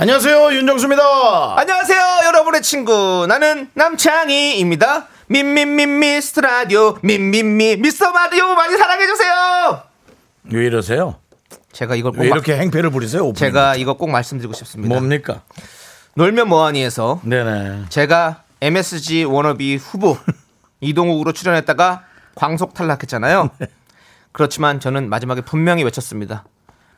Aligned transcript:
안녕하세요 0.00 0.54
윤정수입니다. 0.54 1.02
안녕하세요, 1.58 2.00
여러분의 2.28 2.62
친구. 2.62 3.26
나는 3.28 3.68
남창희입니다. 3.74 5.08
민민민 5.26 5.98
미스터 5.98 6.40
라디오, 6.40 6.96
민민미 7.02 7.76
미스터 7.76 8.10
라디오 8.10 8.54
많이 8.54 8.78
사랑해 8.78 9.06
주세요! 9.06 9.82
왜 10.44 10.64
이러세요? 10.64 11.16
제가 11.72 11.96
이걸 11.96 12.12
꼭왜 12.12 12.30
마- 12.30 12.34
이렇게 12.36 12.56
행패를 12.56 12.88
부리세요? 12.88 13.24
오프닝? 13.26 13.34
제가 13.34 13.76
이거 13.76 13.92
꼭 13.98 14.08
말씀드리고 14.08 14.54
싶습니다. 14.54 14.88
뭡니까? 14.94 15.42
놀면 16.14 16.48
뭐하니에서 16.48 17.20
네네. 17.22 17.84
제가 17.90 18.44
MSG 18.62 19.24
워너비 19.24 19.76
후보 19.76 20.16
이동욱으로 20.80 21.32
출연했다가 21.32 22.04
광속 22.36 22.72
탈락했잖아요. 22.72 23.50
그렇지만 24.32 24.80
저는 24.80 25.10
마지막에 25.10 25.42
분명히 25.42 25.84
외쳤습니다. 25.84 26.44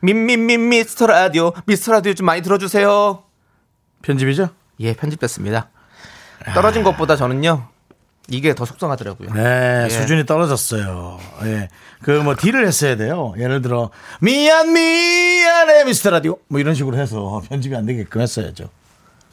민민민 0.02 0.68
미스터 0.68 1.06
라디오, 1.06 1.52
미스터 1.64 1.92
라디오 1.92 2.12
좀 2.14 2.26
많이 2.26 2.42
들어주세요. 2.42 3.22
편집이죠? 4.02 4.48
예, 4.80 4.94
편집됐습니다. 4.94 5.68
떨어진 6.54 6.82
것보다 6.82 7.14
저는요, 7.14 7.68
이게 8.28 8.52
더 8.54 8.64
속상하더라고요. 8.64 9.32
네, 9.32 9.84
예. 9.84 9.88
수준이 9.88 10.26
떨어졌어요. 10.26 11.18
예. 11.44 11.68
그 12.02 12.20
뭐 12.24 12.34
딜을 12.36 12.66
했어야 12.66 12.96
돼요. 12.96 13.32
예를 13.38 13.62
들어 13.62 13.90
미안 14.20 14.72
미안해 14.72 15.84
미스터 15.84 16.10
라디오 16.10 16.38
뭐 16.48 16.58
이런 16.58 16.74
식으로 16.74 16.96
해서 16.98 17.40
편집이 17.48 17.76
안 17.76 17.86
되게끔 17.86 18.20
했어야죠. 18.20 18.68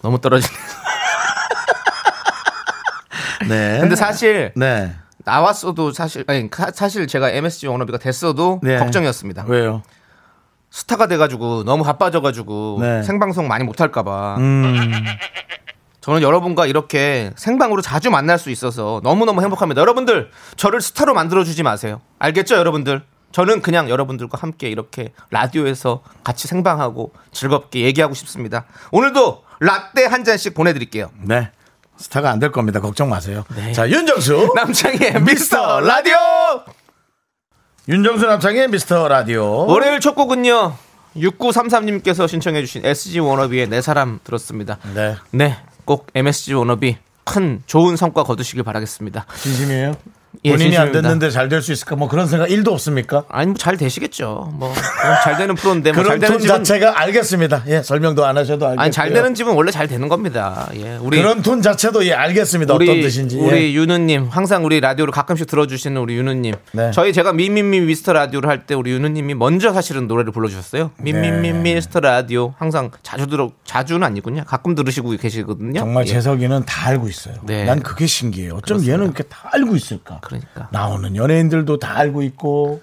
너무 0.03 0.21
떨어지네. 0.21 0.53
네. 3.49 3.79
근데 3.79 3.95
사실 3.95 4.51
네. 4.55 4.93
나왔어도 5.25 5.93
사실 5.93 6.23
아니 6.27 6.47
사- 6.53 6.69
사실 6.71 7.07
제가 7.07 7.31
MSG 7.31 7.65
워너비가 7.65 7.97
됐어도 7.97 8.59
네. 8.61 8.77
걱정이었습니다. 8.77 9.45
왜요? 9.47 9.81
스타가 10.71 11.07
돼가지고 11.07 11.63
너무 11.63 11.83
바빠져가지고 11.83 12.77
네. 12.81 13.03
생방송 13.03 13.47
많이 13.47 13.63
못할까봐. 13.63 14.35
음. 14.37 14.91
저는 16.01 16.21
여러분과 16.21 16.65
이렇게 16.65 17.31
생방으로 17.35 17.81
자주 17.81 18.09
만날 18.09 18.39
수 18.39 18.49
있어서 18.49 19.01
너무너무 19.03 19.41
행복합니다. 19.41 19.81
여러분들, 19.81 20.31
저를 20.55 20.81
스타로 20.81 21.13
만들어주지 21.13 21.63
마세요. 21.63 22.01
알겠죠, 22.19 22.55
여러분들? 22.55 23.01
저는 23.31 23.61
그냥 23.61 23.89
여러분들과 23.89 24.37
함께 24.39 24.69
이렇게 24.69 25.11
라디오에서 25.29 26.01
같이 26.23 26.47
생방하고 26.47 27.11
즐겁게 27.31 27.81
얘기하고 27.81 28.13
싶습니다. 28.15 28.65
오늘도 28.91 29.43
라떼 29.59 30.05
한 30.05 30.23
잔씩 30.23 30.53
보내드릴게요. 30.55 31.11
네. 31.21 31.51
스타가 31.97 32.31
안 32.31 32.39
될 32.39 32.51
겁니다. 32.51 32.79
걱정 32.79 33.09
마세요. 33.09 33.43
네. 33.55 33.73
자, 33.73 33.87
윤정수. 33.89 34.53
남창희의 34.55 35.21
미스터 35.21 35.81
라디오! 35.81 36.15
윤정수 37.89 38.27
남창의 38.27 38.67
미스터 38.67 39.07
라디오. 39.07 39.65
월요일 39.65 39.99
첫 39.99 40.13
곡은요, 40.13 40.75
6933님께서 41.15 42.27
신청해 42.27 42.61
주신 42.61 42.85
SG 42.85 43.17
워너비의 43.19 43.67
내 43.67 43.81
사람 43.81 44.19
들었습니다. 44.23 44.77
네. 44.93 45.15
네, 45.31 45.57
꼭 45.85 46.05
MSG 46.13 46.53
워너비 46.53 46.97
큰 47.23 47.63
좋은 47.65 47.95
성과 47.95 48.21
거두시길 48.21 48.61
바라겠습니다. 48.61 49.25
진심이에요? 49.41 49.95
예, 50.45 50.51
본인이 50.51 50.77
안 50.77 50.85
진심입니다. 50.87 51.01
됐는데 51.01 51.29
잘 51.31 51.49
될 51.49 51.61
수 51.61 51.71
있을까? 51.73 51.95
뭐 51.95 52.07
그런 52.07 52.27
생각 52.27 52.47
1도 52.47 52.69
없습니까? 52.69 53.23
아니 53.29 53.47
뭐 53.47 53.55
잘 53.57 53.75
되시겠죠. 53.77 54.51
뭐 54.53 54.73
잘 55.23 55.37
되는 55.37 55.55
프로인데 55.55 55.91
뭐 55.91 56.03
잘 56.03 56.17
그런 56.17 56.19
되는 56.19 56.33
톤 56.33 56.41
집은 56.41 56.55
자체가 56.55 56.99
알겠습니다. 57.01 57.63
예, 57.67 57.81
설명도 57.83 58.25
안 58.25 58.37
하셔도 58.37 58.65
알겠고요. 58.67 58.83
아니 58.83 58.91
잘 58.91 59.11
되는 59.11 59.33
집은 59.35 59.53
원래 59.53 59.71
잘 59.71 59.87
되는 59.87 60.07
겁니다. 60.07 60.69
예, 60.75 60.97
우리 61.01 61.17
그런 61.21 61.41
톤 61.41 61.61
자체도 61.61 62.05
예, 62.05 62.13
알겠습니다. 62.13 62.73
우리 62.75 62.89
어떤 62.89 63.01
뜻인지. 63.01 63.37
예. 63.37 63.41
우리 63.41 63.75
윤우님 63.75 64.27
항상 64.29 64.63
우리 64.65 64.79
라디오를 64.79 65.11
가끔씩 65.11 65.47
들어주시는 65.47 65.99
우리 66.01 66.15
윤우님. 66.15 66.53
네. 66.71 66.91
저희 66.91 67.11
제가 67.13 67.33
미미미 67.33 67.81
미스터 67.81 68.13
라디오를 68.13 68.49
할 68.49 68.59
때 68.65 68.75
우리 68.75 68.91
윤우님이 68.91 69.33
먼저 69.35 69.73
사실은 69.73 70.07
노래를 70.07 70.31
불러주셨어요. 70.31 70.91
미미미 70.99 71.51
네. 71.53 71.73
미스터 71.73 71.99
라디오 72.01 72.53
항상 72.57 72.91
자주 73.03 73.27
들어 73.27 73.51
자주는 73.65 74.01
아니군요. 74.05 74.43
가끔 74.45 74.75
들으시고 74.75 75.11
계시거든요. 75.17 75.79
정말 75.79 76.03
예. 76.05 76.11
재석이는 76.11 76.63
다 76.65 76.87
알고 76.89 77.07
있어요. 77.09 77.35
네. 77.43 77.63
난 77.65 77.81
그게 77.81 78.05
신기해요. 78.05 78.55
어쩜 78.55 78.85
얘는 78.85 79.05
이렇게 79.05 79.23
다 79.23 79.49
알고 79.53 79.75
있을까? 79.75 80.19
그러니까 80.29 80.67
나오는 80.71 81.15
연예인들도 81.15 81.79
다 81.79 81.97
알고 81.97 82.21
있고. 82.23 82.81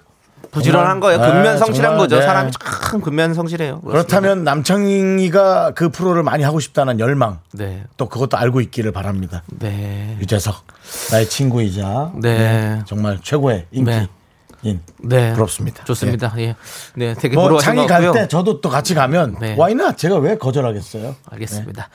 부지런한 0.51 0.99
거예요. 1.01 1.17
정말, 1.17 1.43
근면성실한 1.43 1.91
정말, 1.91 1.97
거죠. 1.97 2.19
네. 2.19 2.25
사람이 2.25 2.51
참 2.51 3.01
근면성실해요. 3.01 3.81
그렇다면 3.81 4.43
남창희가 4.43 5.71
그 5.71 5.89
프로를 5.89 6.23
많이 6.23 6.43
하고 6.43 6.59
싶다는 6.59 6.99
열망 6.99 7.39
네, 7.51 7.83
또 7.97 8.07
그것도 8.07 8.37
알고 8.37 8.61
있기를 8.61 8.91
바랍니다. 8.91 9.43
네, 9.47 10.17
유재석 10.21 10.55
나의 11.11 11.27
친구이자 11.27 12.13
네. 12.21 12.81
정말 12.85 13.19
최고의 13.21 13.65
인기인 13.71 14.07
네. 15.03 15.33
부럽습니다. 15.33 15.83
좋습니다. 15.83 16.33
예. 16.37 16.55
네, 16.95 17.13
되게 17.13 17.35
뭐 17.35 17.59
창희 17.59 17.81
것 17.81 17.87
갈. 17.87 18.11
때 18.13 18.27
저도 18.27 18.61
또 18.61 18.69
같이 18.69 18.93
가면 18.95 19.37
네. 19.41 19.55
why 19.57 19.75
not 19.75 19.93
제가 19.93 20.15
왜 20.17 20.37
거절하겠어요? 20.37 21.15
알겠습니다. 21.29 21.89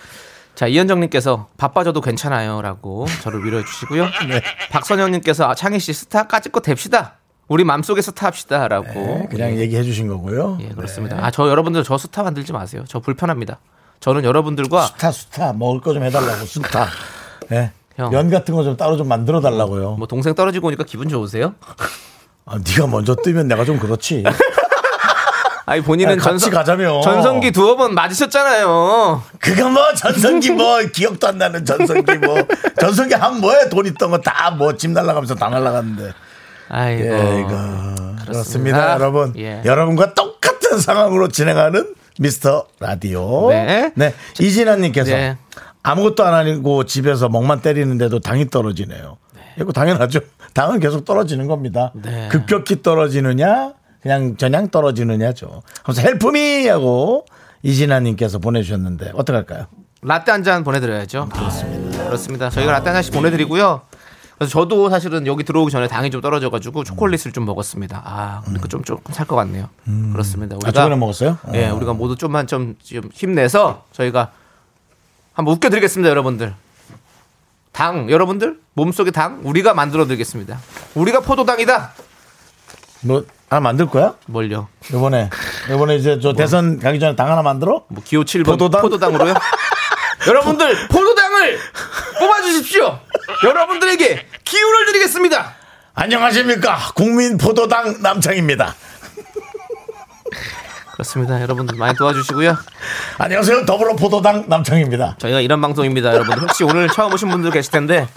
자, 0.54 0.66
이현정님께서 0.66 1.48
바빠져도 1.56 2.00
괜찮아요 2.00 2.60
라고 2.62 3.06
저를 3.22 3.44
위로해 3.44 3.64
주시고요. 3.64 4.04
네. 4.28 4.42
박선영님께서 4.70 5.48
아, 5.50 5.54
창희 5.54 5.78
씨 5.78 5.92
스타까지 5.92 6.50
거 6.50 6.60
됩시다. 6.60 7.14
우리 7.48 7.64
맘속에 7.64 8.00
스타 8.02 8.26
합시다 8.26 8.68
라고. 8.68 8.86
네, 8.92 9.26
그냥 9.30 9.56
얘기해 9.56 9.82
주신 9.82 10.08
거고요. 10.08 10.58
예, 10.60 10.68
그렇습니다. 10.68 11.18
아, 11.24 11.30
저 11.30 11.48
여러분들 11.48 11.82
저 11.84 11.98
스타 11.98 12.22
만들지 12.22 12.52
마세요. 12.52 12.84
저 12.86 13.00
불편합니다. 13.00 13.58
저는 14.00 14.24
여러분들과 14.24 14.86
수타 14.86 15.12
수타 15.12 15.52
먹을 15.52 15.80
거 15.80 15.92
좀 15.94 16.02
해달라고 16.04 16.44
수타. 16.46 16.86
예. 17.52 17.72
형. 17.96 18.10
면 18.10 18.30
같은 18.30 18.54
거 18.54 18.62
좀 18.64 18.76
따로 18.76 18.96
좀 18.96 19.08
만들어 19.08 19.40
달라고요. 19.40 19.96
뭐 19.96 20.06
동생 20.06 20.34
떨어지고 20.34 20.68
오니까 20.68 20.84
기분 20.84 21.08
좋으세요? 21.08 21.54
아, 22.46 22.56
네가 22.58 22.86
먼저 22.88 23.14
뜨면 23.14 23.48
내가 23.48 23.64
좀 23.64 23.78
그렇지. 23.78 24.24
아니 25.64 25.80
본인은 25.82 26.16
같이 26.16 26.24
전성, 26.28 26.50
가자며. 26.50 27.00
전성기 27.02 27.52
두어 27.52 27.76
번 27.76 27.94
맞으셨잖아요. 27.94 29.22
그거 29.38 29.68
뭐 29.68 29.94
전성기 29.94 30.50
뭐 30.50 30.80
기억도 30.92 31.28
안 31.28 31.38
나는 31.38 31.64
전성기 31.64 32.18
뭐 32.18 32.36
전성기 32.80 33.14
한 33.14 33.40
뭐에 33.40 33.68
돈 33.68 33.86
있던 33.86 34.10
거 34.10 34.18
다 34.18 34.50
뭐 34.56 34.76
집 34.76 34.90
날라가면서 34.90 35.34
다 35.36 35.48
날라갔는데. 35.48 36.12
아이고. 36.68 37.04
예, 37.04 37.40
이거 37.40 38.16
그렇습니다, 38.26 38.94
여러분. 38.94 39.34
예. 39.36 39.60
여러분과 39.64 40.14
똑같은 40.14 40.78
상황으로 40.80 41.28
진행하는 41.28 41.94
미스터 42.18 42.66
라디오. 42.80 43.50
네. 43.50 43.92
이진아님께서 44.40 45.10
네. 45.12 45.36
아무것도 45.82 46.24
안 46.24 46.34
하고 46.34 46.84
집에서 46.84 47.28
먹만 47.28 47.60
때리는데도 47.60 48.20
당이 48.20 48.48
떨어지네요. 48.50 49.16
이거 49.60 49.72
당연하죠. 49.72 50.20
당은 50.54 50.80
계속 50.80 51.04
떨어지는 51.04 51.46
겁니다. 51.46 51.92
네. 51.94 52.28
급격히 52.30 52.82
떨어지느냐, 52.82 53.72
그냥 54.02 54.36
전향 54.36 54.68
떨어지느냐죠. 54.68 55.62
그래서 55.84 56.02
헬프미 56.02 56.66
하고 56.68 57.24
이진아님께서 57.62 58.38
보내주셨는데 58.38 59.12
어떡할까요? 59.14 59.66
라떼 60.02 60.32
한 60.32 60.42
잔 60.42 60.64
보내드려야죠. 60.64 61.28
그렇습니다. 61.28 62.04
그렇습니다. 62.04 62.50
저희가 62.50 62.72
라떼 62.72 62.86
한 62.86 62.94
잔씩 62.96 63.12
보내드리고요. 63.14 63.82
그래서 64.36 64.50
저도 64.50 64.90
사실은 64.90 65.28
여기 65.28 65.44
들어오기 65.44 65.70
전에 65.70 65.86
당이 65.86 66.10
좀 66.10 66.20
떨어져가지고 66.20 66.82
초콜릿을 66.82 67.30
좀 67.32 67.44
먹었습니다. 67.44 68.02
아, 68.04 68.40
그러니까 68.44 68.66
좀 68.66 68.82
조금 68.82 69.14
살 69.14 69.24
것 69.26 69.36
같네요. 69.36 69.68
그렇습니다. 70.10 70.56
아, 70.64 70.72
저번에 70.72 70.96
먹었어요? 70.96 71.38
예, 71.54 71.68
어. 71.68 71.76
우리가 71.76 71.92
모두 71.92 72.16
좀만 72.16 72.48
좀, 72.48 72.74
좀 72.82 73.08
힘내서 73.12 73.84
저희가 73.92 74.32
한번 75.32 75.54
웃겨드리겠습니다, 75.54 76.10
여러분들. 76.10 76.52
당, 77.70 78.10
여러분들 78.10 78.58
몸속에 78.74 79.12
당 79.12 79.40
우리가 79.44 79.74
만들어드리겠습니다. 79.74 80.58
우리가 80.96 81.20
포도당이다. 81.20 81.92
뭐 83.02 83.24
하나 83.52 83.60
만들 83.60 83.86
거야? 83.86 84.14
뭘요? 84.24 84.68
이번에 84.88 85.28
이번에 85.68 85.96
이제 85.96 86.18
저 86.22 86.32
대선 86.32 86.78
가기 86.78 86.98
전에 86.98 87.14
당 87.14 87.30
하나 87.30 87.42
만들어? 87.42 87.84
뭐 87.88 88.02
기호 88.02 88.24
7번 88.24 88.46
포도당? 88.46 88.80
포도당으로요? 88.80 89.34
여러분들 90.26 90.88
포도당을 90.88 91.58
뽑아주십시오. 92.18 92.98
여러분들에게 93.44 94.26
기운을 94.44 94.86
드리겠습니다. 94.86 95.54
안녕하십니까 95.92 96.78
국민 96.94 97.36
포도당 97.36 98.00
남창입니다. 98.00 98.74
그렇습니다. 100.92 101.42
여러분들 101.42 101.76
많이 101.76 101.94
도와주시고요. 101.94 102.56
안녕하세요 103.18 103.66
더불어 103.66 103.96
포도당 103.96 104.46
남창입니다. 104.48 105.16
저희가 105.18 105.40
이런 105.40 105.60
방송입니다, 105.60 106.14
여러분들. 106.14 106.40
혹시 106.42 106.64
오늘 106.64 106.88
처음 106.88 107.12
오신 107.12 107.28
분들 107.28 107.50
계실 107.50 107.70
텐데 107.70 108.08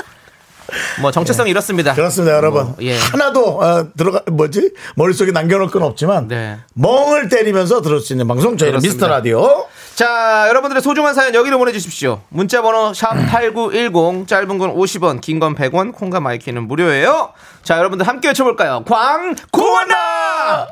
뭐 1.02 1.12
정체성이 1.12 1.52
이렇습니다. 1.52 1.94
그렇습니다 1.94 2.36
여러분. 2.36 2.66
뭐, 2.66 2.76
예. 2.82 2.98
하나도 2.98 3.62
어, 3.62 3.88
들어가 3.96 4.22
뭐지 4.32 4.72
머릿속에 4.96 5.32
남겨놓을 5.32 5.70
건 5.70 5.84
없지만 5.84 6.28
네. 6.28 6.58
멍을 6.74 7.30
때리면서 7.30 7.82
들을 7.82 8.00
수 8.00 8.14
있는 8.14 8.28
방송 8.28 8.58
저희는. 8.58 8.80
미스터 8.82 9.08
라디오. 9.08 9.68
자, 9.96 10.46
여러분들의 10.50 10.82
소중한 10.82 11.14
사연 11.14 11.34
여기로 11.36 11.58
보내주십시오. 11.58 12.22
문자번호 12.30 12.92
샵8910, 12.92 14.28
짧은 14.28 14.58
건 14.58 14.76
50원, 14.76 15.22
긴 15.22 15.40
건 15.40 15.56
100원, 15.56 15.94
콩과 15.94 16.20
마이키는 16.20 16.68
무료예요. 16.68 17.32
자, 17.64 17.78
여러분들 17.78 18.06
함께 18.08 18.28
외쳐볼까요? 18.30 18.84
광고나! 18.86 20.68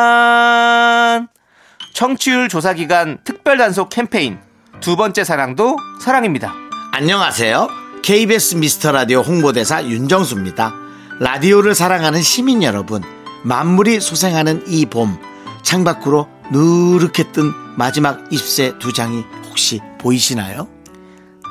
잠시만. 0.00 1.28
청취율 1.92 2.48
조사 2.48 2.72
기간 2.72 3.18
특별 3.24 3.58
단속 3.58 3.90
캠페인. 3.90 4.38
두 4.80 4.96
번째 4.96 5.24
사랑도 5.24 5.76
사랑입니다. 6.00 6.54
안녕하세요. 6.92 7.79
KBS 8.02 8.56
미스터 8.56 8.92
라디오 8.92 9.20
홍보대사 9.20 9.84
윤정수입니다. 9.84 10.72
라디오를 11.20 11.74
사랑하는 11.74 12.22
시민 12.22 12.62
여러분, 12.62 13.02
만물이 13.44 14.00
소생하는 14.00 14.64
이 14.66 14.86
봄, 14.86 15.18
창밖으로 15.62 16.26
누렇게 16.50 17.30
뜬 17.32 17.52
마지막 17.76 18.20
잎새 18.32 18.78
두 18.78 18.92
장이 18.92 19.24
혹시 19.48 19.80
보이시나요? 20.00 20.66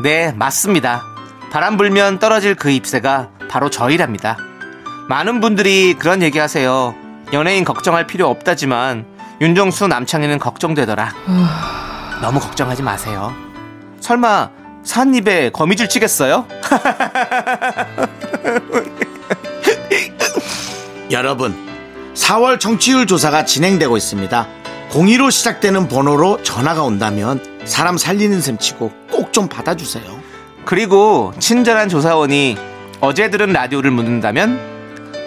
네, 0.02 0.32
맞습니다. 0.34 1.04
바람 1.52 1.78
불면 1.78 2.20
떨어질 2.20 2.56
그 2.56 2.70
잎새가 2.72 3.30
바로 3.50 3.70
저희랍니다. 3.70 4.38
많은 5.08 5.42
분들이 5.42 5.94
그런 5.94 6.22
얘기 6.22 6.40
하세요. 6.40 6.96
연예인 7.32 7.64
걱정할 7.64 8.08
필요 8.08 8.28
없다지만 8.28 9.06
윤정수 9.40 9.88
남창희는 9.88 10.40
걱정되더라. 10.40 11.14
너무 12.22 12.40
걱정하지 12.40 12.84
마세요. 12.84 13.34
설마 14.02 14.50
산입에 14.90 15.52
거미줄 15.52 15.88
치겠어요? 15.88 16.48
여러분, 21.12 21.56
4월 22.16 22.60
정치율 22.60 23.06
조사가 23.06 23.46
진행되고 23.46 23.96
있습니다. 23.96 24.48
02로 24.90 25.30
시작되는 25.30 25.88
번호로 25.88 26.42
전화가 26.42 26.82
온다면 26.82 27.40
사람 27.66 27.98
살리는 27.98 28.42
셈 28.42 28.58
치고 28.58 28.92
꼭 29.12 29.32
좀 29.32 29.48
받아주세요. 29.48 30.04
그리고 30.66 31.34
친절한 31.38 31.88
조사원이 31.88 32.58
어제 33.00 33.30
들은 33.30 33.54
라디오를 33.54 33.92
묻는다면 33.92 34.60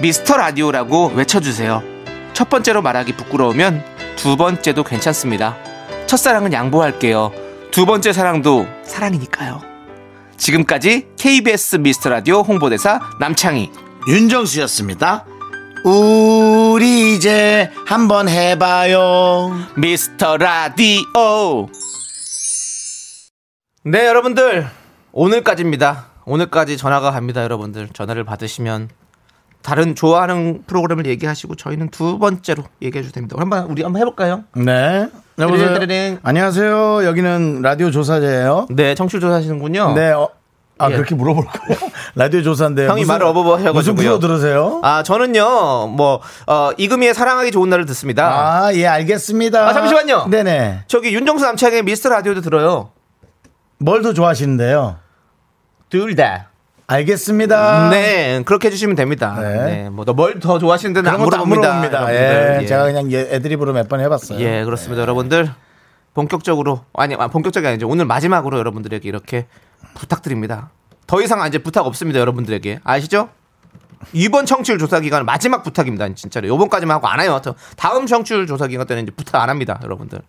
미스터 0.00 0.38
라디오라고 0.38 1.12
외쳐주세요. 1.14 1.84
첫 2.32 2.50
번째로 2.50 2.82
말하기 2.82 3.14
부끄러우면 3.14 3.84
두 4.16 4.36
번째도 4.36 4.82
괜찮습니다. 4.82 5.56
첫사랑은 6.06 6.52
양보할게요. 6.52 7.41
두 7.72 7.86
번째 7.86 8.12
사랑도 8.12 8.66
사랑이니까요. 8.84 9.62
지금까지 10.36 11.08
KBS 11.18 11.76
미스터 11.76 12.10
라디오 12.10 12.42
홍보대사 12.42 13.00
남창희. 13.18 13.70
윤정수였습니다. 14.08 15.24
우리 15.82 17.14
이제 17.14 17.70
한번 17.86 18.28
해봐요. 18.28 19.56
미스터 19.78 20.36
라디오. 20.36 21.66
네, 23.84 24.06
여러분들. 24.06 24.66
오늘까지입니다. 25.12 26.08
오늘까지 26.26 26.76
전화가 26.76 27.10
갑니다, 27.10 27.42
여러분들. 27.42 27.88
전화를 27.94 28.24
받으시면 28.24 28.90
다른 29.62 29.94
좋아하는 29.94 30.62
프로그램을 30.66 31.06
얘기하시고 31.06 31.54
저희는 31.54 31.88
두 31.90 32.18
번째로 32.18 32.64
얘기해 32.82 33.02
주셔도 33.02 33.14
됩니다. 33.14 33.36
한번 33.38 33.64
우리 33.66 33.82
한번 33.82 34.00
해볼까요? 34.00 34.44
네. 34.54 35.08
여보세요. 35.38 35.74
띠리링. 35.74 36.18
안녕하세요. 36.22 37.04
여기는 37.04 37.62
라디오 37.62 37.90
조사제예요. 37.90 38.66
네, 38.70 38.94
청취 38.94 39.18
조사하시는군요. 39.20 39.94
네. 39.94 40.10
어, 40.12 40.28
아 40.78 40.90
예. 40.90 40.94
그렇게 40.96 41.14
물어볼까요? 41.14 41.78
라디오 42.16 42.42
조사인데 42.42 42.86
형이 42.88 43.04
말을 43.04 43.24
어버버 43.26 43.58
해가지고요. 43.58 43.72
무슨 43.72 43.94
프로 43.94 44.18
들으세요? 44.18 44.80
아, 44.82 45.02
저는요, 45.02 45.86
뭐, 45.88 46.20
어, 46.46 46.70
이금희의 46.76 47.14
사랑하기 47.14 47.52
좋은 47.52 47.70
날을 47.70 47.86
듣습니다. 47.86 48.64
아, 48.66 48.74
예, 48.74 48.86
알겠습니다. 48.86 49.68
아, 49.68 49.72
잠시만요. 49.72 50.26
네네. 50.28 50.82
저기 50.88 51.14
윤정수 51.14 51.44
남창의 51.44 51.84
미스터 51.84 52.08
라디오도 52.10 52.40
들어요. 52.40 52.90
뭘 53.78 54.02
더 54.02 54.12
좋아하시는데요? 54.12 54.96
둘 55.88 56.14
다. 56.16 56.48
알겠습니다. 56.92 57.90
네, 57.90 58.42
그렇게 58.44 58.68
해주시면 58.68 58.96
됩니다. 58.96 59.36
네. 59.40 59.64
네, 59.64 59.90
뭐, 59.90 60.04
뭘더 60.04 60.58
좋아하시는 60.58 60.92
데는 60.92 61.10
안 61.10 61.20
물어봅니다. 61.20 61.60
물어봅니다. 61.80 62.14
예, 62.14 62.58
예. 62.62 62.66
제가 62.66 62.84
그냥 62.84 63.10
예, 63.12 63.20
애드립으로 63.30 63.72
몇 63.72 63.88
번 63.88 64.00
해봤어요. 64.00 64.38
예, 64.40 64.64
그렇습니다. 64.64 65.02
여러분들. 65.02 65.50
본격적으로, 66.14 66.84
아니, 66.92 67.14
아, 67.14 67.28
본격적이 67.28 67.66
아니죠. 67.66 67.88
오늘 67.88 68.04
마지막으로 68.04 68.58
여러분들에게 68.58 69.08
이렇게 69.08 69.46
부탁드립니다. 69.94 70.70
더 71.06 71.22
이상 71.22 71.46
이제 71.46 71.58
부탁 71.58 71.86
없습니다. 71.86 72.20
여러분들에게. 72.20 72.80
아시죠? 72.84 73.30
이번 74.12 74.44
청취율 74.44 74.78
조사 74.78 75.00
기간 75.00 75.24
마지막 75.24 75.62
부탁입니다. 75.62 76.06
진짜로. 76.14 76.48
요번까지만 76.48 76.96
하고 76.96 77.06
안 77.08 77.20
해요. 77.20 77.40
더- 77.42 77.54
다음 77.76 78.06
청취율 78.06 78.46
조사 78.46 78.66
기간 78.66 78.86
때는 78.86 79.04
이제 79.04 79.12
부탁 79.16 79.40
안 79.42 79.48
합니다. 79.48 79.80
여러분들. 79.82 80.20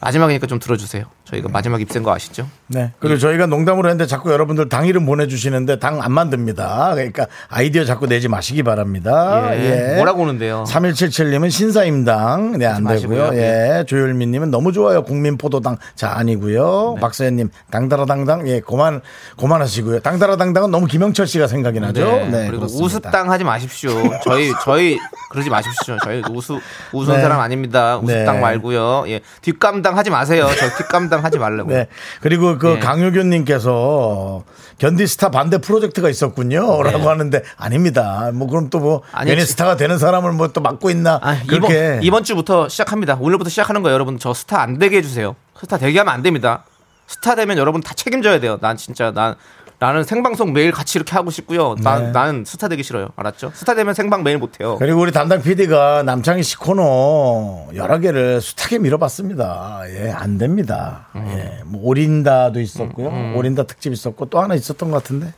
마지막이니까 0.00 0.46
좀 0.46 0.58
들어주세요. 0.58 1.04
저희가 1.24 1.48
마지막 1.48 1.80
입센 1.80 2.02
거 2.02 2.12
아시죠? 2.12 2.48
네. 2.66 2.92
그리고 2.98 3.18
저희가 3.18 3.46
농담으로 3.46 3.88
했는데 3.88 4.06
자꾸 4.06 4.32
여러분들 4.32 4.68
당 4.68 4.86
이름 4.86 5.06
보내주시는데 5.06 5.78
당 5.78 6.00
안 6.00 6.12
만듭니다. 6.12 6.94
그러니까 6.94 7.26
아이디어 7.48 7.84
자꾸 7.84 8.06
내지 8.06 8.28
마시기 8.28 8.62
바랍니다. 8.62 9.50
예. 9.54 9.96
뭐라고 9.96 10.22
오는데요? 10.22 10.64
3177님은 10.66 11.50
신사임당. 11.50 12.58
네, 12.58 12.66
안 12.66 12.84
되고요. 12.84 12.94
마시고요. 12.94 13.30
예. 13.34 13.84
조율미님은 13.86 14.50
너무 14.50 14.72
좋아요. 14.72 15.02
국민포도당. 15.02 15.76
자, 15.94 16.12
아니고요. 16.16 16.94
네. 16.96 17.00
박서연님, 17.00 17.50
당다라당당. 17.70 18.48
예, 18.48 18.60
고만, 18.60 19.02
고만하시고요. 19.36 20.00
당다라당당은 20.00 20.70
너무 20.70 20.86
김영철 20.86 21.26
씨가 21.26 21.46
생각이 21.46 21.80
나죠. 21.80 22.00
네. 22.30 22.46
그리고 22.46 22.66
그렇습니다. 22.66 22.84
우스땅 22.86 23.30
하지 23.30 23.44
마십시오. 23.44 23.90
저희 24.24 24.52
저희 24.64 24.98
그러지 25.30 25.50
마십시오. 25.50 25.96
저희 26.02 26.22
우수 26.30 26.60
우스운 26.92 27.16
네. 27.16 27.22
사람 27.22 27.40
아닙니다. 27.40 27.98
우스땅 27.98 28.36
네. 28.36 28.40
말고요. 28.40 29.04
예. 29.08 29.20
뒷감당 29.42 29.89
하지 29.98 30.10
마세요. 30.10 30.48
저 30.58 30.68
뒷감당 30.76 31.24
하지 31.24 31.38
말라고. 31.38 31.70
네. 31.72 31.88
그리고 32.20 32.58
그 32.58 32.66
네. 32.74 32.78
강효균님께서 32.80 34.44
견디 34.78 35.06
스타 35.06 35.30
반대 35.30 35.58
프로젝트가 35.58 36.08
있었군요. 36.08 36.82
네. 36.82 36.90
라고 36.92 37.08
하는데 37.10 37.42
아닙니다. 37.56 38.30
뭐 38.32 38.48
그럼 38.48 38.70
또뭐 38.70 39.02
아니, 39.12 39.30
괜히 39.30 39.42
지- 39.44 39.52
스타가 39.52 39.76
되는 39.76 39.98
사람을 39.98 40.32
뭐 40.32 40.48
또 40.50 40.60
맡고 40.60 40.90
있나. 40.90 41.20
아, 41.22 41.38
그렇게. 41.46 41.74
이번 42.02 42.02
이번 42.02 42.24
주부터 42.24 42.68
시작합니다. 42.68 43.16
오늘부터 43.20 43.48
시작하는 43.50 43.82
거예요, 43.82 43.94
여러분. 43.94 44.18
저 44.18 44.34
스타 44.34 44.60
안 44.62 44.78
되게 44.78 44.96
해주세요. 44.98 45.36
스타 45.60 45.78
되게 45.78 45.98
하면 46.00 46.12
안 46.12 46.22
됩니다. 46.22 46.64
스타 47.06 47.34
되면 47.36 47.56
여러분 47.58 47.80
다 47.80 47.92
책임져야 47.94 48.40
돼요. 48.40 48.58
난 48.60 48.76
진짜 48.76 49.12
난 49.12 49.34
나는 49.80 50.04
생방송 50.04 50.52
매일 50.52 50.72
같이 50.72 50.98
이렇게 50.98 51.14
하고 51.14 51.30
싶고요. 51.30 51.74
난 51.76 52.04
네. 52.04 52.10
나는 52.12 52.44
스타 52.46 52.68
되기 52.68 52.82
싫어요. 52.82 53.08
알았죠? 53.16 53.50
스타 53.54 53.74
되면 53.74 53.94
생방 53.94 54.22
매일 54.22 54.36
못 54.36 54.60
해요. 54.60 54.76
그리고 54.78 55.00
우리 55.00 55.10
담당 55.10 55.40
PD가 55.40 56.02
남창희 56.02 56.42
씨 56.42 56.56
코너 56.58 57.68
여러 57.74 57.98
개를 57.98 58.42
숱하게 58.42 58.78
밀어봤습니다. 58.78 59.80
예, 59.88 60.10
안 60.10 60.36
됩니다. 60.36 61.06
음. 61.14 61.26
예, 61.30 61.62
뭐 61.64 61.80
오린다도 61.84 62.60
있었고요. 62.60 63.32
오린다 63.34 63.62
특집 63.62 63.94
있었고 63.94 64.26
또 64.26 64.38
하나 64.42 64.54
있었던 64.54 64.90
것 64.90 65.02
같은데 65.02 65.32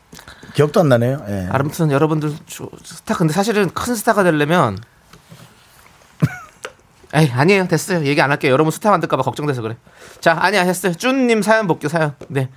기억도 0.55 0.81
안 0.81 0.89
나네요. 0.89 1.25
예. 1.29 1.47
아무튼 1.53 1.93
여러분들 1.93 2.33
저- 2.49 2.69
스타 2.83 3.15
근데 3.15 3.33
사실은 3.33 3.71
큰 3.71 3.95
스타가 3.95 4.25
되려면 4.25 4.77
에이 7.15 7.31
아니에요 7.33 7.69
됐어요 7.69 8.05
얘기 8.07 8.21
안 8.21 8.31
할게요 8.33 8.51
여러분 8.53 8.71
스타 8.73 8.91
만들까봐 8.91 9.23
걱정돼서 9.23 9.63
그래 9.63 9.77
자 10.21 10.37
아니야 10.41 10.63
했어요 10.63 10.95
쭈님 10.95 11.43
사연 11.43 11.67
볼게요 11.67 11.89
사연 11.89 12.15
네 12.29 12.49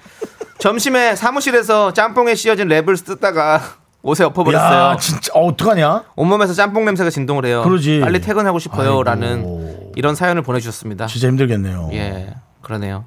점심에 0.70 1.16
사무실에서 1.16 1.94
짬뽕에 1.94 2.34
씌어진 2.34 2.68
랩을 2.68 2.98
쓰다가 2.98 3.62
옷에 4.02 4.24
엎어버렸어요 4.24 4.94
야, 4.94 4.98
진짜 4.98 5.32
어, 5.36 5.46
어떡하냐? 5.46 6.06
온몸에서 6.16 6.54
짬뽕 6.54 6.86
냄새가 6.86 7.12
진동을 7.12 7.46
해요 7.46 7.62
그러지. 7.64 8.00
빨리 8.00 8.20
퇴근하고 8.20 8.58
싶어요라는. 8.58 9.92
이런 9.96 10.16
사연을 10.16 10.42
보내주셨습니다 10.42 11.06
진짜 11.06 11.28
힘들겠네요. 11.28 11.90
예 11.94 12.34
그러네요 12.64 13.06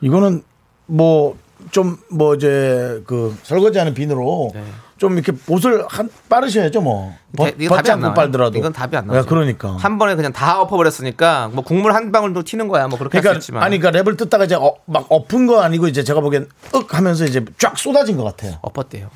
이거는 0.00 0.42
뭐 0.86 1.36
좀 1.70 1.96
뭐 2.10 2.34
이제 2.34 3.02
그 3.06 3.34
설거지하는 3.44 3.94
비누로 3.94 4.50
네. 4.52 4.62
좀 4.98 5.14
이렇게 5.14 5.32
옷을 5.46 5.84
한 5.88 6.08
빠셔야죠 6.28 6.80
뭐. 6.80 7.14
안 7.38 7.52
벗지 7.68 7.92
않고. 7.92 8.14
빨더라도. 8.14 8.58
이건 8.58 8.72
답이 8.72 8.96
안 8.96 9.06
나와요. 9.06 9.20
야, 9.20 9.24
그러니까. 9.26 9.76
한 9.76 9.98
번에 9.98 10.14
그냥 10.14 10.32
다 10.32 10.60
엎어버렸으니까 10.62 11.50
뭐 11.52 11.62
국물 11.62 11.94
한 11.94 12.12
방울도 12.12 12.44
튀는 12.44 12.68
거야 12.68 12.88
뭐 12.88 12.98
그렇게 12.98 13.20
그러니까 13.20 13.38
있지만 13.38 13.62
아니 13.62 13.78
그러니까 13.78 14.02
랩을 14.02 14.16
뜯다가 14.16 14.44
이제 14.44 14.54
어, 14.54 14.74
막 14.86 15.06
엎은 15.10 15.46
거 15.46 15.60
아니고 15.60 15.86
이제 15.88 16.02
제가 16.02 16.20
보기엔 16.20 16.48
윽 16.74 16.94
하면서 16.94 17.24
이제 17.26 17.44
쫙 17.58 17.76
쏟아진 17.76 18.16
것 18.16 18.24
같아요. 18.24 18.58
엎었대요 18.62 19.10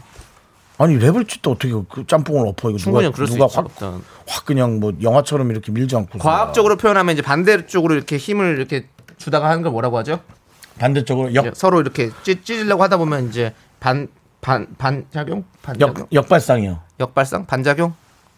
아니 0.77 0.99
랩을 0.99 1.27
찢다 1.29 1.51
어떻게 1.51 1.73
그 1.91 2.07
짬뽕을 2.07 2.47
엎어 2.49 2.71
이거 2.71 2.79
누가 2.79 3.01
누가 3.01 3.47
있죠. 3.47 3.49
확. 3.53 4.01
확 4.27 4.45
그냥 4.45 4.81
뭐 4.81 4.93
영화처럼 5.01 5.51
이렇게 5.51 5.73
밀지 5.73 5.97
않고 5.97 6.19
과학적으로 6.19 6.77
표현하면 6.77 7.15
이제 7.15 7.23
반대쪽으로 7.23 7.95
이렇게 7.95 8.19
힘을 8.19 8.57
이렇게 8.59 8.87
주다가 9.17 9.49
하는 9.49 9.63
걸 9.63 9.73
뭐라고 9.73 9.97
하죠? 9.99 10.21
반대쪽으로 10.79 11.35
역, 11.35 11.55
서로 11.55 11.81
이렇게 11.81 12.11
찌, 12.23 12.43
찌려고 12.43 12.83
하다 12.83 12.97
보면 12.99 13.29
이제 13.29 13.53
반 13.79 14.09
반 14.41 14.67
반작용 14.79 15.45
반작용 15.63 15.95
역 16.01 16.09
역발상이요. 16.13 16.79
역발상 16.99 17.47
반작용 17.47 17.95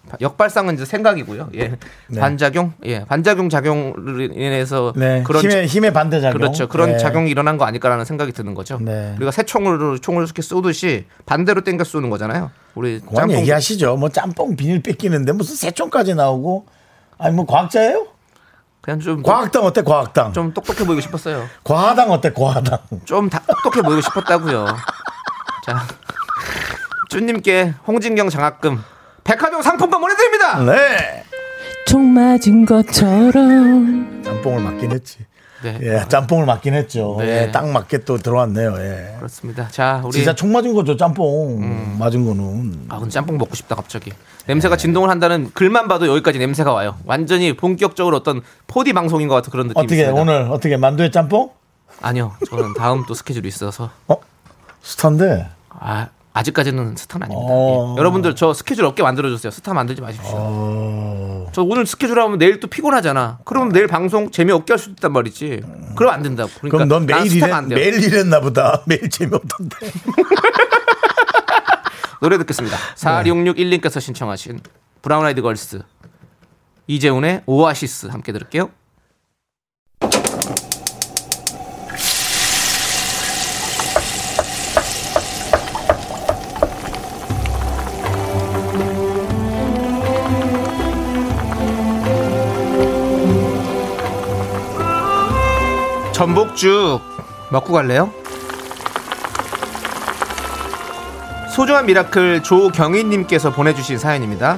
바- 0.09 0.17
역발상은 0.21 0.75
이제 0.75 0.85
생각이고요. 0.85 1.51
예 1.55 1.77
네. 2.09 2.21
반작용 2.21 2.73
예 2.85 3.05
반작용 3.05 3.49
작용으로 3.49 4.21
인해서 4.23 4.93
네. 4.97 5.23
그런 5.23 5.43
힘의 5.43 5.67
힘의 5.69 5.93
반대 5.93 6.21
작용. 6.21 6.39
그렇죠. 6.39 6.69
그런 6.69 6.93
네. 6.93 6.99
작용이 6.99 7.31
일어난 7.31 7.57
거 7.57 7.65
아닐까라는 7.65 8.05
생각이 8.05 8.33
드는 8.33 8.55
거죠. 8.55 8.79
네. 8.81 9.15
우리가 9.17 9.31
새 9.31 9.45
총으로 9.45 9.99
총을 9.99 10.25
이렇게 10.25 10.43
쏘듯이 10.43 11.07
반대로 11.25 11.63
당겨 11.63 11.85
쏘는 11.85 12.11
거잖아요. 12.11 12.51
우리 12.75 13.01
짬뽕 13.15 13.31
얘기하시죠. 13.37 13.97
뭐 13.97 14.09
짬뽕 14.09 14.57
비닐 14.57 14.83
뺏기는데 14.83 15.33
무슨 15.33 15.55
새 15.55 15.71
총까지 15.71 16.17
나오고 16.17 16.67
아니 17.19 17.37
뭐 17.37 17.47
과학자예요? 17.47 18.09
그냥 18.81 18.99
좀, 18.99 19.23
과학당 19.23 19.63
어때? 19.65 19.81
과학당. 19.83 20.33
좀 20.33 20.53
똑똑해 20.53 20.85
보이고 20.85 21.01
싶었어요. 21.01 21.45
과하당 21.63 22.11
어때? 22.11 22.33
과하당. 22.33 22.81
좀 23.05 23.31
다- 23.31 23.41
똑똑해 23.47 23.81
보이고 23.81 24.01
싶었다고요. 24.01 24.67
자, 25.65 25.87
쭈님께 27.11 27.75
홍진경 27.87 28.29
장학금 28.29 28.83
백화점 29.25 29.63
상품권 29.63 30.01
보내드립니다. 30.01 30.63
네. 30.65 31.25
총 31.87 32.13
맞은 32.15 32.65
것처럼 32.67 34.23
짬뽕을 34.25 34.63
맞긴 34.63 34.93
했지. 34.93 35.19
네, 35.63 35.79
예, 35.81 36.05
짬뽕을 36.09 36.45
맞긴 36.45 36.75
했죠. 36.75 37.17
네. 37.21 37.43
예, 37.47 37.51
딱 37.53 37.69
맞게 37.69 37.99
또 37.99 38.19
들어왔네요. 38.19 38.75
예. 38.79 39.15
그렇습니다. 39.19 39.69
자, 39.69 40.01
우리 40.05 40.13
진짜 40.13 40.35
총 40.35 40.51
맞은 40.51 40.75
거죠, 40.75 40.97
짬뽕. 40.97 41.99
맞은 41.99 42.25
거는. 42.27 42.87
아, 42.89 42.99
근데 42.99 43.11
짬뽕 43.11 43.39
먹고 43.39 43.55
싶다 43.55 43.77
갑자기. 43.77 44.13
냄새가 44.47 44.77
진동을 44.77 45.09
한다는 45.09 45.53
글만 45.55 45.87
봐도 45.87 46.09
여기까지 46.09 46.41
냄새가 46.41 46.73
와요. 46.73 46.99
완전히 47.05 47.57
본격적으로 47.57 48.17
어떤 48.17 48.43
4D 48.67 48.93
방송인 48.93 49.29
것 49.29 49.37
같은 49.37 49.53
그런 49.53 49.69
느낌이 49.69 49.85
어떻게, 49.85 50.01
있습니다. 50.01 50.21
오늘, 50.21 50.51
어떻게, 50.51 50.77
만두에 50.77 51.13
짬뽕? 51.13 51.51
아니요, 52.01 52.33
저는 52.51 52.75
다음 52.75 53.05
또 53.07 53.15
스케줄이 53.15 53.47
있어서 53.47 53.91
어? 54.09 54.17
스타인데. 54.83 55.49
아, 55.71 56.09
아직까지는 56.35 56.97
스타는 56.97 57.27
아닙니다. 57.27 57.53
어. 57.53 57.95
예. 57.95 58.01
여러분들 58.01 58.35
저 58.35 58.55
스케줄 58.55 58.85
없게 58.85 59.03
만들어 59.03 59.29
주세요. 59.29 59.51
스타 59.51 59.75
만들지 59.75 60.01
마십시오. 60.01 60.31
어, 60.35 61.47
저 61.53 61.63
오늘 61.63 61.87
스케줄 61.87 62.19
하면 62.19 62.39
내일 62.39 62.59
또 62.61 62.69
피곤하잖아. 62.69 63.41
그럼 63.45 63.71
내일 63.71 63.87
방송 63.87 64.31
재미없게 64.31 64.73
할수 64.73 64.91
있단 64.91 65.13
말이지. 65.13 65.63
그럼 65.95 66.13
안 66.13 66.23
된다고. 66.23 66.51
그러니까 66.61 66.79
그럼 66.79 66.89
넌난 66.89 67.07
매일 67.07 67.41
돼요. 67.41 67.63
매일 67.69 68.03
일했나 68.03 68.41
보다. 68.41 68.83
매일 68.89 69.11
재미없던데. 69.11 69.77
노래 72.21 72.39
듣겠습니다. 72.39 72.77
4661님께서 72.97 74.01
신청하신 74.01 74.61
브라운 75.03 75.27
아이드 75.27 75.43
걸스 75.43 75.83
이재훈의 76.87 77.43
오아시스 77.47 78.07
함께 78.07 78.33
들을게요. 78.33 78.71
전복죽 96.23 97.01
먹고 97.51 97.73
갈래요? 97.73 98.13
소중한 101.53 101.87
미라클 101.87 102.45
조경희님께서 102.45 103.53
보내주신 103.53 103.99
사연입니다. 103.99 104.57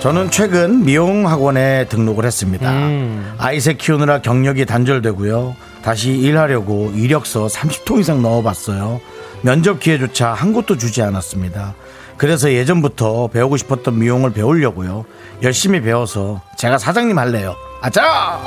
저는 0.00 0.32
최근 0.32 0.84
미용 0.84 1.28
학원에 1.28 1.86
등록을 1.86 2.24
했습니다. 2.24 2.68
음. 2.68 3.32
아이 3.38 3.52
셋 3.52 3.74
키우느라 3.74 4.22
경력이 4.22 4.66
단절되고요. 4.66 5.54
다시 5.82 6.10
일하려고 6.10 6.90
이력서 6.96 7.46
30통 7.46 8.00
이상 8.00 8.22
넣어봤어요. 8.22 9.00
면접 9.42 9.78
기회조차 9.78 10.32
한 10.32 10.52
곳도 10.52 10.76
주지 10.78 11.00
않았습니다. 11.02 11.76
그래서 12.16 12.50
예전부터 12.52 13.28
배우고 13.28 13.56
싶었던 13.56 13.98
미용을 13.98 14.32
배우려고요. 14.32 15.04
열심히 15.42 15.80
배워서 15.80 16.40
제가 16.56 16.78
사장님 16.78 17.18
할래요. 17.18 17.54
아자! 17.82 18.40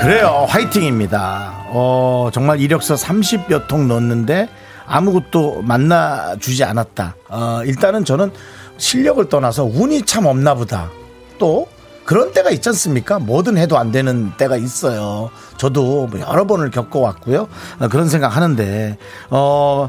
그래요. 0.00 0.44
화이팅입니다. 0.48 1.64
어, 1.68 2.28
정말 2.32 2.60
이력서 2.60 2.94
30여 2.94 3.68
통 3.68 3.88
넣었는데 3.88 4.48
아무것도 4.86 5.62
만나주지 5.62 6.62
않았다. 6.62 7.16
어, 7.30 7.62
일단은 7.64 8.04
저는 8.04 8.30
실력을 8.76 9.26
떠나서 9.30 9.64
운이 9.64 10.02
참 10.02 10.26
없나 10.26 10.54
보다. 10.54 10.90
또 11.38 11.68
그런 12.04 12.32
때가 12.32 12.50
있지 12.50 12.68
않습니까? 12.68 13.18
뭐든 13.18 13.56
해도 13.56 13.78
안 13.78 13.90
되는 13.90 14.32
때가 14.36 14.56
있어요. 14.56 15.30
저도 15.56 16.06
뭐 16.08 16.20
여러 16.20 16.46
번을 16.46 16.70
겪어왔고요. 16.70 17.48
어, 17.80 17.88
그런 17.88 18.08
생각 18.08 18.36
하는데, 18.36 18.98
어, 19.30 19.88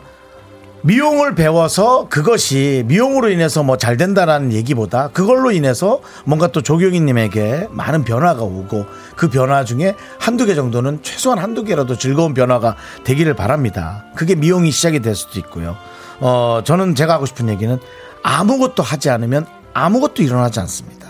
미용을 0.82 1.34
배워서 1.34 2.08
그것이 2.10 2.84
미용으로 2.86 3.30
인해서 3.32 3.64
뭐 3.64 3.76
잘 3.76 3.98
된다라는 3.98 4.54
얘기보다 4.54 5.08
그걸로 5.08 5.52
인해서 5.52 6.00
뭔가 6.26 6.48
또 6.48 6.62
조경희님에게 6.62 7.70
많은 7.72 8.04
변화가 8.04 8.44
오고 8.44 8.86
그 9.16 9.30
변화 9.30 9.66
중에 9.66 9.96
한두 10.20 10.46
개 10.46 10.54
정도는 10.54 11.00
최소한 11.02 11.40
한두 11.40 11.64
개라도 11.64 11.98
즐거운 11.98 12.36
변화가 12.36 12.76
되기를 13.04 13.34
바랍니다. 13.34 14.06
그게 14.16 14.36
미용이 14.36 14.70
시작이 14.70 15.00
될 15.00 15.16
수도 15.16 15.40
있고요. 15.40 15.76
어, 16.20 16.62
저는 16.64 16.94
제가 16.94 17.16
하고 17.16 17.26
싶은 17.26 17.50
얘기는 17.50 17.80
아무것도 18.22 18.84
하지 18.84 19.10
않으면 19.10 19.48
아무것도 19.74 20.22
일어나지 20.22 20.60
않습니다. 20.60 21.05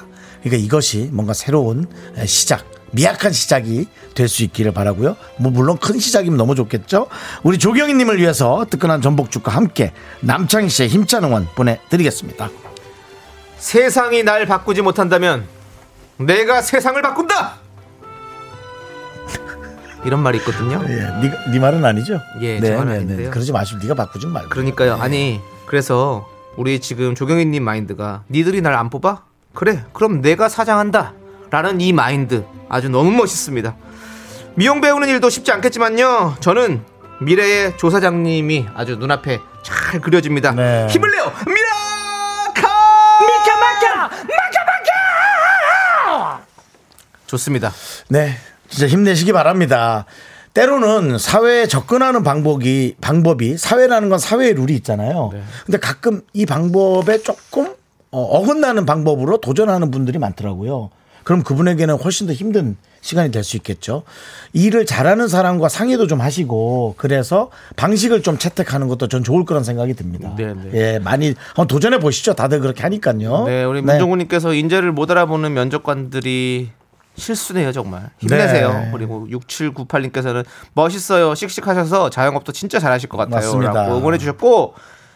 그러니까 0.45 0.63
이것이 0.63 1.09
뭔가 1.11 1.33
새로운 1.33 1.87
시작, 2.27 2.65
미약한 2.91 3.31
시작이 3.31 3.87
될 4.13 4.29
수 4.29 4.43
있기를 4.43 4.71
바라고요. 4.73 5.17
뭐 5.37 5.51
물론 5.51 5.77
큰 5.79 5.97
시작이면 5.99 6.37
너무 6.37 6.53
좋겠죠. 6.53 7.07
우리 7.43 7.57
조경희님을 7.57 8.19
위해서 8.19 8.63
뜨끈한 8.69 9.01
전복죽과 9.01 9.51
함께 9.51 9.91
남창희 10.21 10.69
씨의 10.69 10.89
힘찬 10.89 11.23
응원 11.23 11.47
보내드리겠습니다. 11.55 12.49
세상이 13.57 14.21
날 14.23 14.45
바꾸지 14.45 14.83
못한다면 14.83 15.45
내가 16.17 16.61
세상을 16.61 17.01
바꾼다. 17.01 17.55
이런 20.05 20.19
말이 20.21 20.37
있거든요. 20.37 20.79
예, 20.87 20.95
네, 20.95 21.31
네 21.51 21.59
말은 21.59 21.83
아니죠? 21.83 22.21
예, 22.41 22.59
제 22.61 22.75
말은 22.75 22.91
아닌데요. 22.93 23.31
그러지 23.31 23.51
마시고 23.51 23.79
네가 23.81 23.95
바꾸지 23.95 24.27
말고. 24.27 24.49
그러니까요. 24.49 24.93
아니 25.01 25.41
그래서 25.65 26.29
우리 26.55 26.79
지금 26.79 27.15
조경희님 27.15 27.63
마인드가 27.63 28.23
니들이 28.29 28.61
날 28.61 28.75
안 28.75 28.91
뽑아? 28.91 29.23
그래. 29.55 29.83
그럼 29.93 30.21
내가 30.21 30.49
사장한다. 30.49 31.13
라는 31.49 31.81
이 31.81 31.93
마인드 31.93 32.45
아주 32.69 32.89
너무 32.89 33.11
멋있습니다. 33.11 33.75
미용 34.55 34.81
배우는 34.81 35.07
일도 35.09 35.29
쉽지 35.29 35.51
않겠지만요. 35.51 36.35
저는 36.39 36.83
미래의 37.21 37.77
조사장님이 37.77 38.67
아주 38.75 38.97
눈앞에 38.97 39.39
잘 39.63 40.01
그려집니다. 40.01 40.51
네. 40.51 40.87
힘을 40.87 41.11
내요. 41.11 41.31
미라카! 41.47 42.75
좋습니다. 47.27 47.71
네, 48.09 48.35
진짜 48.69 48.87
힘내시기 48.87 49.33
바랍니다. 49.33 50.05
때로는 50.53 51.17
사회에 51.17 51.67
접근하는 51.67 52.23
방법이 52.23 52.95
방법이 53.01 53.57
사회라는 53.57 54.09
건 54.09 54.19
사회의 54.19 54.53
룰이 54.53 54.73
있잖아요. 54.75 55.31
네. 55.33 55.43
근데 55.65 55.79
가끔 55.79 56.21
이 56.33 56.45
방법에 56.45 57.21
조금 57.21 57.73
어, 58.15 58.21
어긋나는 58.37 58.85
방법으로 58.85 59.37
도전하는 59.41 59.91
분들이 59.91 60.19
많더라고요. 60.19 60.89
그럼 61.25 61.43
그분에게는 61.43 61.95
훨씬 61.95 62.27
더 62.27 62.33
힘든 62.33 62.77
시간이 63.01 63.29
될 63.29 63.43
수 63.43 63.57
있겠죠. 63.57 64.03
일을 64.53 64.85
잘하는 64.85 65.27
사람과 65.27 65.67
상의도 65.67 66.07
좀 66.07 66.21
하시고 66.21 66.95
그래서 66.97 67.51
방식을 67.75 68.21
좀 68.23 68.37
채택하는 68.37 68.87
것도 68.87 69.09
전 69.09 69.21
좋을 69.23 69.43
거란 69.43 69.65
생각이 69.65 69.95
듭니다. 69.95 70.33
네, 70.37 70.53
네. 70.53 70.69
예, 70.73 70.99
많이 70.99 71.35
한번 71.49 71.67
도전해 71.67 71.99
보시죠. 71.99 72.33
다들 72.35 72.61
그렇게 72.61 72.83
하니까요. 72.83 73.43
네, 73.45 73.65
우리 73.65 73.81
문종훈님께서 73.81 74.53
인재를 74.53 74.93
못 74.93 75.11
알아보는 75.11 75.53
면접관들이 75.53 76.69
실수네요, 77.17 77.71
정말. 77.73 78.09
힘내세요. 78.19 78.69
네. 78.73 78.89
그리고 78.93 79.27
6798님께서는 79.29 80.45
멋있어요. 80.73 81.35
씩씩하셔서 81.35 82.09
자영업도 82.11 82.53
진짜 82.53 82.79
잘하실 82.79 83.09
것 83.09 83.17
같아요. 83.17 83.35
맞습니다. 83.35 83.73
라고 83.83 83.97
응원해 83.97 84.17
주셨고, 84.17 84.73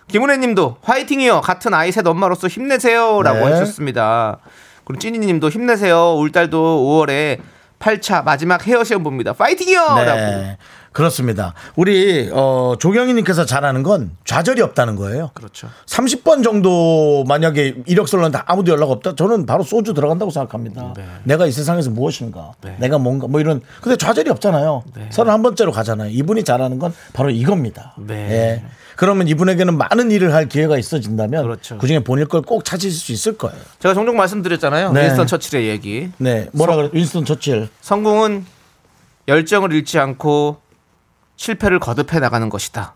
김은혜님도 0.09 0.77
화이팅이요. 0.81 1.41
같은 1.41 1.73
아이 1.73 1.91
셋 1.91 2.05
엄마로서 2.05 2.47
힘내세요. 2.47 3.21
라고 3.21 3.47
네. 3.47 3.53
해주셨습니다. 3.55 4.39
그리고 4.83 4.99
찐이님도 4.99 5.49
힘내세요. 5.49 6.15
올 6.15 6.31
달도 6.31 7.05
5월에 7.05 7.39
8차 7.79 8.23
마지막 8.23 8.65
헤어 8.67 8.83
시험 8.83 9.03
봅니다. 9.03 9.33
파이팅이요! 9.33 9.79
라고. 9.79 10.17
네. 10.19 10.57
그렇습니다. 10.91 11.53
우리 11.75 12.29
어, 12.33 12.73
조경희님께서 12.79 13.45
잘하는 13.45 13.83
건 13.83 14.11
좌절이 14.25 14.61
없다는 14.61 14.95
거예요. 14.95 15.29
그렇죠. 15.35 15.69
30번 15.85 16.43
정도 16.43 17.23
만약에 17.27 17.83
이력서를 17.85 18.23
넣는데 18.23 18.43
아무도 18.47 18.71
연락 18.71 18.89
없다. 18.89 19.15
저는 19.15 19.45
바로 19.45 19.63
소주 19.63 19.93
들어간다고 19.93 20.31
생각합니다. 20.31 20.93
네. 20.97 21.05
내가 21.23 21.45
이 21.45 21.51
세상에서 21.51 21.91
무엇인가. 21.91 22.53
네. 22.61 22.75
내가 22.79 22.97
뭔가 22.97 23.27
뭐 23.27 23.39
이런. 23.39 23.61
근데 23.81 23.97
좌절이 23.97 24.31
없잖아요. 24.31 24.83
네. 24.95 25.09
31번째로 25.11 25.71
가잖아요. 25.71 26.09
이분이 26.09 26.43
잘하는 26.43 26.79
건 26.79 26.91
바로 27.13 27.29
이겁니다. 27.29 27.93
네. 27.97 28.15
예. 28.31 28.63
그러면 28.99 29.29
이분에게는 29.29 29.77
많은 29.77 30.11
일을 30.11 30.33
할 30.33 30.49
기회가 30.49 30.77
있어진다면 30.77 31.43
그렇죠. 31.43 31.77
그중에 31.77 31.99
본인 31.99 32.27
걸 32.27 32.41
꼭 32.41 32.65
찾으실 32.65 32.91
수 32.91 33.13
있을 33.13 33.37
거예요. 33.37 33.57
제가 33.79 33.93
종종 33.93 34.17
말씀드렸잖아요. 34.17 34.91
네. 34.91 35.03
윈스턴 35.05 35.25
처칠의 35.25 35.67
얘기. 35.69 36.09
네. 36.17 36.49
뭐라 36.51 36.75
그래? 36.75 36.89
윈스턴 36.91 37.23
처칠. 37.23 37.69
성공은 37.79 38.45
열정을 39.29 39.71
잃지 39.71 39.99
않고 39.99 40.57
실패를 41.37 41.79
거듭해 41.79 42.19
나가는 42.19 42.49
것이다. 42.49 42.93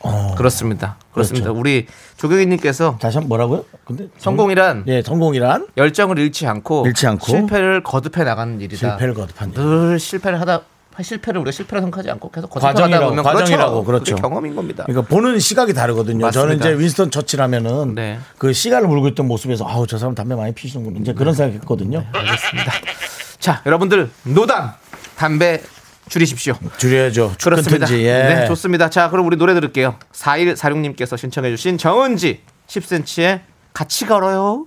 어. 0.00 0.34
그렇습니다. 0.36 0.98
그렇습니다. 1.12 1.44
그렇죠. 1.46 1.58
우리 1.58 1.86
조경희님께서 2.18 2.98
다시 3.00 3.16
한 3.16 3.22
번 3.24 3.28
뭐라고요? 3.28 3.64
근데 3.86 4.08
성공이란 4.18 4.84
예, 4.88 5.00
성공이란 5.02 5.68
열정을 5.78 6.18
잃지 6.18 6.46
않고, 6.46 6.86
잃지 6.86 7.06
않고 7.06 7.24
실패를 7.26 7.82
거듭해 7.82 8.24
나가는 8.24 8.60
일이다. 8.60 8.76
실패를 8.76 9.14
거듭한다. 9.14 9.62
늘 9.62 9.98
실패를 9.98 10.38
하다 10.40 10.60
실패를 11.02 11.40
우리가 11.40 11.52
실패로 11.52 11.80
생각하지 11.82 12.10
않고 12.10 12.30
계속 12.30 12.50
과정이라고, 12.50 13.08
보면 13.08 13.24
과정이라고, 13.24 13.84
그렇죠. 13.84 14.04
그렇죠. 14.04 14.14
그게 14.16 14.22
경험인 14.22 14.56
겁니다. 14.56 14.84
그러니까 14.86 15.08
보는 15.08 15.38
시각이 15.38 15.74
다르거든요. 15.74 16.26
맞습니다. 16.26 16.40
저는 16.40 16.56
이제 16.58 16.82
윈스턴 16.82 17.10
처치라면은 17.10 17.94
네. 17.94 18.18
그 18.38 18.52
시간을 18.52 18.88
물고 18.88 19.08
있던 19.08 19.26
모습에서 19.26 19.66
아우 19.66 19.86
저 19.86 19.98
사람 19.98 20.14
담배 20.14 20.34
많이 20.34 20.52
피시는군 20.52 21.00
이제 21.02 21.12
그런 21.12 21.34
생각했거든요. 21.34 22.04
알겠습니다. 22.12 22.72
자, 23.38 23.62
여러분들 23.66 24.10
노담 24.24 24.72
담배 25.16 25.62
줄이십시오. 26.08 26.54
줄여야죠. 26.76 27.34
그렇습니다. 27.42 27.90
예. 27.92 28.34
네, 28.34 28.46
좋습니다. 28.48 28.90
자, 28.90 29.10
그럼 29.10 29.26
우리 29.26 29.36
노래 29.36 29.54
들을게요. 29.54 29.96
4146님께서 30.12 31.16
신청해주신 31.16 31.78
정은지 31.78 32.40
10cm의 32.66 33.40
같이 33.72 34.06
걸어요. 34.06 34.66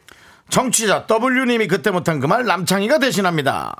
정취자 0.51 1.05
W님이 1.07 1.67
그때 1.67 1.91
못한 1.91 2.19
그 2.19 2.27
말 2.27 2.45
남창희가 2.45 2.99
대신합니다. 2.99 3.75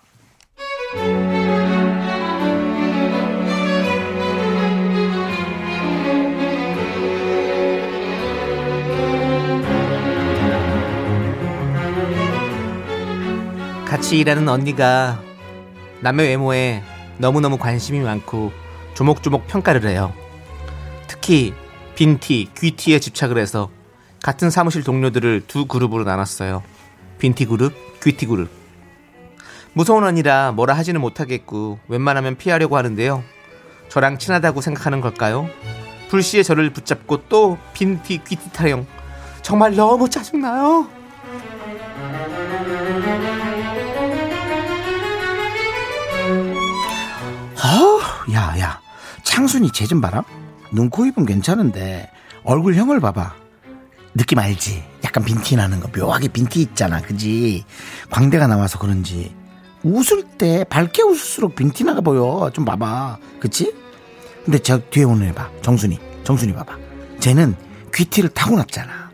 같이 13.85 14.19
일하는 14.19 14.47
언니가 14.47 15.21
남의 16.01 16.27
외모에 16.27 16.81
너무너무 17.17 17.57
관심이 17.57 17.99
많고 17.99 18.51
조목조목 18.93 19.47
평가를 19.47 19.85
해요. 19.87 20.13
특히 21.07 21.53
빈티, 21.95 22.49
귀티에 22.57 22.99
집착을 22.99 23.37
해서 23.37 23.69
같은 24.23 24.49
사무실 24.49 24.83
동료들을 24.83 25.43
두 25.47 25.65
그룹으로 25.65 26.03
나눴어요. 26.03 26.63
빈티 27.19 27.45
그룹, 27.45 27.73
귀티 28.01 28.25
그룹. 28.25 28.49
무서운 29.73 30.03
언니라 30.03 30.51
뭐라 30.51 30.73
하지는 30.75 30.99
못하겠고 31.01 31.79
웬만하면 31.87 32.35
피하려고 32.35 32.77
하는데요. 32.77 33.23
저랑 33.89 34.17
친하다고 34.17 34.61
생각하는 34.61 35.01
걸까요? 35.01 35.49
불시에 36.09 36.43
저를 36.43 36.71
붙잡고 36.71 37.27
또 37.29 37.57
빈티, 37.73 38.19
귀티 38.25 38.51
타령. 38.51 38.85
정말 39.41 39.75
너무 39.75 40.09
짜증나요. 40.09 40.87
어우, 47.63 48.01
야, 48.33 48.55
야. 48.59 48.79
창순이 49.23 49.71
쟤 49.71 49.85
좀 49.85 50.01
봐라. 50.01 50.23
눈, 50.71 50.89
코, 50.89 51.05
입은 51.05 51.25
괜찮은데 51.25 52.09
얼굴형을 52.43 52.99
봐봐. 52.99 53.35
느낌 54.13 54.39
알지? 54.39 54.83
약간 55.03 55.23
빈티 55.23 55.55
나는 55.55 55.79
거 55.79 55.87
묘하게 55.95 56.27
빈티 56.27 56.61
있잖아. 56.61 57.01
그지? 57.01 57.65
광대가 58.09 58.47
나와서 58.47 58.77
그런지 58.77 59.33
웃을 59.83 60.23
때 60.37 60.63
밝게 60.69 61.01
웃을수록 61.03 61.55
빈티 61.55 61.83
나가 61.83 62.01
보여. 62.01 62.51
좀 62.53 62.65
봐봐. 62.65 63.17
그치? 63.39 63.73
근데 64.43 64.59
저 64.59 64.79
뒤에 64.79 65.03
오는 65.03 65.27
애 65.27 65.33
봐. 65.33 65.49
정순이. 65.61 65.99
정순이 66.23 66.53
봐봐. 66.53 66.77
쟤는 67.19 67.55
귀티를 67.93 68.29
타고났잖아. 68.29 69.11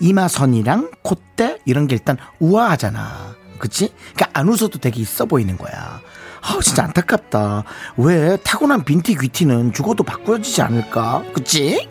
이마선이랑 0.00 0.90
콧대 1.02 1.58
이런 1.64 1.86
게 1.86 1.94
일단 1.94 2.16
우아하잖아. 2.40 3.34
그치? 3.58 3.92
그러니까 4.14 4.38
안 4.38 4.48
웃어도 4.48 4.78
되게 4.78 5.00
있어 5.00 5.24
보이는 5.26 5.56
거야. 5.56 6.00
아 6.42 6.58
진짜 6.62 6.84
안타깝다. 6.84 7.64
왜 7.96 8.36
타고난 8.38 8.84
빈티 8.84 9.16
귀티는 9.16 9.72
죽어도 9.72 10.04
바꾸어지지 10.04 10.60
않을까? 10.60 11.22
그치? 11.32 11.88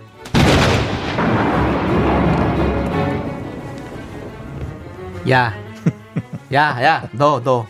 야, 5.29 5.53
야, 6.53 6.83
야, 6.83 7.07
너, 7.13 7.41
너. 7.43 7.65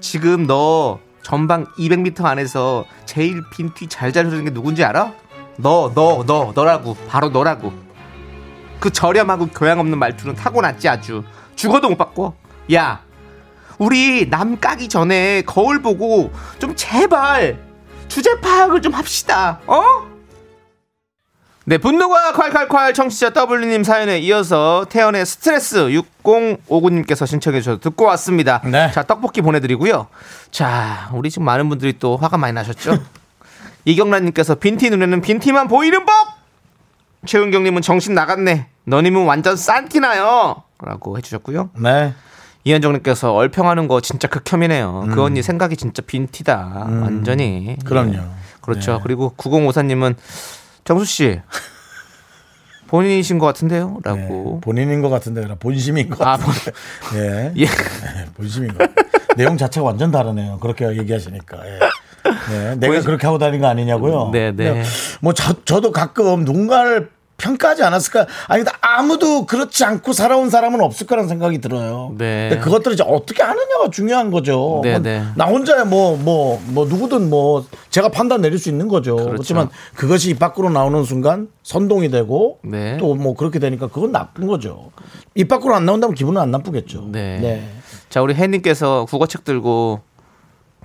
지금 0.00 0.46
너 0.46 0.98
전방 1.22 1.66
200m 1.78 2.24
안에서 2.24 2.84
제일 3.04 3.42
빈티 3.52 3.88
잘 3.88 4.12
자르는 4.12 4.44
게 4.44 4.50
누군지 4.52 4.84
알아? 4.84 5.12
너, 5.56 5.92
너, 5.94 6.24
너, 6.26 6.52
너라고. 6.54 6.96
바로 7.08 7.28
너라고. 7.28 7.72
그 8.80 8.90
저렴하고 8.90 9.48
교양 9.48 9.80
없는 9.80 9.98
말투는 9.98 10.34
타고났지 10.34 10.88
아주. 10.88 11.24
죽어도 11.56 11.88
못 11.90 11.98
바꿔. 11.98 12.34
야, 12.72 13.02
우리 13.78 14.28
남 14.28 14.58
까기 14.58 14.88
전에 14.88 15.42
거울 15.42 15.82
보고 15.82 16.32
좀 16.58 16.74
제발 16.76 17.58
주제 18.08 18.40
파악을 18.40 18.82
좀 18.82 18.92
합시다. 18.94 19.60
어? 19.66 19.82
네, 21.68 21.76
분노가 21.76 22.32
콸콸콸 22.32 22.94
청취자 22.94 23.30
W님 23.44 23.84
사연에 23.84 24.18
이어서 24.20 24.86
태연의 24.88 25.26
스트레스 25.26 25.76
6059님께서 26.24 27.26
신청해 27.26 27.60
주셔서 27.60 27.78
듣고 27.78 28.06
왔습니다. 28.06 28.62
네. 28.64 28.90
자, 28.90 29.02
떡볶이 29.02 29.42
보내드리고요. 29.42 30.06
자, 30.50 31.10
우리 31.12 31.28
지금 31.28 31.44
많은 31.44 31.68
분들이 31.68 31.98
또 31.98 32.16
화가 32.16 32.38
많이 32.38 32.54
나셨죠? 32.54 32.96
이경란님께서 33.84 34.54
빈티 34.54 34.88
눈에는 34.88 35.20
빈티만 35.20 35.68
보이는 35.68 36.06
법! 36.06 36.14
최은경님은 37.26 37.82
정신 37.82 38.14
나갔네. 38.14 38.68
너님은 38.84 39.26
완전 39.26 39.54
싼티나요. 39.54 40.62
라고 40.80 41.18
해주셨고요. 41.18 41.68
네. 41.82 42.14
이현정님께서 42.64 43.34
얼평하는 43.34 43.88
거 43.88 44.00
진짜 44.00 44.26
극혐이네요. 44.26 45.08
그 45.12 45.22
언니 45.22 45.42
생각이 45.42 45.76
진짜 45.76 46.00
빈티다. 46.00 46.86
완전히. 47.02 47.76
음. 47.78 47.84
그럼요. 47.84 48.14
예. 48.14 48.22
그렇죠. 48.62 48.94
네. 48.94 49.00
그리고 49.02 49.34
9054님은 49.36 50.14
정수 50.88 51.04
씨 51.04 51.38
본인이신 52.86 53.38
것 53.38 53.44
같은데요? 53.44 53.98
네. 54.02 54.10
라고. 54.10 54.58
본인인 54.62 55.02
것 55.02 55.10
같은데 55.10 55.46
본심인 55.60 56.08
것 56.08 56.26
아, 56.26 56.38
같은데. 56.38 56.72
예. 57.14 57.52
예. 57.58 57.66
네, 57.66 58.24
본심인 58.34 58.72
것. 58.72 58.78
같아요. 58.78 59.06
내용 59.36 59.58
자체가 59.58 59.84
완전 59.84 60.10
다르네요. 60.10 60.58
그렇게 60.60 60.86
얘기하시니까. 60.86 61.58
예. 61.66 61.78
네, 62.50 62.74
내가 62.76 62.94
본심- 62.94 63.04
그렇게 63.04 63.26
하고 63.26 63.36
다닌 63.36 63.60
거 63.60 63.66
아니냐고요. 63.66 64.30
네, 64.32 64.52
네. 64.52 64.64
근데 64.72 64.82
뭐 65.20 65.34
저, 65.34 65.62
저도 65.66 65.92
가끔 65.92 66.46
누군가를 66.46 67.10
평가하지 67.38 67.84
않았을까? 67.84 68.26
아니, 68.48 68.64
아무도 68.80 69.46
그렇지 69.46 69.84
않고 69.84 70.12
살아온 70.12 70.50
사람은 70.50 70.80
없을 70.80 71.06
거라는 71.06 71.28
생각이 71.28 71.60
들어요. 71.60 72.12
네. 72.18 72.48
근데 72.50 72.62
그것들을 72.62 72.94
이제 72.94 73.04
어떻게 73.06 73.44
하느냐가 73.44 73.90
중요한 73.90 74.32
거죠. 74.32 74.80
네, 74.82 74.92
뭐 74.92 75.00
네. 75.00 75.24
나 75.36 75.46
혼자 75.46 75.84
뭐, 75.84 76.16
뭐, 76.16 76.60
뭐, 76.66 76.86
누구든 76.86 77.30
뭐, 77.30 77.64
제가 77.90 78.08
판단 78.08 78.40
내릴 78.40 78.58
수 78.58 78.68
있는 78.68 78.88
거죠. 78.88 79.14
그렇죠. 79.14 79.30
그렇지만 79.30 79.68
그것이 79.94 80.30
입 80.30 80.40
밖으로 80.40 80.68
나오는 80.68 81.04
순간 81.04 81.48
선동이 81.62 82.10
되고 82.10 82.58
네. 82.64 82.96
또뭐 82.98 83.34
그렇게 83.34 83.60
되니까 83.60 83.86
그건 83.86 84.10
나쁜 84.10 84.48
거죠. 84.48 84.90
입 85.36 85.46
밖으로 85.46 85.76
안 85.76 85.86
나온다면 85.86 86.16
기분은 86.16 86.42
안 86.42 86.50
나쁘겠죠. 86.50 87.08
네. 87.12 87.70
자, 88.10 88.20
우리 88.20 88.34
혜님께서 88.34 89.04
국어책 89.04 89.44
들고 89.44 90.00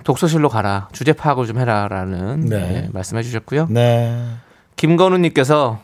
독서실로 0.04 0.48
가라. 0.48 0.88
주제 0.92 1.12
파악을 1.12 1.46
좀 1.46 1.58
해라 1.58 1.88
라는 1.88 2.40
네. 2.40 2.58
네, 2.58 2.88
말씀해 2.92 3.24
주셨고요. 3.24 3.66
네. 3.70 4.24
김건우님께서 4.76 5.80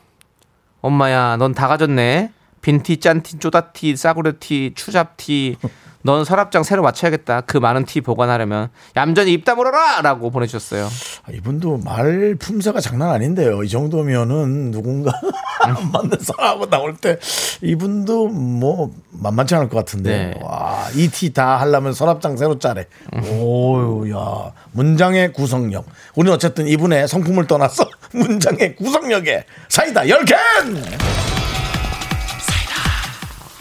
엄마야 0.80 1.36
넌 1.36 1.54
다 1.54 1.68
가졌네. 1.68 2.32
빈티 2.62 2.98
짠티 2.98 3.38
쪼다티 3.38 3.96
싸구려티 3.96 4.72
추잡티 4.74 5.56
넌 6.02 6.24
서랍장 6.24 6.62
새로 6.62 6.82
맞춰야겠다 6.82 7.42
그 7.42 7.58
많은 7.58 7.84
티 7.84 8.00
보관하려면 8.00 8.68
얌전히 8.96 9.32
입 9.32 9.44
다물어라 9.44 10.00
라고 10.02 10.30
보내주셨어요 10.30 10.86
아, 11.24 11.32
이분도 11.32 11.78
말 11.84 12.34
품새가 12.38 12.80
장난 12.80 13.10
아닌데요. 13.10 13.62
이 13.62 13.68
정도면은 13.68 14.70
누군가 14.70 15.12
안 15.60 15.90
맞는 15.92 16.18
사람하고 16.18 16.70
나올 16.70 16.96
때 16.96 17.18
이분도 17.60 18.28
뭐 18.28 18.90
만만치 19.10 19.54
않을 19.54 19.68
것 19.68 19.76
같은데. 19.76 20.10
네. 20.34 20.40
와, 20.42 20.86
이 20.94 21.08
티 21.10 21.30
다 21.34 21.60
하려면 21.60 21.92
서랍장 21.92 22.38
새로 22.38 22.58
짜래. 22.58 22.86
오유, 23.30 24.10
야. 24.12 24.52
문장의 24.72 25.32
구성력. 25.34 25.84
우리는 26.14 26.34
어쨌든 26.34 26.66
이분의 26.66 27.06
성품을 27.06 27.46
떠나서 27.46 27.84
문장의 28.14 28.76
구성력에 28.76 29.44
사이다 29.68 30.02
10캔! 30.04 31.39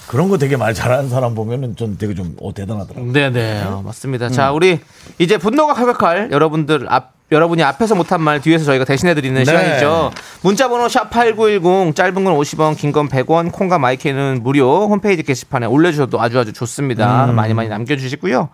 그런 0.09 0.27
거 0.27 0.39
되게 0.39 0.57
말 0.57 0.73
잘하는 0.73 1.07
사람 1.07 1.35
보면은 1.35 1.75
좀 1.75 1.95
되게 1.99 2.15
좀 2.15 2.35
어, 2.41 2.51
대단하더라고요. 2.51 3.13
네네 3.13 3.61
어, 3.63 3.83
맞습니다 3.85 4.29
자 4.29 4.51
우리 4.51 4.79
이제 5.19 5.37
분노가 5.37 5.75
칼칼칼 5.75 6.29
여러분들 6.31 6.87
앞 6.89 7.13
여러분이 7.31 7.61
앞에서 7.61 7.93
못한 7.93 8.19
말 8.23 8.41
뒤에서 8.41 8.65
저희가 8.65 8.85
대신해 8.85 9.13
드리는 9.13 9.45
시간이죠. 9.45 10.09
문자번호 10.41 10.87
샵8910 10.87 11.95
짧은 11.95 12.23
건 12.23 12.33
50원 12.35 12.75
긴 12.75 12.91
건 12.91 13.07
100원 13.07 13.51
콩과 13.51 13.77
마이크는 13.77 14.39
무료 14.41 14.87
홈페이지 14.87 15.21
게시판에 15.21 15.67
올려주셔도 15.67 16.19
아주 16.19 16.39
아주 16.39 16.53
좋습니다. 16.53 17.27
많이 17.27 17.53
많이 17.53 17.69
남겨주시고요. 17.69 18.49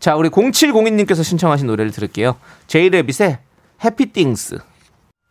자 0.00 0.16
우리 0.16 0.30
0702님께서 0.30 1.22
신청하신 1.22 1.66
노래를 1.66 1.92
들을게요. 1.92 2.36
제이레빗의 2.68 3.36
해피띵스 3.84 4.60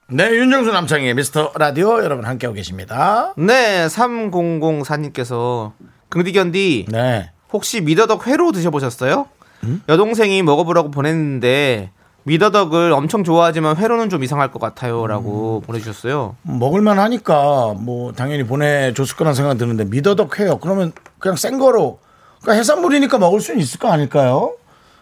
네, 0.07 0.29
윤정수 0.29 0.71
남창의 0.71 1.15
미스터 1.15 1.51
라디오 1.55 2.03
여러분 2.03 2.25
함께하고 2.25 2.53
계십니다. 2.53 3.33
네 3.37 3.87
3004님께서 3.87 5.71
긍디견디 6.09 6.85
네. 6.89 7.31
혹시 7.51 7.81
미더덕 7.81 8.27
회로 8.27 8.51
드셔보셨어요? 8.51 9.27
음? 9.63 9.81
여동생이 9.89 10.43
먹어보라고 10.43 10.91
보냈는데 10.91 11.89
미더덕을 12.21 12.91
엄청 12.91 13.23
좋아하지만 13.23 13.77
회로는 13.77 14.11
좀 14.11 14.23
이상할 14.23 14.51
것 14.51 14.59
같아요라고 14.59 15.63
음. 15.63 15.65
보내주셨어요. 15.65 16.35
먹을만 16.43 16.99
하니까 16.99 17.73
뭐 17.75 18.11
당연히 18.11 18.43
보내줬을 18.43 19.15
거란 19.15 19.33
생각 19.33 19.57
드는데 19.57 19.85
미더덕 19.85 20.39
회요. 20.39 20.59
그러면 20.59 20.91
그냥 21.17 21.35
센 21.35 21.57
거로 21.57 21.97
그러니까 22.43 22.59
해산물이니까 22.59 23.17
먹을 23.17 23.41
수는 23.41 23.59
있을 23.59 23.79
거 23.79 23.91
아닐까요? 23.91 24.53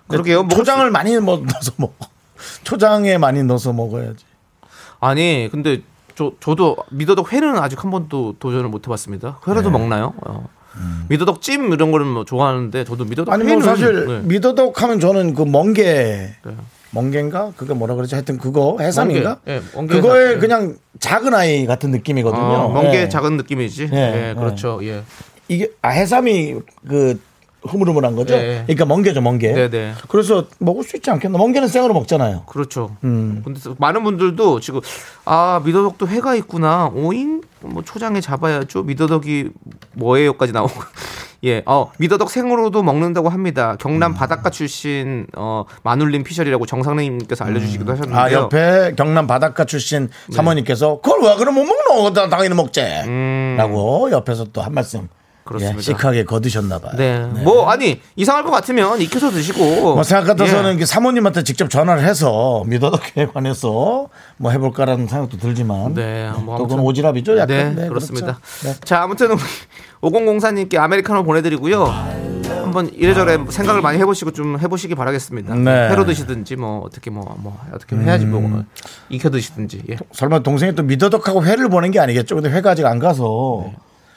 그러게요. 0.07 0.47
초장을 0.47 0.89
많이 0.91 1.17
뭐 1.19 1.39
넣어서 1.39 1.73
먹어. 1.75 1.93
초장에 2.63 3.17
많이 3.17 3.43
넣어서 3.43 3.73
먹어야지. 3.73 4.23
아니 5.03 5.49
근데 5.51 5.81
저 6.15 6.31
저도 6.39 6.77
미더덕 6.91 7.33
회는 7.33 7.57
아직 7.57 7.83
한 7.83 7.91
번도 7.91 8.35
도전을 8.39 8.69
못 8.69 8.85
해봤습니다. 8.85 9.39
회로도 9.47 9.69
네. 9.69 9.77
먹나요? 9.77 10.13
어. 10.25 10.47
미더덕 11.09 11.41
찜 11.41 11.71
이런 11.71 11.91
거는 11.91 12.07
뭐 12.07 12.25
좋아하는데 12.25 12.83
저도 12.85 13.05
미더덕 13.05 13.27
음. 13.27 13.33
아니 13.33 13.43
회는 13.43 13.59
뭐 13.59 13.67
사실 13.67 14.05
네. 14.07 14.21
미더덕 14.23 14.81
하면 14.81 14.99
저는 14.99 15.33
그 15.33 15.43
멍게 15.43 15.83
네. 15.83 16.55
멍게인가 16.91 17.53
그게 17.57 17.73
뭐라 17.73 17.95
그러지 17.95 18.15
하여튼 18.15 18.37
그거 18.37 18.77
해삼인가 18.79 19.39
멍게, 19.75 19.95
예, 19.95 19.99
그거에 19.99 20.33
예. 20.33 20.37
그냥 20.37 20.77
작은 20.99 21.33
아이 21.33 21.65
같은 21.65 21.91
느낌이거든요. 21.91 22.41
어, 22.41 22.69
멍게 22.69 23.01
예. 23.01 23.09
작은 23.09 23.35
느낌이지. 23.37 23.89
예, 23.91 24.29
예, 24.29 24.33
그렇죠. 24.35 24.79
예. 24.83 25.03
이게 25.47 25.69
아 25.81 25.89
해삼이 25.89 26.55
그 26.87 27.19
흐물흐물한 27.67 28.15
거죠. 28.15 28.35
예. 28.35 28.63
그러니까 28.65 28.85
멍게죠 28.85 29.21
멍게. 29.21 29.53
네네. 29.53 29.93
그래서 30.07 30.45
먹을 30.59 30.83
수 30.83 30.95
있지 30.97 31.09
않겠나? 31.11 31.37
멍게는 31.37 31.67
생으로 31.67 31.93
먹잖아요. 31.93 32.43
그렇죠. 32.45 32.95
음. 33.03 33.41
근데 33.43 33.59
많은 33.77 34.03
분들도 34.03 34.59
지금 34.59 34.81
아 35.25 35.61
미더덕도 35.65 36.07
회가 36.07 36.35
있구나. 36.35 36.91
오잉 36.93 37.41
뭐 37.61 37.81
초장에 37.81 38.19
잡아야죠. 38.19 38.83
미더덕이 38.83 39.49
뭐예요까지 39.93 40.51
나오고. 40.51 40.73
예, 41.45 41.61
어 41.65 41.91
미더덕 41.97 42.29
생으로도 42.29 42.83
먹는다고 42.83 43.27
합니다. 43.29 43.75
경남 43.79 44.11
음. 44.11 44.15
바닷가 44.15 44.49
출신 44.49 45.27
어 45.35 45.65
마눌린 45.83 46.23
피셜이라고 46.23 46.65
정상님께서 46.65 47.43
알려주시기도 47.45 47.91
하셨는데요. 47.91 48.21
아 48.21 48.31
옆에 48.31 48.93
경남 48.97 49.27
바닷가 49.27 49.65
출신 49.65 50.09
네. 50.29 50.35
사모님께서 50.35 51.01
그걸 51.01 51.21
왜 51.21 51.35
그럼 51.37 51.55
못 51.55 51.65
먹노? 51.65 52.13
나 52.13 52.29
당연히 52.29 52.55
먹지. 52.55 52.81
음. 52.81 53.55
라고 53.57 54.09
옆에서 54.11 54.45
또 54.53 54.61
한 54.61 54.73
말씀 54.73 55.07
그렇습니다. 55.43 55.77
예, 55.77 55.81
시크하게 55.81 56.23
거두셨나 56.25 56.79
봐요. 56.79 56.93
네. 56.97 57.19
뭐 57.43 57.69
아니 57.69 58.01
이상할 58.15 58.43
것 58.43 58.51
같으면 58.51 59.01
익혀서 59.01 59.31
드시고. 59.31 59.95
뭐 59.95 60.03
생각 60.03 60.25
같아서는 60.27 60.75
예. 60.75 60.79
그 60.79 60.85
사모님한테 60.85 61.43
직접 61.43 61.69
전화를 61.69 62.03
해서 62.03 62.63
미더덕에 62.67 63.27
관해서 63.33 64.07
뭐 64.37 64.51
해볼까라는 64.51 65.07
생각도 65.07 65.37
들지만 65.37 65.93
네, 65.93 66.31
뭐 66.39 66.57
또 66.57 66.67
그건 66.67 66.83
오지랖이죠. 66.85 67.37
약간 67.37 67.47
네, 67.47 67.69
네, 67.83 67.87
그렇습니다. 67.89 68.39
그렇죠. 68.61 68.79
네. 68.79 68.85
자, 68.85 69.01
아무튼 69.03 69.31
우리 69.31 69.39
5004님께 70.01 70.77
아메리카노 70.77 71.23
보내드리고요. 71.23 71.85
한번 72.63 72.89
이래저래 72.93 73.37
생각을 73.49 73.81
많이 73.81 73.99
해보시고 73.99 74.31
좀 74.31 74.57
해보시기 74.59 74.95
바라겠습니다. 74.95 75.53
네. 75.55 75.89
회로 75.89 76.05
드시든지 76.05 76.55
뭐 76.55 76.79
어떻게 76.85 77.09
뭐, 77.09 77.35
뭐 77.39 77.59
어떻게 77.73 77.95
해야지 77.95 78.25
뭐 78.25 78.63
익혀 79.09 79.29
드시든지. 79.29 79.83
예. 79.91 79.97
설마 80.13 80.39
동생이 80.39 80.73
또 80.75 80.83
미더덕하고 80.83 81.43
회를 81.45 81.69
보낸 81.69 81.91
게 81.91 81.99
아니겠죠? 81.99 82.35
근데 82.35 82.49
회가 82.49 82.71
아직 82.71 82.85
안 82.85 82.99
가서 82.99 83.71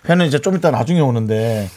회는 0.09 0.27
이제 0.27 0.39
좀 0.41 0.55
이따 0.57 0.71
나중에 0.71 1.01
오는데 1.01 1.69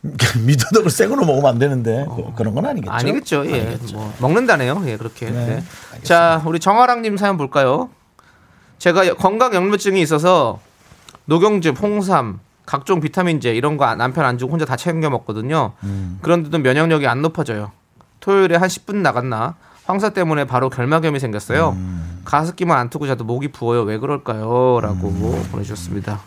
미더덕을 0.44 0.90
생으로 0.90 1.24
먹으면 1.26 1.46
안 1.50 1.58
되는데 1.58 2.06
그- 2.14 2.34
그런 2.34 2.54
건 2.54 2.66
아니겠죠? 2.66 2.92
아니겠죠. 2.92 3.46
예. 3.50 3.76
뭐 3.92 4.12
먹는다네요. 4.20 4.82
예, 4.86 4.96
그렇게. 4.96 5.30
네, 5.30 5.46
네. 5.46 5.62
자, 6.02 6.42
우리 6.46 6.58
정아랑 6.60 7.02
님 7.02 7.16
사연 7.16 7.36
볼까요? 7.36 7.90
제가 8.78 9.14
건강 9.14 9.54
역류증이 9.54 10.00
있어서 10.02 10.60
녹용즙, 11.26 11.80
홍삼, 11.80 12.40
각종 12.66 13.00
비타민제 13.00 13.54
이런 13.54 13.76
거 13.76 13.94
남편 13.94 14.24
안 14.24 14.38
주고 14.38 14.52
혼자 14.52 14.64
다 14.64 14.76
챙겨 14.76 15.10
먹거든요. 15.10 15.72
음. 15.84 16.18
그런데도 16.22 16.58
면역력이 16.58 17.06
안 17.06 17.22
높아져요. 17.22 17.72
토요일에 18.20 18.56
한 18.56 18.68
10분 18.68 18.96
나갔나 18.96 19.54
황사 19.84 20.10
때문에 20.10 20.46
바로 20.46 20.70
결막염이 20.70 21.20
생겼어요. 21.20 21.70
음. 21.76 22.20
가습기만 22.24 22.76
안 22.78 22.88
트고 22.88 23.06
자도 23.06 23.24
목이 23.24 23.48
부어요. 23.52 23.82
왜 23.82 23.98
그럴까요? 23.98 24.80
라고 24.80 25.08
음. 25.08 25.48
보내주셨습니다. 25.52 26.20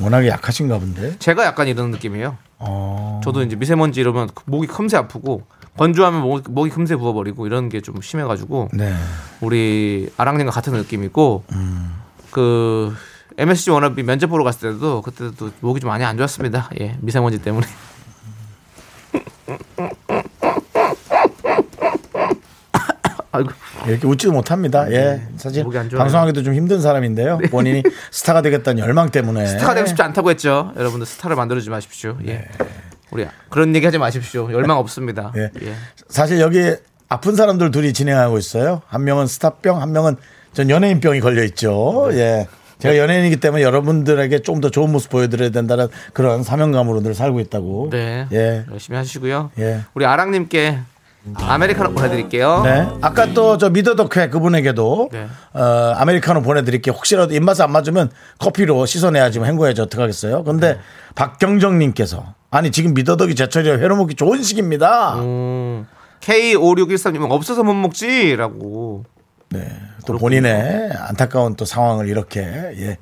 워낙에 0.00 0.28
약하신가 0.28 0.78
본데. 0.78 1.18
제가 1.18 1.44
약간 1.44 1.68
이런 1.68 1.90
느낌이에요. 1.90 2.36
어. 2.58 3.20
저도 3.24 3.42
이제 3.42 3.56
미세먼지 3.56 4.00
이러면 4.00 4.30
목이 4.46 4.66
큼새 4.66 4.96
아프고 4.96 5.42
건조하면 5.76 6.22
목, 6.22 6.50
목이 6.50 6.70
큼새 6.70 6.96
부어버리고 6.96 7.46
이런 7.46 7.68
게 7.68 7.80
좀 7.80 8.00
심해가지고 8.00 8.68
네. 8.72 8.94
우리 9.40 10.10
아랑님과 10.16 10.52
같은 10.52 10.72
느낌이고 10.74 11.44
그 12.30 12.94
MSG 13.38 13.70
워너비 13.70 14.02
면접 14.02 14.28
보러 14.28 14.44
갔을 14.44 14.74
때도 14.74 15.02
그때도 15.02 15.50
목이 15.60 15.80
좀 15.80 15.88
많이 15.88 16.04
안 16.04 16.16
좋았습니다. 16.16 16.70
예, 16.80 16.96
미세먼지 17.00 17.38
때문에. 17.40 17.66
아이고, 23.32 23.50
이렇게 23.86 24.06
웃지도 24.06 24.32
못합니다. 24.32 24.90
예. 24.92 25.22
사실 25.36 25.64
네. 25.68 25.78
안 25.78 25.88
좋아요. 25.88 26.00
방송하기도 26.02 26.42
좀 26.42 26.54
힘든 26.54 26.80
사람인데요. 26.80 27.38
본인이 27.50 27.82
스타가 28.10 28.42
되겠다는 28.42 28.82
열망 28.82 29.10
때문에. 29.10 29.46
스타가 29.46 29.74
되고 29.74 29.86
싶지 29.86 30.02
않다고 30.02 30.30
했죠. 30.30 30.72
여러분들 30.76 31.06
스타를 31.06 31.36
만들어주지 31.36 31.70
마십시오. 31.70 32.16
예. 32.26 32.44
우리 33.10 33.26
그런 33.50 33.74
얘기 33.74 33.84
하지 33.84 33.98
마십시오. 33.98 34.50
열망 34.52 34.78
없습니다. 34.78 35.32
예. 35.36 35.50
예. 35.62 35.74
사실 36.08 36.40
여기 36.40 36.74
아픈 37.08 37.36
사람들 37.36 37.70
둘이 37.70 37.92
진행하고 37.92 38.38
있어요. 38.38 38.82
한 38.86 39.04
명은 39.04 39.26
스타병, 39.26 39.80
한 39.82 39.92
명은 39.92 40.16
전 40.52 40.70
연예인병이 40.70 41.20
걸려 41.20 41.42
있죠. 41.44 42.08
네. 42.10 42.18
예. 42.18 42.48
제가 42.78 42.98
연예인이기 42.98 43.36
때문에 43.36 43.62
여러분들에게 43.62 44.40
좀 44.40 44.60
더 44.60 44.68
좋은 44.70 44.90
모습 44.90 45.10
보여드려야 45.10 45.50
된다는 45.50 45.86
그런 46.12 46.42
사명감으로 46.42 47.00
늘 47.02 47.14
살고 47.14 47.38
있다고. 47.40 47.88
네. 47.90 48.26
예. 48.32 48.64
열심히 48.72 48.96
하시고요. 48.96 49.50
예. 49.58 49.80
우리 49.94 50.04
아랑님께 50.04 50.78
아메리카노 51.34 51.92
보내드릴게요. 51.92 52.62
네. 52.64 52.88
아까 53.00 53.26
또 53.32 53.56
저 53.58 53.70
미더덕회 53.70 54.28
그분에게도 54.30 55.10
네. 55.12 55.28
어, 55.52 55.94
아메리카노 55.96 56.42
보내드릴게요. 56.42 56.94
혹시라도 56.94 57.34
입맛에 57.34 57.62
안 57.62 57.70
맞으면 57.72 58.10
커피로 58.38 58.84
씻어내야지 58.86 59.38
뭐 59.38 59.46
헹궈야지 59.46 59.80
어떡하겠어요. 59.82 60.42
근데 60.44 60.74
네. 60.74 60.80
박경정님께서 61.14 62.34
아니 62.50 62.70
지금 62.70 62.94
미더덕이 62.94 63.34
제철이라 63.34 63.78
회로 63.78 63.96
먹기 63.96 64.14
좋은 64.14 64.42
시기입니다. 64.42 65.14
음, 65.20 65.86
K5613님 66.20 67.30
없어서 67.30 67.62
못 67.62 67.74
먹지라고. 67.74 69.04
네. 69.50 69.68
또 70.06 70.18
본인의 70.18 70.90
안타까운 71.08 71.54
또 71.56 71.64
상황을 71.64 72.08
이렇게 72.08 72.40
예. 72.40 72.98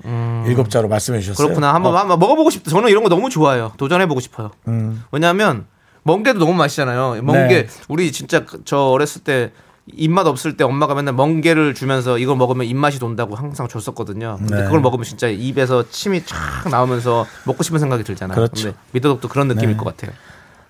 일곱 0.47 0.69
자로 0.69 0.89
말씀해 0.89 1.21
주셨어요. 1.21 1.47
음. 1.47 1.49
그렇구나. 1.49 1.73
한번 1.75 1.95
어, 1.95 1.99
한번 1.99 2.19
먹어보고 2.19 2.51
싶다. 2.51 2.71
저는 2.71 2.91
이런 2.91 3.03
거 3.03 3.09
너무 3.09 3.31
좋아해요. 3.31 3.73
도전해보고 3.79 4.21
싶어요. 4.21 4.51
음. 4.69 5.03
왜냐하면 5.13 5.65
멍게도 6.11 6.39
너무 6.39 6.55
맛있잖아요. 6.55 7.23
멍게 7.23 7.49
네. 7.49 7.67
우리 7.89 8.11
진짜 8.13 8.45
그- 8.45 8.63
저 8.65 8.79
어렸을 8.79 9.23
때 9.23 9.53
입맛 9.93 10.27
없을 10.27 10.57
때 10.57 10.63
엄마가 10.65 10.95
맨날 10.95 11.15
멍게를 11.15 11.75
주면서 11.75 12.19
이걸 12.19 12.37
먹으면 12.37 12.67
입맛이 12.67 12.99
돈다고 12.99 13.35
항상 13.35 13.67
줬었거든요. 13.69 14.37
근데 14.39 14.57
네. 14.57 14.65
그걸 14.65 14.81
먹으면 14.81 15.05
진짜 15.05 15.29
입에서 15.29 15.89
침이 15.91 16.25
쫙 16.25 16.69
나오면서 16.71 17.27
먹고 17.45 17.63
싶은 17.63 17.79
생각이 17.79 18.05
들잖아요. 18.05 18.35
그렇죠. 18.37 18.63
근데 18.69 18.77
미더덕도 18.93 19.29
그런 19.29 19.49
느낌일 19.49 19.71
네. 19.71 19.77
것 19.77 19.85
같아요. 19.97 20.13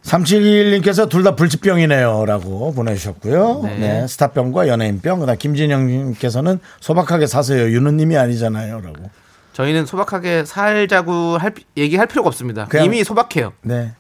3721님께서 0.03 1.09
둘 1.11 1.23
다 1.25 1.37
불치병이네요. 1.37 2.25
라고 2.27 2.73
보내주셨고요. 2.73 3.61
네. 3.65 3.79
네. 3.79 4.07
스타병과 4.07 4.69
연예인병. 4.69 5.21
그 5.21 5.27
다음 5.27 5.37
김진영님께서는 5.37 6.59
소박하게 6.81 7.27
사세요. 7.27 7.69
윤우님이 7.69 8.17
아니잖아요. 8.17 8.81
라고. 8.81 9.11
저희는 9.53 9.85
소박하게 9.85 10.45
살자고 10.47 11.37
할, 11.37 11.51
피- 11.51 11.65
얘기할 11.77 12.07
필요가 12.07 12.29
없습니다. 12.29 12.67
이미 12.83 13.05
소박해요. 13.05 13.53
네. 13.63 13.93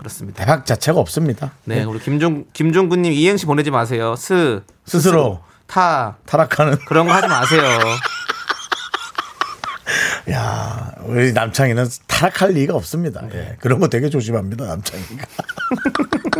그렇습니다. 0.00 0.42
대박 0.42 0.64
자체가 0.64 0.98
없습니다. 0.98 1.52
네, 1.64 1.84
우리 1.84 2.00
김종 2.00 2.46
김종근님 2.54 3.12
이행시 3.12 3.44
보내지 3.44 3.70
마세요. 3.70 4.16
스 4.16 4.62
스스로 4.86 5.40
타 5.66 6.16
타락하는. 6.24 6.78
그런 6.86 7.06
거 7.06 7.12
하지 7.12 7.28
마세요. 7.28 7.62
야, 10.30 10.92
우리 11.04 11.32
남창이는 11.34 11.86
타락할 12.06 12.52
리가 12.52 12.74
없습니다. 12.74 13.22
예. 13.34 13.56
그런 13.60 13.78
거 13.78 13.88
되게 13.88 14.08
조심합니다. 14.08 14.64
남창이가. 14.66 15.24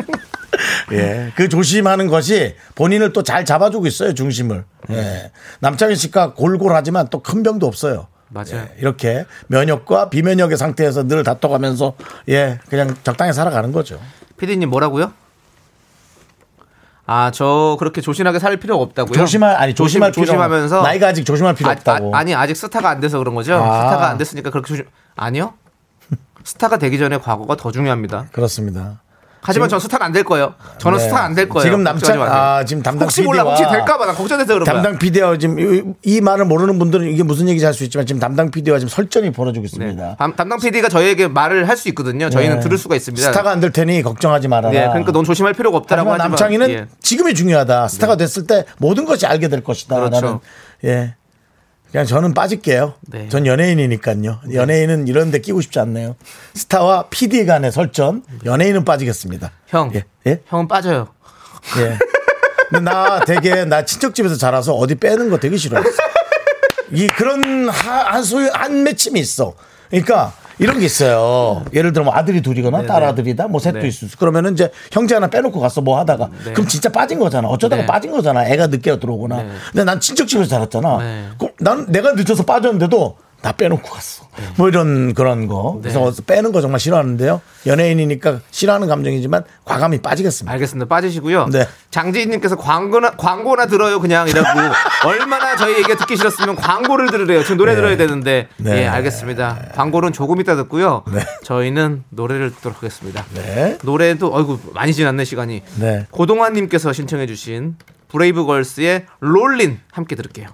예. 0.92 1.32
그 1.36 1.48
조심하는 1.48 2.06
것이 2.06 2.54
본인을 2.76 3.12
또 3.12 3.22
잘 3.22 3.44
잡아주고 3.44 3.86
있어요. 3.86 4.14
중심을. 4.14 4.64
예. 4.90 5.32
남창희 5.60 5.96
씨가 5.96 6.34
골골하지만 6.34 7.08
또 7.08 7.22
큰 7.22 7.42
병도 7.42 7.66
없어요. 7.66 8.06
맞아요. 8.30 8.54
예, 8.54 8.74
이렇게 8.78 9.26
면역과 9.48 10.08
비면역의 10.10 10.56
상태에서 10.56 11.06
늘 11.06 11.24
다퉈가면서 11.24 11.94
예 12.28 12.58
그냥 12.68 12.96
적당히 13.02 13.32
살아가는 13.32 13.70
거죠. 13.72 14.00
피디님 14.38 14.70
뭐라고요? 14.70 15.12
아, 17.06 17.32
저 17.32 17.76
그렇게 17.80 18.00
조신하게 18.00 18.38
살 18.38 18.56
필요 18.58 18.80
없다고요? 18.80 19.14
조심할 19.14 19.56
아니 19.56 19.74
조심할 19.74 20.12
필요 20.12 20.26
조심하면서 20.26 20.82
나이가 20.82 21.08
아직 21.08 21.24
조심할 21.24 21.54
필요 21.56 21.68
없다고. 21.68 22.14
아, 22.14 22.22
니 22.22 22.36
아직 22.36 22.56
스타가 22.56 22.88
안 22.88 23.00
돼서 23.00 23.18
그런 23.18 23.34
거죠? 23.34 23.54
아. 23.54 23.82
스타가 23.82 24.08
안 24.08 24.16
됐으니까 24.16 24.50
그렇게 24.50 24.68
조심 24.68 24.84
아니요. 25.16 25.54
스타가 26.44 26.78
되기 26.78 26.98
전에 26.98 27.18
과거가 27.18 27.56
더 27.56 27.72
중요합니다. 27.72 28.26
그렇습니다. 28.30 29.00
하지만 29.42 29.68
전 29.68 29.80
스타가 29.80 30.04
안될 30.04 30.24
거예요. 30.24 30.54
저는 30.78 30.98
네. 30.98 31.04
스타 31.04 31.22
안될 31.24 31.48
거예요. 31.48 31.64
지금 31.64 31.82
남창. 31.82 32.20
아 32.22 32.64
지금 32.64 32.82
담당 32.82 33.04
혹시 33.06 33.22
몰라 33.22 33.42
혹시 33.42 33.62
될까봐 33.62 34.04
나 34.06 34.12
걱정돼서 34.12 34.52
그런. 34.54 34.64
담당 34.64 34.98
PD와 34.98 35.38
지금 35.38 35.58
이, 35.58 35.82
이 36.02 36.20
말을 36.20 36.44
모르는 36.44 36.78
분들은 36.78 37.08
이게 37.08 37.22
무슨 37.22 37.48
얘기인지 37.48 37.66
알 37.66 37.72
수 37.72 37.84
있지만 37.84 38.04
지금 38.06 38.20
담당 38.20 38.50
PD와 38.50 38.78
지금 38.78 38.88
설전이 38.90 39.32
벌어지고 39.32 39.64
있습니다. 39.64 40.02
네. 40.02 40.16
담, 40.18 40.34
담당 40.36 40.58
PD가 40.60 40.88
저희에게 40.88 41.28
말을 41.28 41.68
할 41.68 41.76
수 41.76 41.88
있거든요. 41.88 42.28
저희는 42.28 42.56
네. 42.56 42.60
들을 42.62 42.76
수가 42.76 42.96
있습니다. 42.96 43.26
스타가 43.30 43.50
안 43.50 43.60
될 43.60 43.72
테니 43.72 44.02
걱정하지 44.02 44.48
말아라. 44.48 44.70
네, 44.72 44.86
그러니까 44.88 45.12
넌 45.12 45.24
조심할 45.24 45.54
필요가 45.54 45.78
없다라고 45.78 46.10
하지만 46.10 46.28
남창희는 46.30 46.70
예. 46.70 46.86
지금이 47.00 47.34
중요하다. 47.34 47.88
스타가 47.88 48.16
됐을 48.16 48.46
때 48.46 48.64
모든 48.78 49.04
것이 49.06 49.26
알게 49.26 49.48
될 49.48 49.62
것이다. 49.64 49.94
그렇죠. 49.96 50.40
예. 50.84 51.14
그냥 51.90 52.06
저는 52.06 52.34
빠질게요. 52.34 52.94
네. 53.08 53.28
전 53.28 53.46
연예인이니까요. 53.46 54.40
연예인은 54.52 55.08
이런 55.08 55.30
데 55.30 55.40
끼고 55.40 55.60
싶지 55.60 55.80
않네요. 55.80 56.14
스타와 56.54 57.08
PD 57.10 57.46
간의 57.46 57.72
설전, 57.72 58.22
연예인은 58.44 58.84
빠지겠습니다. 58.84 59.50
형, 59.68 59.90
예. 59.94 60.04
예? 60.26 60.40
형은 60.46 60.68
빠져요. 60.68 61.08
예. 61.78 61.98
근데 62.68 62.84
나 62.90 63.20
되게 63.24 63.64
나 63.64 63.84
친척집에서 63.84 64.36
자라서 64.36 64.74
어디 64.74 64.94
빼는 64.94 65.30
거 65.30 65.38
되게 65.38 65.56
싫어했어. 65.56 65.90
이 66.92 67.08
그런 67.08 67.68
하- 67.68 68.04
한 68.14 68.22
소유 68.22 68.48
한 68.52 68.84
맺힘이 68.84 69.18
있어. 69.18 69.54
그러니까 69.90 70.32
이런 70.60 70.78
게 70.78 70.84
있어요. 70.84 71.64
예를 71.72 71.92
들어 71.92 72.04
뭐 72.04 72.14
아들이 72.14 72.42
둘이거나 72.42 72.86
딸 72.86 73.02
아들이다 73.02 73.48
뭐 73.48 73.58
셋도 73.60 73.80
네. 73.80 73.88
있을 73.88 74.08
수. 74.08 74.18
그러면은 74.18 74.52
이제 74.52 74.70
형제 74.92 75.14
하나 75.14 75.28
빼놓고 75.28 75.58
갔어 75.58 75.80
뭐 75.80 75.98
하다가 75.98 76.28
그럼 76.52 76.68
진짜 76.68 76.90
빠진 76.90 77.18
거잖아. 77.18 77.48
어쩌다가 77.48 77.82
네. 77.82 77.86
빠진 77.86 78.10
거잖아. 78.10 78.46
애가 78.46 78.66
늦게 78.66 79.00
들어오거나. 79.00 79.46
근데 79.72 79.84
난 79.84 79.98
친척 80.00 80.28
집에서 80.28 80.48
자랐잖아. 80.48 80.98
네. 80.98 81.24
그럼 81.38 81.52
난 81.60 81.86
내가 81.90 82.12
늦어서 82.12 82.44
빠졌는데도 82.44 83.16
나 83.42 83.52
빼놓고 83.52 83.88
갔어. 83.88 84.24
네. 84.36 84.44
뭐 84.56 84.68
이런 84.68 85.14
그런 85.14 85.46
거. 85.46 85.78
그래서 85.80 86.12
빼는 86.26 86.52
거 86.52 86.60
정말 86.60 86.78
싫어하는데요. 86.78 87.40
연예인이니까 87.66 88.40
싫어하는 88.50 88.86
감정이지만 88.88 89.44
과감히 89.64 89.98
빠지겠습니다. 89.98 90.52
알겠습니다. 90.52 90.86
빠지시고요. 90.88 91.46
네. 91.46 91.66
장지인님께서 91.90 92.56
광고나 92.56 93.12
광고나 93.12 93.66
들어요 93.66 94.00
그냥 94.00 94.28
이라고 94.28 94.48
얼마나 95.06 95.56
저희 95.56 95.78
얘기 95.78 95.94
듣기 95.96 96.16
싫었으면 96.16 96.56
광고를 96.56 97.10
들으래요. 97.10 97.42
지금 97.42 97.56
노래 97.56 97.74
들어야 97.74 97.96
되는데 97.96 98.48
네. 98.58 98.82
예 98.82 98.86
알겠습니다. 98.86 99.70
광고는 99.74 100.12
조금 100.12 100.40
이따 100.40 100.54
듣고요. 100.56 101.04
네. 101.12 101.20
저희는 101.44 102.04
노래를 102.10 102.54
듣도록 102.54 102.78
하겠습니다. 102.78 103.24
네. 103.34 103.78
노래도 103.82 104.34
어이구 104.34 104.72
많이 104.74 104.92
지났네 104.92 105.24
시간이. 105.24 105.62
네. 105.76 106.06
고동환님께서 106.10 106.92
신청해주신 106.92 107.76
브레이브걸스의 108.08 109.06
롤린 109.20 109.80
함께 109.92 110.14
들을게요. 110.14 110.48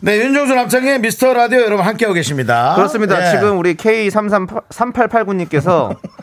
네, 0.00 0.18
윤정수 0.18 0.54
남창의 0.54 1.00
미스터 1.00 1.34
라디오 1.34 1.60
여러분 1.60 1.86
함께하고 1.86 2.14
계십니다. 2.14 2.74
그렇습니다. 2.74 3.18
네. 3.18 3.30
지금 3.30 3.58
우리 3.58 3.74
K333889님께서 3.74 5.94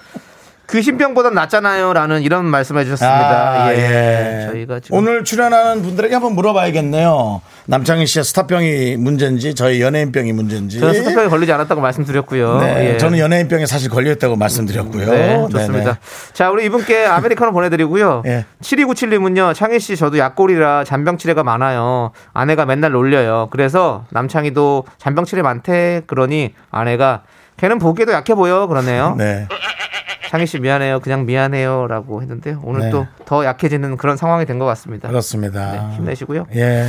귀신병보단 0.71 1.33
낫잖아요.라는 1.33 2.21
이런 2.21 2.45
말씀해 2.45 2.83
주셨습니다. 2.85 3.63
아, 3.65 3.73
예. 3.73 3.77
예. 3.77 4.47
저희가 4.47 4.79
지금 4.79 4.97
오늘 4.97 5.23
출연하는 5.23 5.81
분들에게 5.81 6.13
한번 6.13 6.33
물어봐야겠네요. 6.33 7.41
남창희 7.65 8.05
씨의 8.05 8.23
스타병이 8.23 8.97
문제인지 8.97 9.53
저희 9.53 9.81
연예인병이 9.81 10.31
문제인지. 10.33 10.79
저는 10.79 10.93
스타병에 10.93 11.27
걸리지 11.27 11.51
않았다고 11.51 11.81
말씀드렸고요. 11.81 12.59
네, 12.61 12.93
예. 12.93 12.97
저는 12.97 13.19
연예인병에 13.19 13.65
사실 13.65 13.89
걸려있다고 13.89 14.37
말씀드렸고요. 14.37 15.11
네, 15.11 15.35
좋습니다. 15.51 15.83
네네. 15.83 15.97
자, 16.33 16.49
우리 16.49 16.65
이분께 16.65 17.05
아메리카노 17.05 17.51
보내드리고요. 17.51 18.23
예. 18.27 18.45
7297님은요, 18.61 19.53
창희 19.53 19.79
씨, 19.79 19.97
저도 19.97 20.17
약골이라 20.17 20.85
잔병 20.85 21.17
치레가 21.17 21.43
많아요. 21.43 22.11
아내가 22.33 22.65
맨날 22.65 22.91
놀려요. 22.91 23.49
그래서 23.51 24.05
남창희도 24.11 24.85
잔병 24.97 25.25
치레 25.25 25.41
많대. 25.41 26.01
그러니 26.07 26.53
아내가 26.71 27.23
걔는 27.57 27.77
보기에도 27.77 28.13
약해 28.13 28.33
보여. 28.35 28.67
그러네요. 28.67 29.15
네. 29.17 29.47
창희 30.31 30.45
씨 30.45 30.59
미안해요. 30.59 31.01
그냥 31.01 31.25
미안해요. 31.25 31.87
라고 31.87 32.21
했는데 32.21 32.55
오늘 32.63 32.83
네. 32.83 32.89
또더 32.91 33.43
약해지는 33.43 33.97
그런 33.97 34.15
상황이 34.15 34.45
된 34.45 34.59
것 34.59 34.65
같습니다. 34.65 35.09
그렇습니다. 35.09 35.71
네, 35.73 35.95
힘내시고요. 35.97 36.45
예. 36.55 36.87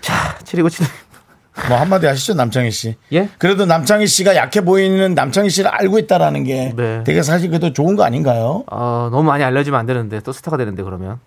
자, 0.00 0.34
7297님. 0.42 0.88
뭐 1.68 1.76
한마디 1.78 2.06
하시죠, 2.06 2.34
남창희 2.34 2.70
씨. 2.72 2.96
예? 3.12 3.28
그래도 3.38 3.64
남창희 3.64 4.08
씨가 4.08 4.34
약해 4.34 4.60
보이는 4.64 5.14
남창희 5.14 5.50
씨를 5.50 5.70
알고 5.70 6.00
있다라는 6.00 6.42
게 6.42 6.72
네. 6.76 7.04
되게 7.04 7.22
사실 7.22 7.48
그래도 7.48 7.72
좋은 7.72 7.94
거 7.94 8.02
아닌가요? 8.02 8.64
어, 8.72 9.08
너무 9.12 9.22
많이 9.22 9.44
알려지면 9.44 9.78
안 9.78 9.86
되는데 9.86 10.18
또 10.20 10.32
스타가 10.32 10.56
되는데 10.56 10.82
그러면 10.82 11.18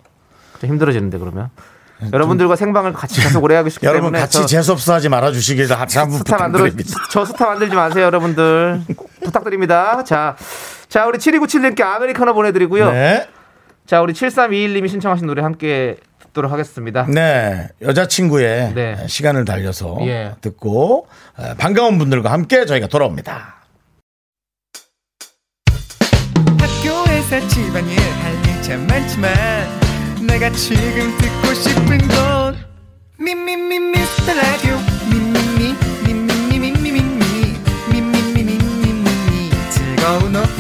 좀 0.60 0.70
힘들어지는데 0.70 1.17
그러면 1.17 1.50
여러분들과 2.12 2.56
생방을 2.58 2.91
같이 2.94 3.22
계속 3.22 3.41
오래 3.44 3.56
하고 3.56 3.70
싶기 3.70 3.86
네, 3.86 3.89
여러분 3.89 4.08
때문에 4.08 4.20
같이 4.22 4.39
저 4.39 4.46
재수없어 4.46 4.96
하지 4.96 5.08
말아 5.08 5.32
주시길 5.32 5.72
한번 5.72 6.17
부탁드립니다. 6.20 6.89
저 7.12 7.24
스타 7.24 7.46
만들지 7.46 7.76
마세요 7.76 8.06
여러분들 8.06 8.82
꼭 8.98 9.10
부탁드립니다 9.24 10.04
자, 10.04 10.36
자 10.92 11.06
우리 11.08 11.20
7297님께 11.20 11.82
아메리카노 11.82 12.34
보내드리고요 12.34 12.92
네. 12.92 13.26
자 13.86 14.02
우리 14.02 14.12
7321님이 14.12 14.90
신청하신 14.90 15.26
노래 15.26 15.42
함께 15.42 15.96
듣도록 16.20 16.52
하겠습니다 16.52 17.06
네, 17.08 17.70
여자친구의 17.82 18.74
네. 18.76 19.08
시간을 19.08 19.46
달려서 19.46 20.00
예. 20.02 20.34
듣고 20.42 21.08
어, 21.38 21.54
반가운 21.58 21.98
분들과 21.98 22.30
함께 22.34 22.66
저희가 22.66 22.88
돌아옵니다. 22.88 23.56
학교에서 26.60 27.48
집안일 27.48 27.98
할일참 27.98 28.86
많지만 28.88 29.32
내가 30.28 30.50
지금 30.52 31.18
듣고 31.18 31.54
싶은 31.54 31.98
건 32.10 32.58
미미미 33.18 33.80
미스터 33.80 34.34
라디오 34.34 34.76
미미미 35.10 35.74
미미미 36.06 36.80
미미미 36.92 37.56
미미미 37.92 38.44
미미미 38.44 39.50
즐거운 39.70 40.36
오후 40.36 40.51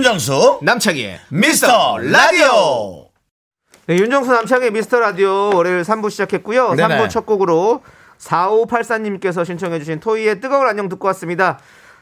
윤정수 0.00 0.60
남창희의 0.62 1.20
미스터 1.28 1.98
라디오. 1.98 3.10
네, 3.84 3.96
윤정수 3.98 4.32
남창의 4.32 4.70
미스터 4.70 4.98
라디오 4.98 5.50
월요일 5.54 5.82
3부 5.82 6.10
시작했고요. 6.10 6.72
네네. 6.72 6.96
3부 6.96 7.10
첫 7.10 7.26
곡으로 7.26 7.82
4584님께서 8.18 9.44
신청해주신 9.44 10.00
토이의 10.00 10.40
뜨거운 10.40 10.66
안녕 10.66 10.88
듣고 10.88 11.06
왔습니다. 11.08 11.58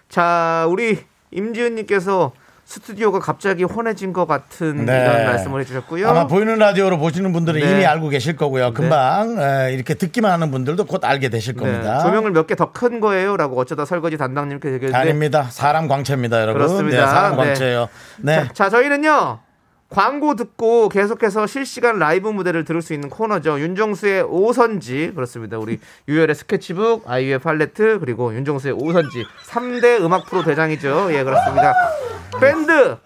자, 0.08 0.64
우리 0.68 1.00
임지은님께서 1.32 2.30
스튜디오가 2.72 3.18
갑자기 3.18 3.64
환해진 3.64 4.12
것 4.12 4.26
같은 4.26 4.84
네. 4.84 4.92
이런 5.02 5.24
말씀을 5.24 5.62
해주셨고요. 5.62 6.06
아마 6.06 6.26
보이는 6.26 6.58
라디오로 6.58 6.98
보시는 6.98 7.32
분들은 7.32 7.58
네. 7.62 7.72
이미 7.72 7.86
알고 7.86 8.10
계실 8.10 8.36
거고요. 8.36 8.74
금방 8.74 9.38
에, 9.40 9.72
이렇게 9.72 9.94
듣기만 9.94 10.30
하는 10.30 10.50
분들도 10.50 10.84
곧 10.84 11.02
알게 11.02 11.30
되실 11.30 11.54
네, 11.54 11.60
겁니다. 11.62 12.00
조명을 12.00 12.30
몇 12.32 12.46
개 12.46 12.54
더 12.56 12.66
큰 12.72 13.00
거예요라고 13.00 13.58
어쩌다 13.58 13.86
설거지 13.86 14.18
담당님께 14.18 14.68
얘기했는데 14.74 14.96
아닙니다. 14.98 15.44
사람 15.50 15.88
광채입니다, 15.88 16.42
여러분. 16.42 16.60
그렇습니다. 16.60 17.00
네, 17.00 17.06
사람 17.06 17.30
네. 17.30 17.36
광채예요. 17.38 17.88
네. 18.18 18.34
자, 18.48 18.52
자, 18.52 18.68
저희는요. 18.68 19.38
광고 19.88 20.34
듣고 20.34 20.88
계속해서 20.90 21.46
실시간 21.46 21.98
라이브 21.98 22.28
무대를 22.28 22.64
들을 22.64 22.82
수 22.82 22.92
있는 22.92 23.08
코너죠. 23.08 23.58
윤종수의 23.58 24.22
오선지 24.22 25.12
그렇습니다. 25.14 25.58
우리 25.58 25.78
유열의 26.06 26.34
스케치북, 26.34 27.10
아이유의 27.10 27.38
팔레트 27.38 27.98
그리고 27.98 28.34
윤종수의 28.34 28.74
오선지 28.74 29.24
3대 29.46 30.02
음악 30.02 30.26
프로 30.26 30.42
대장이죠. 30.44 31.08
예 31.12 31.24
그렇습니다. 31.24 31.74
밴드 32.40 32.96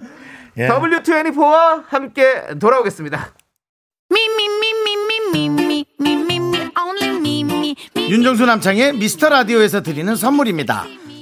예. 0.58 0.68
W24와 0.68 1.84
함께 1.86 2.58
돌아오겠습니다. 2.58 3.32
윤종수 7.96 8.44
남창의 8.44 8.94
미스터 8.94 9.28
라디오에서 9.28 9.82
드리는 9.82 10.14
선물입니다. 10.14 10.84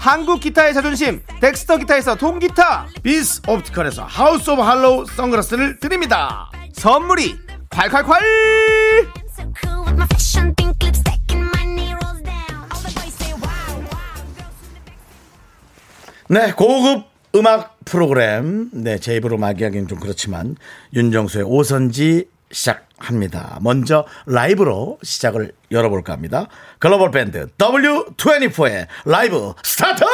한국 0.00 0.40
기타의 0.40 0.72
자존심 0.72 1.20
덱스터 1.40 1.76
기타에서 1.76 2.14
통기타 2.16 2.86
비스 3.02 3.42
옵티컬에서 3.46 4.04
하우스 4.04 4.48
오브 4.50 4.62
할로우 4.62 5.04
선글라스를 5.06 5.78
드립니다 5.78 6.50
선물이 6.72 7.36
콸콸콸. 7.68 8.14
네 16.28 16.52
고급 16.52 17.04
음악 17.34 17.78
프로그램 17.84 18.70
네 18.72 18.98
제 18.98 19.16
입으로 19.16 19.36
말하기는 19.38 19.88
좀 19.88 19.98
그렇지만 20.00 20.56
윤정수의 20.94 21.44
오선지 21.44 22.28
시작합니다. 22.52 23.58
먼저 23.60 24.06
라이브로 24.26 24.98
시작을 25.02 25.52
열어볼까 25.70 26.12
합니다. 26.12 26.46
글로벌 26.78 27.10
밴드 27.10 27.46
W24의 27.58 28.86
라이브 29.04 29.54
스타트! 29.62 30.04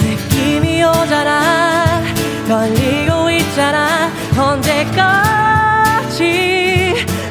느낌이 0.00 0.82
오잖아. 0.84 2.02
떨리고 2.48 3.30
있잖아. 3.30 4.10
언제까지 4.36 5.32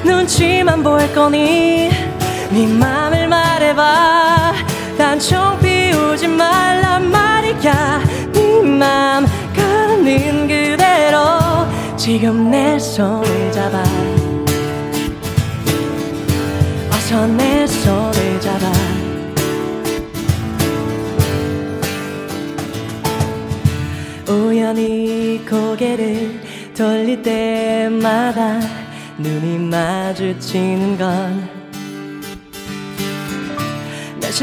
눈치만 0.04 0.82
볼 0.84 1.00
거니 1.13 2.11
네 2.51 2.67
맘을 2.67 3.29
말해봐. 3.29 4.53
단청 4.97 5.57
피우지 5.59 6.27
말란 6.27 7.09
말이야. 7.09 8.01
네맘 8.33 9.25
가는 9.55 10.47
그대로 10.47 11.17
지금 11.95 12.51
내 12.51 12.77
손을 12.77 13.51
잡아. 13.53 13.81
어서 16.89 17.25
내 17.27 17.65
손을 17.65 18.41
잡아. 18.41 18.71
우연히 24.27 25.41
고개를 25.49 26.41
돌릴 26.75 27.21
때마다 27.21 28.59
눈이 29.17 29.57
마주치는 29.69 30.97
건 30.97 31.61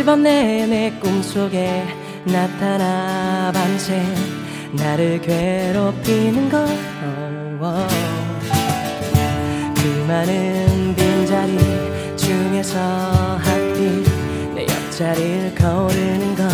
밤 0.05 0.23
내내 0.23 0.93
꿈속에 1.01 1.85
나타나 2.25 3.51
밤새 3.53 4.03
나를 4.73 5.21
괴롭히는 5.21 6.49
것. 6.49 6.67
그 9.75 10.05
많은 10.07 10.95
빈자리 10.95 11.59
중에서 12.17 12.79
하필 13.39 14.05
내 14.55 14.63
옆자리를 14.63 15.55
거르는 15.55 16.35
건 16.35 16.49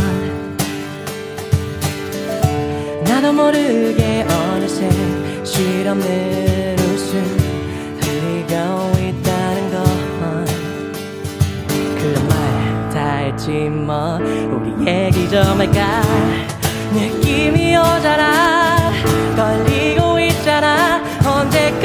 나도 3.05 3.33
모르게 3.33 4.25
어느새 4.29 4.89
실없는 5.45 6.77
웃음 6.79 7.23
흘리고 8.01 8.94
다 13.45 13.51
했지 13.51 13.69
뭐 13.69 14.17
우리 14.17 14.87
얘기 14.89 15.29
좀 15.29 15.43
할까? 15.61 16.01
느낌이 16.93 17.77
오잖아. 17.77 18.91
걸리고 19.37 20.19
있잖아. 20.21 21.03
언제까지 21.23 21.83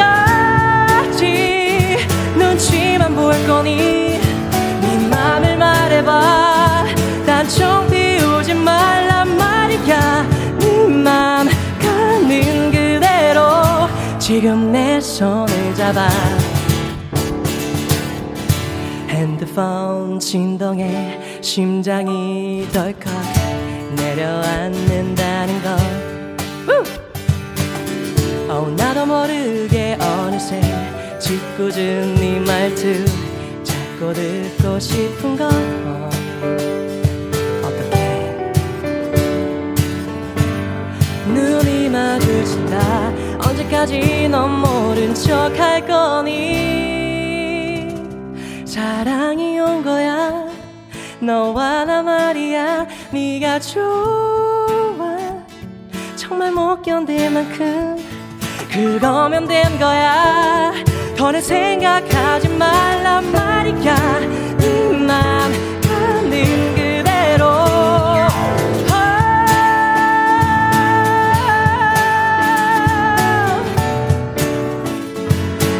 눈치만 2.37 3.13
볼 3.13 3.33
거니? 3.45 4.19
네 4.81 5.07
맘을 5.09 5.57
말해봐. 5.57 6.85
단청 7.25 7.89
피우지 7.89 8.53
말란 8.53 9.35
말이야. 9.37 10.25
네맘 10.59 11.49
가는 11.81 12.71
그대로 12.71 13.41
지금 14.17 14.71
내 14.71 15.01
손을 15.01 15.75
잡아. 15.75 16.07
핸드폰 19.09 20.17
진동에 20.17 21.19
심장이 21.41 22.67
덜컥 22.73 23.11
내려앉는다는 23.95 25.61
것 25.63 25.69
어, 28.49 28.67
나도 28.75 29.05
모르게 29.05 29.97
어느새 30.01 30.59
짓궂은 31.19 32.15
네 32.15 32.39
말투 32.39 33.05
자꾸 33.63 34.13
듣고 34.13 34.79
싶은 34.79 35.37
건 35.37 35.49
어떻게 37.63 38.43
눈이 41.27 41.89
마주친다. 41.89 43.13
언제까지 43.47 44.27
넌 44.29 44.59
모른 44.59 45.13
척 45.13 45.57
할 45.59 45.85
거니? 45.85 47.39
사랑이 48.65 49.59
온 49.59 49.83
거야 49.83 50.38
너와 51.21 51.83
나 51.85 52.01
말이야. 52.01 52.87
네가 53.11 53.59
좋아. 53.59 55.17
정말 56.15 56.51
못 56.51 56.81
견딜 56.81 57.29
만큼 57.29 57.97
그거면 58.71 59.47
된 59.47 59.77
거야. 59.77 60.71
더는 61.17 61.41
생각하지 61.41 62.49
말란 62.49 63.31
말이야. 63.31 64.19
네맘 64.59 65.51
가는 65.81 66.75
그대로. 66.75 67.45
아. 68.91 69.47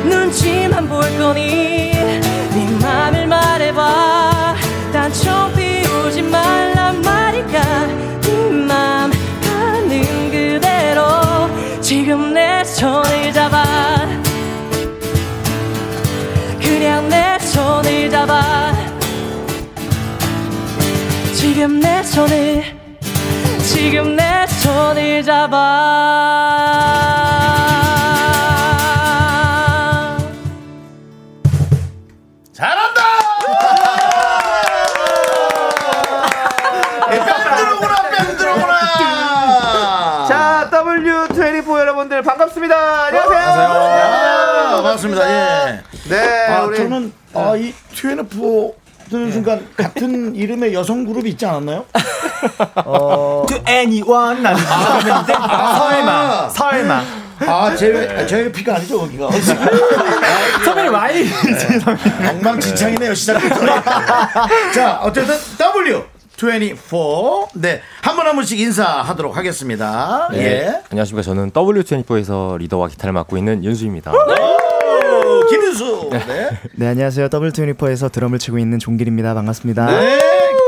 눈치만 0.04 0.90
볼 0.90 1.02
거니 1.18 1.79
지금 21.60 21.82
내 21.82 22.02
손을 22.04 22.64
지금 23.68 24.16
내 24.16 24.48
손을 24.48 25.22
잡아. 25.22 25.58
잘한다! 32.54 33.02
예. 37.12 37.20
밴드로구나 37.20 38.10
밴드로구나! 38.10 38.76
자 40.30 40.70
W24 40.72 41.80
여러분들 41.80 42.22
반갑습니다. 42.24 43.06
안녕하세요. 43.08 43.38
안녕하세요. 43.38 44.70
네. 44.70 44.72
반갑습니다. 44.76 45.30
예. 45.30 45.82
네 46.10 46.46
아, 46.48 46.64
우리 46.64 46.78
저는 46.78 47.12
아이 47.34 47.74
24 47.92 48.80
드는 49.10 49.26
네. 49.28 49.32
순간 49.32 49.68
같은 49.76 50.36
이름의 50.36 50.74
여성 50.74 51.06
그룹이 51.06 51.32
있지 51.32 51.46
않았나요? 51.46 51.86
어... 52.86 53.46
To 53.48 53.58
anyone 53.68 54.42
나는 54.42 54.60
있는데 54.62 55.34
아. 55.34 55.40
아. 55.40 55.90
설마 55.90 56.50
설마 56.50 57.04
아, 57.48 57.74
제외, 57.74 58.28
제외피가 58.28 58.76
아니죠, 58.76 59.00
거기가. 59.00 59.28
아, 59.28 59.32
선배님 60.66 60.92
많이. 60.92 61.24
네. 61.24 62.30
엉망진창이네요, 62.32 63.14
시작부터. 63.14 63.56
자, 64.76 65.00
어쨌든 65.02 65.36
W. 65.58 66.04
24. 66.38 66.98
네. 67.54 67.82
한 68.02 68.16
번 68.18 68.28
한 68.28 68.36
번씩 68.36 68.60
인사하도록 68.60 69.38
하겠습니다. 69.38 70.28
네. 70.34 70.38
예. 70.44 70.82
안녕하십니까. 70.92 71.22
저는 71.24 71.52
W24에서 71.52 72.58
리더와 72.58 72.90
기타를 72.90 73.14
맡고 73.14 73.38
있는 73.38 73.64
윤수입니다. 73.64 74.12
김윤수. 75.50 75.99
네. 76.10 76.50
네 76.76 76.88
안녕하세요 76.88 77.28
W24에서 77.30 78.12
드럼을 78.12 78.40
치고 78.40 78.58
있는 78.60 78.80
종길입니다 78.80 79.34
반갑습니다 79.34 79.86
네. 79.86 80.20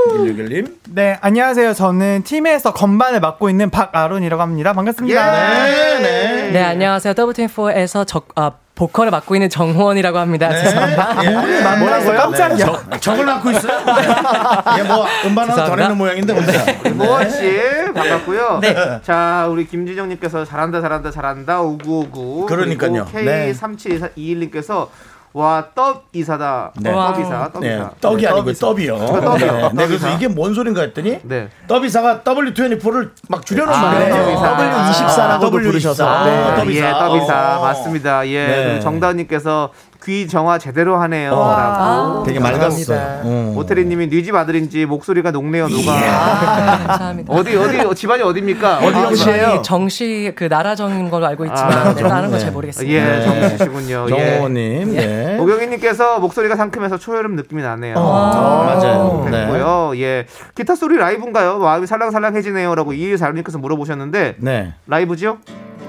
161님. 0.09 0.77
네, 0.89 1.17
안녕하세요. 1.21 1.73
저는 1.75 2.23
팀에서 2.23 2.73
건반을 2.73 3.19
맡고 3.19 3.51
있는 3.51 3.69
박아론이라고 3.69 4.41
합니다. 4.41 4.73
반갑습니다. 4.73 5.31
네, 5.31 5.99
네. 5.99 6.51
네, 6.51 6.63
안녕하세요. 6.63 7.13
W24에서 7.13 8.07
적, 8.07 8.29
아, 8.35 8.53
보컬을 8.73 9.11
맡고 9.11 9.35
있는 9.35 9.47
정호원이라고 9.49 10.17
합니다. 10.17 10.49
죄송합니다. 10.49 11.23
예. 11.23 11.61
만나서 11.61 12.13
깜짝이야. 12.13 12.65
적, 12.65 13.01
적을 13.01 13.25
낳고 13.25 13.51
있어요? 13.51 13.73
예, 14.79 14.83
뭐, 14.83 15.05
음반 15.25 15.49
하나 15.49 15.55
더 15.55 15.75
죄송합니다. 15.75 15.75
내는 15.75 15.97
모양인데, 15.97 16.33
근데. 16.33 16.89
모원 16.93 17.29
씨 17.29 17.59
반갑고요. 17.93 18.61
자 19.03 19.47
우리 19.49 19.67
김지정님께서 19.67 20.45
잘한다 20.45 20.81
잘한다 20.81 21.11
잘한다 21.11 21.61
5959 21.61 22.45
그러니까요. 22.47 23.05
네. 23.13 23.51
K3721 23.51 24.37
님께서 24.37 24.89
와 25.33 25.63
떡 25.73 26.07
이사다 26.13 26.71
네. 26.81 26.91
떡 26.91 27.19
이사 27.19 27.49
떡 27.53 27.61
네, 27.61 27.75
이사 27.75 27.89
떡이 28.01 28.27
아니고 28.27 28.53
떡이요. 28.53 28.97
떡이요. 28.97 29.51
네, 29.51 29.69
네, 29.73 29.87
그래서. 29.87 30.09
이게 30.09 30.27
뭔 30.27 30.53
소린가 30.53 30.81
했더니 30.81 31.19
네. 31.23 31.47
더비사가 31.67 32.19
W24를 32.21 33.11
막 33.29 33.45
줄여놓은 33.45 33.73
아, 33.73 33.81
말이에요. 33.81 34.13
네, 34.13 34.35
W24라고도 34.35 35.51
W24. 35.51 35.63
부르셔서. 35.63 36.07
아, 36.07 36.25
네. 36.25 36.55
더비사. 36.57 36.87
예, 36.87 36.91
떡 36.91 37.15
이사 37.15 37.57
어. 37.59 37.61
맞습니다. 37.61 38.27
예, 38.27 38.45
네. 38.47 38.79
정다은님께서 38.81 39.69
귀 40.03 40.27
정화 40.27 40.57
제대로 40.57 40.97
하네요. 40.97 41.31
어. 41.33 41.55
라고. 41.55 42.23
되게 42.23 42.39
맑았어요. 42.39 43.21
어. 43.23 43.53
오태리님이 43.57 44.07
뉘집 44.07 44.33
아들인지 44.35 44.85
목소리가 44.85 45.31
녹네요 45.31 45.67
누가 45.67 45.91
아, 45.93 46.77
감사합니다. 46.87 47.33
어디 47.33 47.55
어디 47.55 47.95
집안이 47.95 48.23
어디입니까? 48.23 48.77
어디 48.79 48.95
아, 48.95 49.01
형씨예요? 49.03 49.45
저희 49.45 49.63
정시 49.63 50.33
그 50.35 50.45
나라정인 50.45 51.09
걸로 51.09 51.27
알고 51.27 51.45
있지만 51.45 51.71
아, 51.71 51.93
네, 51.93 52.01
다른 52.01 52.31
거잘 52.31 52.47
네. 52.49 52.51
모르겠습니다. 52.51 52.93
예, 52.93 53.21
정씨시군요. 53.23 54.07
예. 54.11 54.35
정호님, 54.35 54.95
네. 54.95 55.37
오경희님께서 55.39 56.19
목소리가 56.19 56.55
상큼해서 56.55 56.97
초여름 56.97 57.35
느낌이 57.35 57.61
나네요. 57.61 57.95
어, 57.97 58.63
맞아요. 58.65 59.27
네. 59.29 59.41
됐고요. 59.45 59.93
예. 59.97 60.25
기타 60.55 60.75
소리 60.75 60.97
라이브인가요? 60.97 61.59
마음이 61.59 61.85
살랑살랑해지네요라고 61.87 62.91
2146님께서 62.93 63.59
물어보셨는데 63.59 64.35
네. 64.39 64.73
라이브죠? 64.87 65.37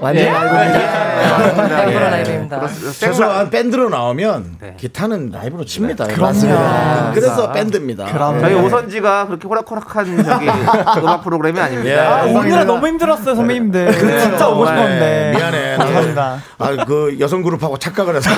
완전 0.03 0.27
알고 0.35 0.53
맞습니다. 0.53 1.67
라이브로 1.67 1.99
라이브입니다. 2.09 2.57
그렇습니다. 2.59 2.91
최소한 2.91 3.49
밴드로 3.49 3.89
나오면 3.89 4.57
네. 4.59 4.75
기타는 4.77 5.31
라이브로 5.31 5.63
칩니다. 5.65 6.07
그럼요. 6.07 7.13
그래서 7.13 7.51
밴드입니다. 7.51 8.05
그럼. 8.11 8.39
저희 8.39 8.53
오선지가 8.53 9.27
그렇게 9.27 9.47
호락호락한 9.47 10.23
저기 10.23 10.47
음악 10.99 11.23
프로그램이 11.23 11.57
예. 11.57 11.63
아닙니다. 11.63 12.19
아, 12.19 12.23
오늘은 12.25 12.67
너무 12.67 12.87
힘들었어요, 12.87 13.35
선배님들. 13.35 13.93
진짜 14.21 14.49
오고. 14.49 14.65
싶었는데. 14.65 15.33
미안해. 15.37 15.77
감사합니다. 15.77 16.37
아, 16.59 16.85
그 16.85 17.15
여성 17.19 17.41
그룹하고 17.41 17.77
착각을 17.77 18.15
해서. 18.17 18.29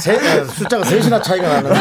세, 0.00 0.44
숫자가 0.44 0.84
셋이나 0.84 1.20
차이가 1.22 1.48
나는데. 1.48 1.74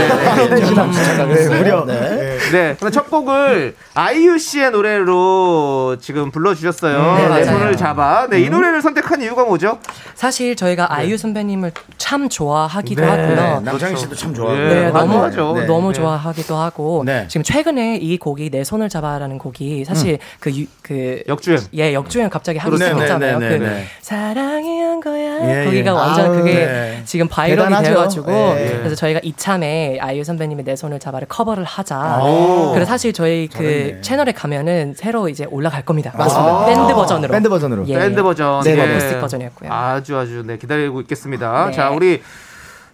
셋이나 0.59 0.91
착각했어요. 0.91 1.57
무려. 1.57 1.85
네. 1.85 2.37
네. 2.51 2.77
첫 2.91 3.09
곡을 3.09 3.75
아이유 3.95 4.37
씨의 4.37 4.71
노래로 4.71 5.97
지금 5.99 6.31
불러주셨어요. 6.31 7.15
네, 7.17 7.27
내. 7.39 7.43
손을 7.45 7.75
잡아. 7.75 8.02
네, 8.29 8.41
이 8.41 8.49
노래를 8.49 8.81
선택한 8.81 9.21
이유가 9.21 9.43
뭐죠? 9.45 9.77
사실 10.15 10.55
저희가 10.55 10.93
아이유 10.93 11.17
선배님을 11.17 11.71
참 11.97 12.29
좋아하기도 12.29 13.01
네. 13.01 13.07
하고요. 13.07 13.61
남창희 13.61 13.97
씨도 13.97 14.15
참 14.15 14.33
좋아하고. 14.33 14.59
예, 14.61 14.67
네, 14.67 14.89
너무. 14.91 15.29
네. 15.59 15.65
너무 15.65 15.87
네. 15.89 15.93
좋아하기도 15.93 16.55
하고 16.55 17.03
네. 17.05 17.25
지금 17.27 17.43
최근에 17.43 17.97
이 17.97 18.17
곡이 18.17 18.49
내 18.49 18.63
손을 18.63 18.89
잡아라는 18.89 19.37
곡이 19.37 19.85
사실 19.85 20.19
그 20.39 20.51
유- 20.55 20.65
그 20.81 21.23
역주행. 21.27 21.59
예, 21.75 21.93
역주행 21.93 22.29
갑자기 22.29 22.59
하고 22.59 22.77
네, 22.77 22.87
있었잖아요. 22.87 23.39
네, 23.39 23.49
네, 23.49 23.57
그 23.59 23.63
네. 23.63 23.85
사랑이 24.01 24.81
한 24.81 24.99
거야. 24.99 25.61
예, 25.61 25.65
거기가 25.65 25.91
예. 25.91 25.95
완전 25.95 26.25
아우, 26.27 26.33
그게 26.35 26.53
네. 26.65 27.01
지금 27.05 27.27
viral이 27.27 27.67
대단하죠. 27.69 27.89
돼가지고 27.93 28.31
예. 28.31 28.77
그래서 28.79 28.95
저희가 28.95 29.19
이참에 29.23 29.97
아이유 29.99 30.23
선배님의 30.23 30.65
내 30.65 30.75
손을 30.75 30.99
잡아를 30.99 31.27
커버를 31.27 31.63
하자. 31.63 32.19
오. 32.23 32.71
그래서 32.73 32.89
사실 32.91 33.13
저희 33.13 33.47
그 33.47 33.57
잘했네. 33.57 34.01
채널에 34.01 34.31
가면은 34.31 34.93
새로 34.95 35.29
이제 35.29 35.45
올라갈 35.49 35.83
겁니다. 35.83 36.13
맞습니다. 36.17 36.65
밴드 36.65 36.93
버전으로. 36.93 37.31
밴드 37.31 37.49
버전으로. 37.49 37.82
예. 37.87 37.97
밴드 37.97 38.21
버전. 38.23 38.61
네, 38.63 38.77
예. 38.77 38.81
어쿠스틱 38.91 39.19
버전이었고요. 39.21 39.71
아주 39.71 40.17
아주 40.17 40.43
네 40.45 40.57
기다리고 40.57 41.01
있겠습니다. 41.01 41.65
네. 41.67 41.71
자 41.71 41.89
우리 41.89 42.21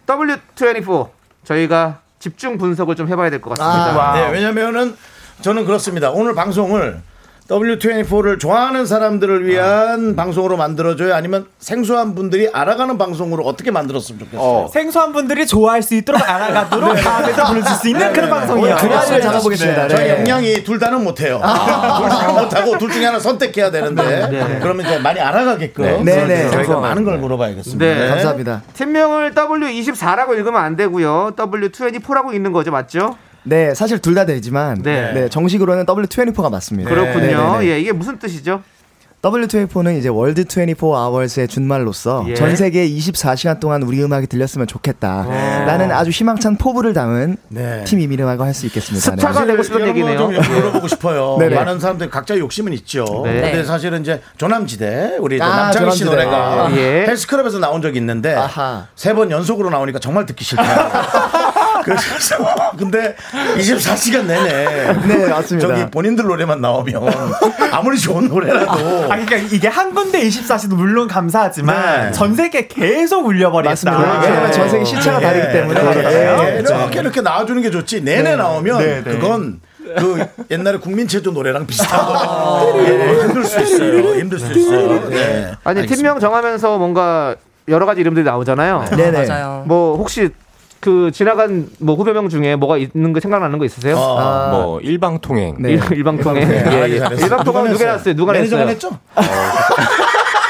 W24 0.08 1.10
저희가 1.44 2.00
집중 2.20 2.58
분석을 2.58 2.96
좀 2.96 3.08
해봐야 3.08 3.30
될 3.30 3.42
것 3.42 3.58
같습니다. 3.58 4.14
네, 4.14 4.32
왜냐면은 4.32 4.96
저는 5.42 5.66
그렇습니다. 5.66 6.10
오늘 6.12 6.36
방송을 6.36 7.02
W24를 7.50 8.40
좋아하는 8.40 8.86
사람들을 8.86 9.48
위한 9.48 10.16
방송으로 10.16 10.56
만들어줘요? 10.56 11.16
아니면 11.16 11.48
생소한 11.58 12.14
분들이 12.14 12.48
알아가는 12.54 12.98
방송으로 13.00 13.44
어떻게 13.44 13.72
만들었으면 13.72 14.20
좋겠어요? 14.20 14.70
생소한 14.72 15.12
분들이 15.14 15.48
좋아할 15.48 15.82
수 15.82 15.96
있도록 15.96 16.22
알아가도록 16.22 16.96
다음에서 17.02 17.48
불러줄 17.48 17.76
수 17.76 17.88
있는 17.90 18.14
그런 18.14 18.30
방송이에요. 18.30 18.76
네, 18.76 18.88
네, 18.88 19.10
네. 19.10 19.22
잡아보겠습니다. 19.22 19.88
저희 19.88 20.04
네. 20.04 20.20
역량이 20.20 20.64
둘 20.64 20.78
다는 20.78 21.04
못해요. 21.04 21.42
둘 21.98 22.10
다는 22.10 22.36
못하고 22.44 22.78
둘 22.78 22.92
중에 22.92 23.06
하나 23.06 23.20
선택해야 23.20 23.72
되는데 23.72 24.60
그러면 24.62 24.86
이제 24.86 25.00
많이 25.00 25.20
알아가게끔 25.20 26.06
네, 26.06 26.28
네. 26.28 26.52
저희가 26.52 26.80
많은 26.80 27.04
걸 27.04 27.18
물어봐야겠습니다. 27.18 27.84
네. 27.84 28.10
감사합니다. 28.10 28.62
팀명을 28.74 29.34
W24라고 29.34 30.38
읽으면 30.38 30.62
안 30.62 30.76
되고요. 30.76 31.34
W24라고 31.36 32.34
읽는 32.36 32.52
거죠, 32.52 32.70
맞죠? 32.70 33.16
네, 33.44 33.74
사실 33.74 34.00
둘 34.00 34.16
다 34.16 34.26
되지만 34.26 34.82
네. 34.82 35.12
네. 35.14 35.30
정식으로는 35.30 35.86
W24가 35.86 36.50
맞습니다. 36.52 36.90
그렇군요. 36.90 37.20
네, 37.20 37.34
네, 37.36 37.60
네. 37.60 37.68
예, 37.72 37.80
이게 37.80 37.92
무슨 37.92 38.20
뜻이죠? 38.20 38.62
W24는 39.22 39.98
이제 40.00 40.08
월드 40.08 40.46
24아워스의 40.46 41.50
준말로서 41.50 42.24
예. 42.30 42.36
전 42.36 42.56
세계에 42.56 42.88
24시간 42.88 43.60
동안 43.60 43.84
우리 43.84 44.02
음악이 44.02 44.28
들렸으면 44.28 44.66
좋겠다. 44.66 45.26
라는 45.66 45.92
아주 45.92 46.10
희망찬 46.10 46.56
포부를 46.56 46.94
담은 46.94 47.36
네. 47.50 47.84
팀 47.84 48.00
이름이라고 48.00 48.42
할 48.46 48.54
수 48.54 48.66
있겠습니다. 48.68 49.12
네. 49.12 49.18
스타가 49.22 49.46
되고 49.46 49.62
싶은 49.62 49.86
얘기네요. 49.90 50.18
거좀 50.28 50.42
물어보고 50.56 50.88
싶어요. 50.88 51.36
네네. 51.38 51.54
많은 51.54 51.82
사람들이 51.82 52.10
각자 52.10 52.38
욕심은 52.38 52.72
있죠. 52.74 53.04
네. 53.26 53.42
근데 53.42 53.64
사실은 53.66 54.00
이제 54.02 54.22
조남지대 54.38 55.18
우리 55.20 55.38
저 55.38 55.44
아, 55.44 55.64
남창희 55.66 55.92
씨 55.92 56.00
조남지대. 56.06 56.10
노래가 56.26 56.38
아, 56.68 56.72
예. 56.78 57.06
헬스클럽에서 57.08 57.60
나온 57.60 57.82
적이 57.82 57.98
있는데 58.00 58.34
아하. 58.36 58.88
세번 58.96 59.32
연속으로 59.32 59.70
나오니까 59.70 60.00
정말 60.00 60.26
듣기 60.28 60.46
싫다. 60.46 60.64
그래서 61.84 62.38
근데 62.78 63.16
24시간 63.58 64.26
내내 64.26 64.94
네, 65.08 65.30
맞습니다. 65.30 65.68
저기 65.68 65.90
본인들 65.92 66.26
노래만 66.26 66.62
나오면 66.62 67.10
아무리 67.72 68.00
좋은 68.00 68.28
노래라도 68.28 68.72
아, 68.72 69.08
그러니까 69.08 69.36
이게 69.38 69.68
한 69.68 69.94
군데 69.94 70.22
24시도 70.22 70.76
물론 70.76 71.08
감사하지만 71.08 72.06
네. 72.08 72.12
전 72.12 72.36
세계 72.36 72.68
계속 72.68 73.26
울려버렸다. 73.26 73.70
맞습니다. 73.72 74.22
왜냐면 74.22 74.52
전 74.52 74.70
세계 74.70 74.86
시차가 74.86 75.20
다르기 75.20 75.52
때문에 75.52 75.82
네, 76.04 76.60
이렇게 76.60 77.00
이렇게 77.00 77.22
나와주는 77.22 77.62
게 77.62 77.72
좋지. 77.72 78.02
내내 78.02 78.36
나오면 78.36 78.78
네, 78.80 79.04
네. 79.04 79.12
그건 79.12 79.60
그 79.98 80.26
옛날에 80.52 80.78
국민체조 80.78 81.32
노래랑 81.32 81.66
비슷한 81.66 82.06
거예요. 82.06 82.74
예, 82.86 83.24
힘들 83.24 83.44
수 83.44 83.60
있어요. 83.60 84.16
힘들 84.16 84.40
수 84.40 84.52
있어요. 84.52 85.10
네. 85.10 85.52
아니 85.64 85.86
팀명 85.88 86.20
정하면서 86.20 86.78
뭔가 86.78 87.36
여러 87.68 87.86
가지 87.86 88.02
이름들이 88.02 88.24
나오잖아요. 88.26 88.86
네네. 88.96 89.28
맞아요. 89.28 89.64
뭐 89.66 89.98
혹시 89.98 90.30
그 90.80 91.12
지나간 91.14 91.68
뭐 91.80 91.96
후보명 91.96 92.30
중에 92.30 92.56
뭐가 92.56 92.78
있는 92.78 93.12
거 93.14 93.20
생각나는 93.20 93.60
거 93.60 93.66
있으세요? 93.66 93.96
어, 93.98 94.50
뭐 94.52 94.80
일방통행. 94.82 95.56
네. 95.60 95.72
일, 95.74 95.82
일방통행. 95.92 96.48
네, 96.48 96.56
예, 96.56 96.60
알아기 96.78 96.94
예. 96.94 96.98
일방통행 97.24 97.44
누가 97.44 97.60
했어요? 97.86 97.92
했어요? 97.94 98.16
누가 98.16 98.34
매니저가 98.34 98.62
했어요? 98.68 98.74
했죠? 98.74 99.00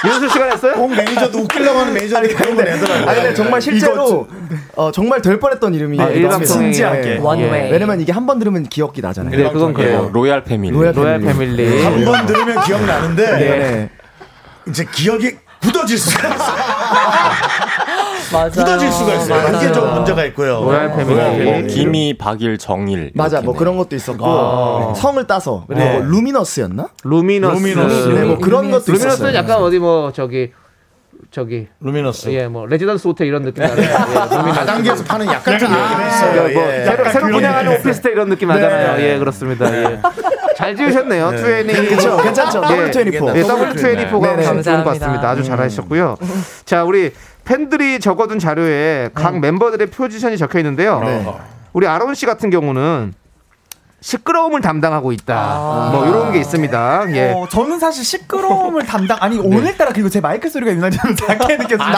윤수 0.06 0.30
씨가 0.30 0.46
했어요? 0.46 0.74
꼭 0.76 0.96
매니저도 0.96 1.40
웃기려고 1.40 1.80
하는 1.80 1.94
매니저들이 1.94 2.34
그런 2.36 2.56
거 2.56 2.62
내더라고요. 2.64 3.10
아 3.10 3.14
근데 3.16 3.34
정말 3.34 3.62
실제로 3.62 4.28
어, 4.76 4.92
정말 4.92 5.22
될 5.22 5.40
뻔했던 5.40 5.74
이름이에요. 5.74 6.02
아, 6.04 6.08
일방통행이에요. 6.10 6.72
진지하게. 6.72 7.18
One 7.22 7.42
예. 7.42 7.52
way. 7.52 7.72
왜냐면 7.72 8.00
이게 8.00 8.12
한 8.14 8.26
번 8.26 8.40
들으면 8.40 8.64
기억이 8.64 9.02
나잖아요. 9.02 9.36
네, 9.36 9.50
그건 9.52 9.74
그래요. 9.74 10.04
뭐 10.04 10.12
royal 10.14 10.44
family. 10.44 10.74
Royal 10.74 10.94
royal 10.96 11.20
family. 11.20 11.84
한 11.84 12.06
번 12.06 12.26
들으면 12.28 12.62
기억나는데 12.64 13.26
네. 13.26 13.90
이제 14.70 14.86
기억이 14.94 15.32
굳어질 15.62 15.98
수가 15.98 16.34
있어요. 16.34 16.56
맞아요. 18.32 18.50
굳어질 18.52 18.92
수가 18.92 19.14
있어요. 19.16 19.42
맞아요. 19.44 19.58
이게 19.58 19.72
좀 19.72 19.94
문제가 19.94 20.26
있고요. 20.26 20.62
Royal 20.64 20.96
family. 20.96 21.44
뭐 21.52 21.62
김이 21.68 22.18
박일 22.18 22.58
정일. 22.58 23.12
맞아, 23.16 23.42
뭐 23.42 23.54
네. 23.54 23.60
그런 23.60 23.78
것도 23.78 23.96
있었고 23.96 24.26
아. 24.26 24.94
성을 24.96 25.26
따서 25.28 25.66
네. 25.70 25.94
뭐 26.00 26.02
Luminous였나? 26.06 26.90
Luminous. 27.04 27.56
Luminous. 27.56 28.08
네, 28.10 28.24
뭐 28.24 28.38
그런 28.38 28.70
것도 28.72 28.84
Luminous는 28.88 28.96
있었어요. 28.96 29.34
약간 29.36 29.58
어디 29.58 29.80
뭐 29.80 30.12
저기 30.12 30.52
저기 31.32 31.68
Luminous. 31.80 32.30
예 32.30 32.42
뭐 32.42 32.66
레지던스 32.68 33.08
호텔 33.08 33.28
이런 33.28 33.44
느낌 33.44 33.64
나요. 33.64 33.76
예, 33.78 33.82
Luminous. 34.36 34.60
다단계에서 34.60 35.04
파는 35.04 35.28
약 35.28 35.44
같은 35.44 35.54
느낌이 35.70 36.08
있어요. 36.08 36.42
뭐 36.54 36.74
예. 36.74 36.86
새로, 36.86 37.10
새로 37.12 37.28
분양하는 37.28 37.74
오피스텔 37.80 38.12
이런 38.14 38.30
느낌 38.30 38.48
나잖아요. 38.48 38.98
네. 38.98 39.14
예, 39.14 39.20
그렇습니다. 39.20 39.74
예. 39.76 40.00
잘 40.56 40.76
지으셨네요. 40.76 41.32
Twenty. 41.38 41.72
그렇죠. 41.74 42.18
괜찮죠. 42.18 42.62
예. 42.72 42.92
W24. 42.92 43.36
예, 43.38 43.44
W24가 43.44 44.22
네네. 44.22 44.44
참 44.44 44.62
좋은 44.62 44.84
것 44.84 44.84
감사합니다. 44.84 44.84
같습니다. 44.84 45.30
아주 45.30 45.44
잘하셨고요. 45.44 46.18
자, 46.66 46.84
우리 46.84 47.12
팬들이 47.50 48.00
적어둔 48.00 48.38
자료에 48.38 49.10
각 49.16 49.40
멤버들의 49.40 49.88
포지션이 49.88 50.38
적혀 50.38 50.60
있는데요. 50.60 51.00
네. 51.00 51.26
우리 51.74 51.88
아론 51.88 52.14
씨 52.14 52.28
같은 52.28 52.52
경우는 52.52 53.14
시끄러움을 54.02 54.62
담당하고 54.62 55.12
있다. 55.12 55.90
뭐 55.92 56.06
이런 56.08 56.32
게 56.32 56.40
있습니다. 56.40 57.06
예. 57.16 57.32
어, 57.34 57.48
저는 57.50 57.80
사실 57.80 58.04
시끄러움을 58.06 58.86
담당 58.86 59.18
아니 59.20 59.38
오늘따라 59.40 59.92
그리고 59.92 60.10
제 60.10 60.22
마이크 60.22 60.50
소리가 60.50 60.72
유난히 60.72 60.98
좀 60.98 61.16
작게 61.16 61.58
작아. 61.68 61.96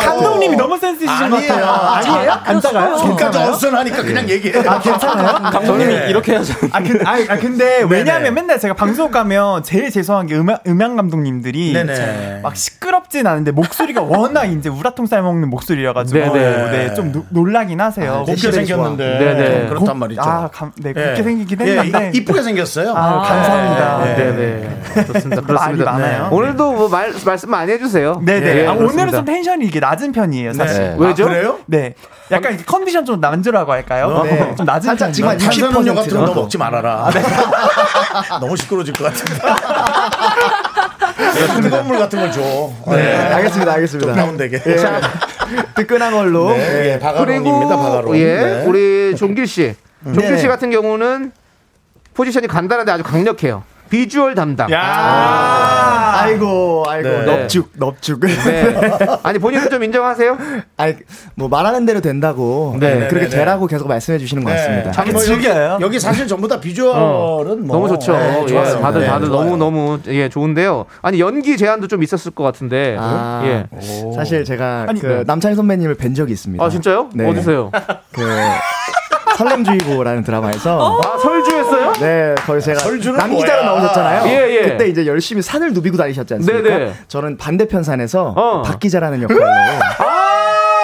감독님이 0.00 0.56
너무 0.56 0.78
센스 0.78 1.04
있으신 1.04 1.30
것. 1.30 1.36
같아요. 1.46 1.64
아니에요? 1.66 2.32
안 2.44 2.60
작아요? 2.60 2.96
지금까지 2.96 3.22
괜찮아요? 3.24 3.50
어수선하니까 3.50 4.02
그냥 4.02 4.28
얘기해. 4.28 4.66
아 4.68 4.78
괜찮아요? 4.80 5.32
감독님이 5.50 5.94
네. 5.94 6.10
이렇게 6.10 6.36
하셔. 6.36 6.54
아, 6.70 6.80
근, 6.82 7.06
아, 7.06 7.12
아, 7.28 7.36
근데. 7.36 7.82
왜냐하면 7.88 8.34
맨날 8.34 8.58
제가 8.60 8.74
방송 8.74 9.10
가면 9.10 9.62
제일 9.64 9.90
죄송한 9.90 10.26
게 10.26 10.36
음향, 10.36 10.58
음향 10.66 10.96
감독님들이 10.96 11.72
네네. 11.72 12.40
막 12.42 12.56
시끄럽진 12.56 13.26
않은데 13.26 13.50
목소리가 13.50 14.02
워낙 14.02 14.44
이제 14.44 14.68
화통 14.68 15.06
삶아 15.06 15.22
먹은 15.22 15.48
목소리여가지고 15.50 16.32
네네. 16.32 16.70
네, 16.88 16.94
좀 16.94 17.12
노- 17.12 17.24
놀라긴 17.30 17.80
하세요. 17.80 18.24
곱게 18.26 18.52
생겼는데 18.52 19.18
네네. 19.18 19.68
그렇단 19.68 19.98
말이죠. 19.98 20.20
아, 20.22 20.48
감, 20.52 20.72
네, 20.76 20.92
그렇게 20.92 21.20
예. 21.20 21.22
생기긴 21.32 21.66
예, 21.66 21.78
했는데. 21.78 22.10
이- 22.14 22.18
이쁘게 22.18 22.42
생겼어요. 22.42 22.92
아, 22.94 23.22
감사합니다. 23.22 24.10
예. 24.10 24.14
네네. 24.16 25.04
좋습니다. 25.06 25.42
그렇습니다. 25.42 25.58
말이 25.58 25.84
많아요. 25.84 26.28
오늘도 26.30 26.72
뭐 26.72 26.88
말, 26.88 27.12
말씀 27.24 27.50
많이 27.50 27.72
해주세요. 27.72 28.20
네네. 28.24 28.62
예, 28.62 28.66
아. 28.66 28.72
오늘은 28.72 29.10
좀 29.10 29.24
텐션이 29.24 29.66
이게 29.66 29.80
낮은 29.80 30.12
편이에요, 30.12 30.52
사실. 30.52 30.82
네. 30.82 30.96
왜죠? 30.98 31.24
아, 31.24 31.28
그래요? 31.28 31.58
네. 31.66 31.94
약간 32.30 32.52
이렇게 32.52 32.64
컨디션 32.64 33.04
좀 33.04 33.20
남주라고 33.20 33.72
할까요? 33.72 34.22
네. 34.24 34.54
좀 34.56 34.64
낮은 34.66 34.86
살짝 34.86 35.06
편. 35.08 35.12
지금 35.12 35.28
한 35.30 35.38
탄산음료 35.38 35.94
같은 35.94 36.12
거60%너 36.12 36.34
먹지 36.34 36.58
말아라. 36.58 37.10
너무 38.40 38.56
시끄러질 38.56 38.94
것 38.94 39.04
같은데. 39.04 39.40
뜨거운 41.62 41.86
물 41.86 41.98
같은 41.98 42.18
걸 42.20 42.32
줘. 42.32 42.40
네, 42.88 43.16
알겠습니다, 43.16 43.72
알겠습니다. 43.72 44.12
좀 44.12 44.16
다운되게. 44.22 44.76
자, 44.76 45.00
뜨끈한 45.74 46.12
걸로. 46.12 46.50
네, 46.50 46.98
바가론입니다, 46.98 47.76
바가론. 47.76 48.16
예, 48.16 48.36
네. 48.36 48.64
우리 48.66 49.14
종길 49.16 49.46
씨, 49.46 49.74
종길 50.04 50.22
네네. 50.22 50.36
씨 50.38 50.48
같은 50.48 50.70
경우는 50.70 51.32
포지션이 52.14 52.46
간단한데 52.46 52.92
아주 52.92 53.02
강력해요. 53.02 53.64
비주얼 53.92 54.34
담당. 54.34 54.70
야 54.72 56.14
아이고, 56.22 56.84
아이고, 56.88 57.08
네. 57.10 57.24
넙죽, 57.26 57.72
넙죽. 57.74 58.20
네. 58.20 58.74
아니 59.22 59.38
본인은 59.38 59.68
좀 59.68 59.84
인정하세요? 59.84 60.38
아니, 60.78 60.94
뭐 61.34 61.48
말하는 61.48 61.84
대로 61.84 62.00
된다고 62.00 62.74
네. 62.80 63.08
그렇게 63.08 63.26
네, 63.26 63.30
네. 63.30 63.36
되라고 63.36 63.66
계속 63.66 63.88
말씀해 63.88 64.16
주시는 64.16 64.44
것 64.44 64.50
같습니다. 64.50 64.92
아니, 64.98 65.10
뭐 65.10 65.20
여기, 65.20 65.42
즐겨요. 65.42 65.78
여기 65.82 66.00
사실 66.00 66.26
전부 66.26 66.48
다 66.48 66.58
비주얼은 66.58 67.66
뭐 67.66 67.76
너무 67.76 67.88
좋죠. 67.88 68.12
네, 68.16 68.42
예, 68.42 68.46
좋아요. 68.46 68.80
다들 68.80 69.00
네, 69.02 69.06
다들 69.08 69.26
좋아요. 69.26 69.44
너무 69.44 69.56
너무 69.58 69.98
예 70.06 70.30
좋은데요. 70.30 70.86
아니 71.02 71.20
연기 71.20 71.58
제한도 71.58 71.86
좀 71.86 72.02
있었을 72.02 72.30
것 72.30 72.44
같은데. 72.44 72.96
아, 72.98 73.42
예. 73.44 73.66
사실 74.14 74.44
제가 74.46 74.86
아니, 74.88 75.00
그 75.00 75.06
네. 75.06 75.24
남창희 75.26 75.54
선배님을 75.54 75.96
뵌 75.96 76.14
적이 76.14 76.32
있습니다. 76.32 76.64
아 76.64 76.70
진짜요? 76.70 77.10
네. 77.12 77.28
어디서요? 77.28 77.70
그 78.12 78.22
설렘주의보라는 79.42 80.22
드라마에서 80.22 81.00
아 81.04 81.18
설주했어요? 81.18 81.92
네, 81.94 82.34
거기 82.46 82.60
제가 82.60 82.88
남기자로? 83.16 83.64
나오셨잖아요. 83.64 84.28
예, 84.28 84.50
예. 84.56 84.62
그때 84.70 84.88
이제 84.88 85.06
열심히 85.06 85.42
산을 85.42 85.72
누비고 85.72 85.96
다니셨지 85.96 86.34
않습니까? 86.34 86.68
네네. 86.68 86.92
저는 87.08 87.36
반대편 87.36 87.82
산에서 87.82 88.34
어. 88.36 88.62
박 88.62 88.78
기자라는 88.80 89.22
역할로 89.22 89.40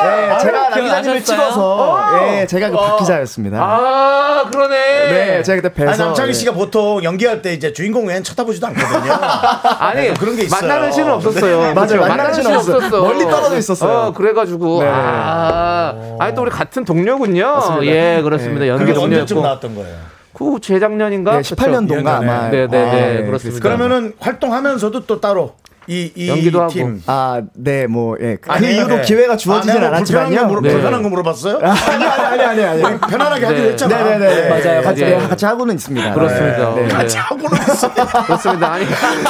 네, 0.02 0.38
제가 0.38 0.68
남기자님을? 0.70 1.24
찍어서 1.24 2.00
예, 2.22 2.46
제가 2.46 2.70
그 2.70 2.76
박기자였습니다. 2.76 3.58
아 3.60 4.44
그러네. 4.50 4.76
네, 5.10 5.42
제가 5.42 5.62
그때 5.62 5.74
뵈서 5.74 5.90
아니, 5.90 5.98
남창희 5.98 6.28
예. 6.28 6.32
씨가 6.32 6.52
보통 6.52 7.02
연기할 7.02 7.42
때 7.42 7.52
이제 7.52 7.72
주인공 7.72 8.06
외엔 8.06 8.22
쳐다보지도 8.22 8.66
않거든요. 8.68 9.12
아니 9.78 10.14
그런 10.14 10.36
게 10.36 10.42
있어요. 10.44 10.60
만나는 10.60 10.92
시는 10.92 11.12
없었어요. 11.12 11.58
맞아요. 11.74 11.74
그렇죠? 11.74 12.00
만나는 12.08 12.34
시는 12.34 12.56
없었어요. 12.56 12.76
없었어. 12.76 13.02
멀리 13.02 13.24
떨어져 13.24 13.56
있었어요. 13.58 13.98
어, 13.98 14.12
그래가지고 14.12 14.82
네. 14.82 14.88
아, 14.92 15.94
아니 16.18 16.34
또 16.34 16.42
우리 16.42 16.50
같은 16.50 16.84
동료군요. 16.84 17.46
맞습니다. 17.46 17.86
예, 17.86 18.20
그렇습니다. 18.22 18.60
네. 18.60 18.68
연기 18.68 18.92
동료였고. 18.92 19.40
나왔던 19.40 19.74
거예요? 19.74 19.96
그 20.32 20.58
재작년인가? 20.60 21.32
네, 21.32 21.40
18년도인가 21.40 22.04
그쵸? 22.04 22.08
아마. 22.10 22.48
네, 22.50 22.66
네, 22.66 22.68
네, 22.68 23.18
아, 23.22 23.26
그렇습니다. 23.26 23.60
그러면은 23.60 24.12
활동하면서도 24.20 25.06
또 25.06 25.20
따로 25.20 25.54
이, 25.88 26.12
이 26.14 26.28
연기도 26.28 26.60
하고. 26.60 26.72
팀. 26.72 27.02
아, 27.06 27.42
네, 27.54 27.86
뭐, 27.86 28.16
예. 28.20 28.36
그 28.40 28.50
아니, 28.52 28.74
이후로 28.74 28.96
네. 28.96 29.02
기회가 29.02 29.36
주어지진 29.36 29.82
아, 29.82 29.90
내가 29.90 29.96
뭐 29.96 30.04
불편한 30.04 30.28
거, 30.30 30.36
않았지만요. 30.36 30.48
물어, 30.48 30.60
네. 30.60 30.68
불편한 30.70 31.02
거 31.02 31.08
물어봤어요? 31.08 31.58
아니, 31.62 32.04
아니, 32.04 32.42
아니, 32.42 32.64
아니, 32.64 32.84
아니. 32.84 33.00
편안하게 33.00 33.46
하기로 33.46 33.64
네. 33.64 33.70
했잖아. 33.70 34.04
네네 34.04 34.18
네. 34.18 34.48
맞아요, 34.48 34.82
같이, 34.82 35.02
맞아요. 35.02 35.18
네, 35.20 35.28
같이 35.28 35.44
하고는 35.46 35.74
있습니다. 35.76 36.12
그렇습니다. 36.14 36.74
네. 36.74 36.82
네. 36.82 36.88
같이 36.88 37.16
하고는 37.16 37.58
있어. 37.62 37.94
그렇습니다. 38.26 38.72
아니, 38.72 38.86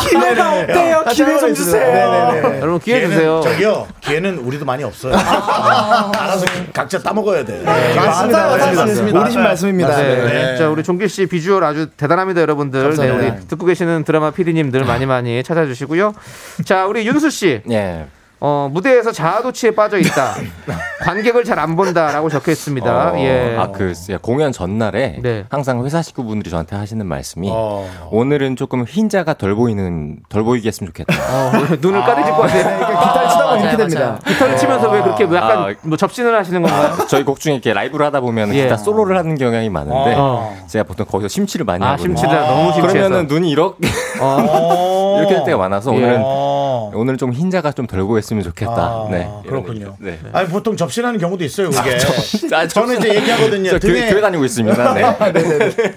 기회가 0.08 0.60
없대요. 0.60 1.02
같이 1.04 1.24
기회 1.24 1.38
좀 1.38 1.54
주세요. 1.54 1.82
있습니다. 1.82 2.32
네네네. 2.32 2.60
여러분 2.60 2.80
기회 2.80 3.06
주세요. 3.06 3.40
저기요. 3.42 3.86
기회는 4.00 4.38
우리도 4.38 4.64
많이 4.64 4.82
없어요. 4.82 5.14
알아서 5.14 6.44
각자 6.72 6.98
따먹어야 6.98 7.44
돼. 7.44 7.62
맞습니다. 7.62 8.48
맞습니다. 8.48 8.84
맞습니다. 8.84 9.20
오리신 9.20 9.42
말씀입니다. 9.42 9.96
네. 9.96 10.24
네. 10.24 10.56
자, 10.56 10.68
우리 10.68 10.82
종길 10.82 11.08
씨 11.08 11.26
비주얼 11.26 11.62
아주 11.62 11.88
대단합니다, 11.96 12.40
여러분들. 12.40 12.96
네. 12.96 13.10
우리 13.10 13.46
듣고 13.46 13.64
계시는 13.66 14.02
드라마 14.04 14.30
PD님들 14.32 14.84
많이 14.84 15.06
많이 15.06 15.42
찾아주시고요. 15.44 16.14
자, 16.64 16.86
우리 16.86 17.06
윤수 17.06 17.30
씨. 17.30 17.60
예. 17.70 18.06
어, 18.40 18.68
무대에서 18.72 19.10
자아도취에 19.12 19.72
빠져 19.72 19.98
있다. 19.98 20.34
관객을 21.02 21.44
잘 21.44 21.58
안 21.58 21.74
본다라고 21.74 22.28
적혀 22.28 22.52
있습니다. 22.52 23.12
어, 23.12 23.18
예. 23.18 23.56
아, 23.58 23.72
그 23.72 23.92
공연 24.22 24.52
전날에 24.52 25.18
네. 25.20 25.44
항상 25.50 25.84
회사 25.84 26.02
식구분들이 26.02 26.50
저한테 26.50 26.76
하시는 26.76 27.04
말씀이 27.04 27.50
어. 27.52 28.08
오늘은 28.12 28.54
조금 28.54 28.84
흰자가 28.84 29.34
덜 29.34 29.56
보이는 29.56 30.18
덜 30.28 30.44
보이게 30.44 30.68
했으면 30.68 30.92
좋겠다. 30.92 31.14
어, 31.14 31.52
눈을 31.82 32.00
까리짓고 32.04 32.42
하세요. 32.44 32.62
기타를 32.78 33.28
치다 33.28 33.44
보면 33.48 33.60
이렇게 33.60 33.76
됩니다. 33.76 34.00
맞아요. 34.00 34.18
기타를 34.24 34.56
치면서 34.56 34.90
왜 34.90 35.02
그렇게 35.02 35.24
약간 35.24 35.58
아. 35.58 35.74
뭐 35.82 35.96
접신을 35.96 36.36
하시는 36.38 36.62
건가요? 36.62 36.96
저희 37.10 37.24
곡 37.24 37.40
중에 37.40 37.54
이렇게 37.54 37.72
라이브를 37.72 38.06
하다 38.06 38.20
보면 38.20 38.54
예. 38.54 38.62
기타 38.64 38.76
솔로를 38.76 39.18
하는 39.18 39.36
경향이 39.36 39.68
많은데 39.70 40.14
어. 40.16 40.56
제가 40.68 40.84
보통 40.84 41.06
거기서 41.06 41.26
심취를 41.26 41.66
많이 41.66 41.84
아, 41.84 41.92
하거든요. 41.92 42.16
심취다. 42.16 42.40
너무 42.46 42.72
심취해서. 42.72 42.86
그러면은 42.98 43.26
눈이 43.26 43.50
이렇게 43.50 43.88
어. 44.20 45.16
이렇게 45.18 45.34
될 45.34 45.44
때가 45.44 45.58
많아서 45.58 45.92
예. 45.94 45.96
오늘은 45.96 46.20
어. 46.22 46.92
오늘 46.94 47.16
좀 47.16 47.32
흰자가 47.32 47.72
좀 47.72 47.88
덜 47.88 48.04
보였으면 48.04 48.27
좋겠다. 48.42 48.72
아, 48.76 49.08
네. 49.10 49.28
그렇군요. 49.46 49.96
네. 49.98 50.18
아니 50.32 50.48
보통 50.48 50.76
접신하는 50.76 51.18
경우도 51.18 51.42
있어요. 51.44 51.70
그게. 51.70 51.98
아, 52.54 52.66
저는 52.68 52.98
이제 52.98 53.14
얘기하거든요. 53.14 53.70
저 53.70 53.78
등에 53.78 54.10
교회 54.10 54.20
다니고 54.20 54.44
있습니다. 54.44 54.94
네. 54.94 55.16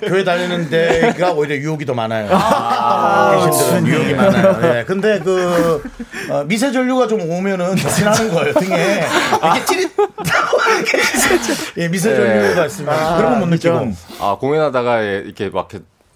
교회 0.07 0.23
다니는 0.23 0.69
데가 0.69 1.31
오히려 1.33 1.55
유혹이 1.55 1.85
더 1.85 1.93
많아요. 1.93 2.27
계신들은 3.45 3.87
유혹이 3.87 4.13
많아요. 4.13 4.59
예. 4.79 4.83
근데 4.85 5.19
그 5.19 5.83
어, 6.29 6.43
미세 6.45 6.71
전류가 6.71 7.07
좀 7.07 7.21
오면은 7.29 7.75
접신하는 7.75 8.31
거예요. 8.33 8.53
등에 8.53 9.03
이게 9.55 9.65
찌릿 9.65 9.91
예, 11.77 11.87
미세 11.89 12.15
전류가 12.15 12.65
있으면 12.65 13.17
그런 13.17 13.31
건 13.33 13.41
못 13.41 13.47
느끼고 13.47 13.91
아 14.19 14.37
공연하다가 14.39 15.03
예, 15.03 15.23
이렇게 15.25 15.49
막 15.49 15.67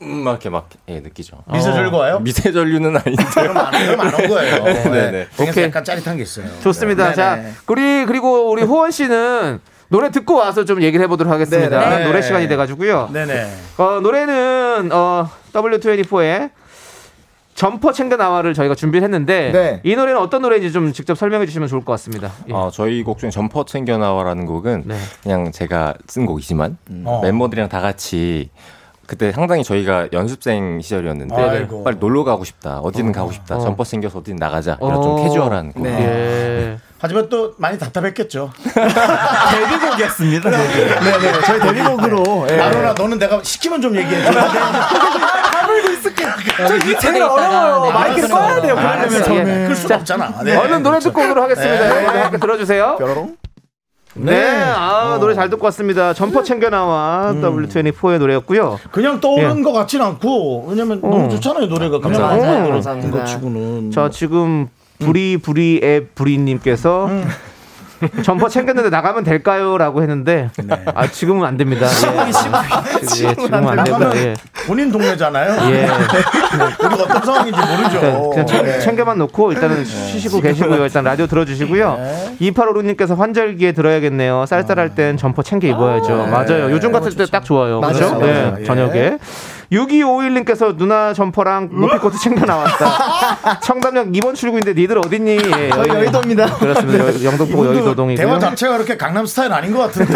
음, 0.01 0.23
막 0.23 0.31
이렇게 0.31 0.49
막 0.49 0.69
예, 0.89 0.99
느끼죠. 0.99 1.37
미세 1.51 1.71
전류가 1.71 1.97
와요? 1.97 2.19
미세전류는 2.19 2.97
아닌데. 2.97 3.23
그럼 3.33 3.57
안, 3.57 3.71
그럼 3.71 3.99
안온 4.01 4.27
거예요. 4.27 4.63
네네. 4.63 5.11
네. 5.11 5.27
등에서 5.37 5.51
오케이. 5.51 5.63
약간 5.65 5.83
짜릿한 5.83 6.17
게 6.17 6.23
있어요. 6.23 6.45
좋습니다. 6.61 7.09
네. 7.09 7.15
자. 7.15 7.41
우리 7.67 8.05
그리고 8.05 8.51
우리 8.51 8.63
호원 8.63 8.91
씨는 8.91 9.59
노래 9.87 10.11
듣고 10.11 10.35
와서 10.35 10.65
좀 10.65 10.81
얘기를 10.81 11.03
해보도록 11.05 11.31
하겠습니다. 11.31 11.89
네네. 11.89 12.05
노래 12.05 12.21
시간이 12.21 12.47
돼가지고요. 12.47 13.09
네네. 13.13 13.47
어, 13.77 13.99
노래는 14.01 14.89
어, 14.91 15.29
W24의 15.53 16.49
점퍼 17.53 17.93
챙겨 17.93 18.17
나와를 18.17 18.53
저희가 18.53 18.75
준비를 18.75 19.03
했는데 19.05 19.51
네. 19.53 19.79
이 19.83 19.95
노래는 19.95 20.19
어떤 20.19 20.41
노래인지 20.41 20.73
좀 20.73 20.91
직접 20.91 21.17
설명해 21.17 21.45
주시면 21.45 21.69
좋을 21.69 21.85
것 21.85 21.93
같습니다. 21.93 22.33
예. 22.49 22.53
어, 22.53 22.69
저희 22.73 23.01
곡 23.01 23.17
중에 23.17 23.29
점퍼 23.29 23.63
챙겨 23.63 23.97
나와라는 23.97 24.45
곡은 24.45 24.83
네. 24.87 24.97
그냥 25.23 25.53
제가 25.53 25.93
쓴 26.07 26.25
곡이지만 26.25 26.77
어. 27.05 27.21
멤버들이랑 27.23 27.69
다 27.69 27.79
같이 27.79 28.49
그때 29.07 29.31
상당히 29.31 29.63
저희가 29.63 30.07
연습생 30.13 30.81
시절이었는데 30.81 31.35
아이고. 31.35 31.83
빨리 31.83 31.97
놀러 31.99 32.23
가고 32.23 32.43
싶다 32.43 32.79
어디든 32.79 33.11
가고 33.11 33.31
싶다 33.31 33.57
어. 33.57 33.59
점퍼 33.59 33.83
챙겨서 33.83 34.19
어디든 34.19 34.37
나가자 34.37 34.77
이런 34.81 34.95
어. 34.97 35.01
좀 35.01 35.23
캐주얼한 35.23 35.73
곡. 35.73 35.83
네. 35.83 35.89
예. 35.99 36.77
하지만 36.97 37.29
또 37.29 37.53
많이 37.57 37.77
답답했겠죠. 37.77 38.51
데뷔곡이었습니다. 38.73 40.49
네네. 40.49 41.41
저희 41.45 41.59
데뷔곡으로. 41.59 42.47
예. 42.49 42.55
나로나 42.57 42.93
너는 42.93 43.19
내가 43.19 43.39
시키면 43.43 43.81
좀 43.81 43.95
얘기해. 43.95 44.23
저 46.67 46.75
이게 46.77 46.97
제일 46.97 47.21
어려워요. 47.21 47.91
마이크를 47.91 48.29
꺼야 48.29 48.61
돼요. 48.61 48.75
그러려면. 48.75 49.63
예. 49.63 49.67
끌 49.67 49.75
수가 49.75 49.95
없잖아. 49.97 50.41
네. 50.43 50.55
얼른 50.55 50.81
노래 50.83 50.99
듣고 50.99 51.21
오도록 51.21 51.43
하겠습니다. 51.43 51.89
여러분들 51.89 52.23
함께 52.23 52.37
들어주세요. 52.37 52.95
뾰로롱. 52.97 53.35
네, 54.17 54.45
아 54.75 55.17
노래 55.19 55.33
잘 55.33 55.49
듣고 55.49 55.65
왔습니다. 55.65 56.13
점퍼 56.13 56.43
챙겨 56.43 56.69
나와 56.69 57.33
W24의 57.35 58.17
노래였고요. 58.19 58.79
그냥 58.91 59.19
떠오르는 59.19 59.61
것 59.61 59.73
같진 59.73 60.01
않고 60.01 60.67
왜냐면 60.69 61.01
너무 61.01 61.29
좋잖아요 61.29 61.67
노래가. 61.67 61.99
그냥 61.99 62.21
감사합니다. 62.21 62.69
감사합니다. 62.69 63.17
것 63.17 63.25
치고는. 63.25 63.91
자 63.91 64.09
지금 64.09 64.67
부리 64.99 65.37
부리 65.37 65.79
의 65.83 66.07
부리님께서 66.15 67.09
점퍼 68.23 68.49
챙겼는데 68.49 68.89
나가면 68.89 69.23
될까요?라고 69.23 70.01
했는데 70.01 70.49
아 70.93 71.07
지금은 71.07 71.45
안 71.45 71.57
됩니다. 71.57 71.87
예, 71.87 72.27
예, 72.27 73.05
지금은 73.05 73.53
안 73.69 73.83
됩니다. 73.83 74.15
예. 74.15 74.33
본인 74.67 74.91
동네잖아요. 74.91 75.71
예. 75.71 75.83
우리가 76.85 77.03
어떤 77.03 77.21
상황인지 77.23 77.59
모르죠. 77.59 77.99
그냥, 77.99 78.29
그냥 78.31 78.45
챙, 78.47 78.65
네. 78.65 78.79
챙겨만 78.79 79.17
놓고 79.19 79.51
일단은 79.53 79.85
쉬시고 79.85 80.41
계시고요. 80.41 80.83
일단 80.83 81.03
라디오 81.03 81.27
들어주시고요. 81.27 81.99
2856님께서 82.41 83.15
환절기에 83.17 83.71
들어야겠네요. 83.73 84.45
쌀쌀할 84.47 84.95
땐 84.95 85.17
점퍼 85.17 85.43
챙겨 85.43 85.67
입어야죠. 85.67 86.27
맞아요. 86.27 86.71
요즘 86.71 86.91
같을 86.91 87.15
때 87.15 87.25
딱 87.25 87.43
좋아요. 87.43 87.79
맞아요. 87.79 87.93
그죠? 87.93 88.19
맞아요. 88.19 88.25
네, 88.55 88.55
예. 88.61 88.63
저녁에. 88.65 89.17
6251님께서 89.71 90.75
누나 90.77 91.13
점퍼랑 91.13 91.69
모피코트 91.71 92.17
챙겨 92.19 92.45
나왔다. 92.45 93.59
청담역 93.63 94.07
2번 94.07 94.35
출구인데 94.35 94.73
니들 94.73 94.97
어딨니? 94.99 95.31
예, 95.37 95.69
저희 95.69 95.89
여의도입니다. 95.89 96.55
그렇습니다. 96.57 96.99
여- 97.03 97.23
영등포구 97.23 97.51
이분도 97.63 97.73
여의도동이고요. 97.75 98.25
대화 98.27 98.39
자체가 98.39 98.73
그렇게 98.77 98.97
강남 98.97 99.25
스타일 99.25 99.51
아닌 99.53 99.71
것 99.73 99.79
같은데. 99.79 100.13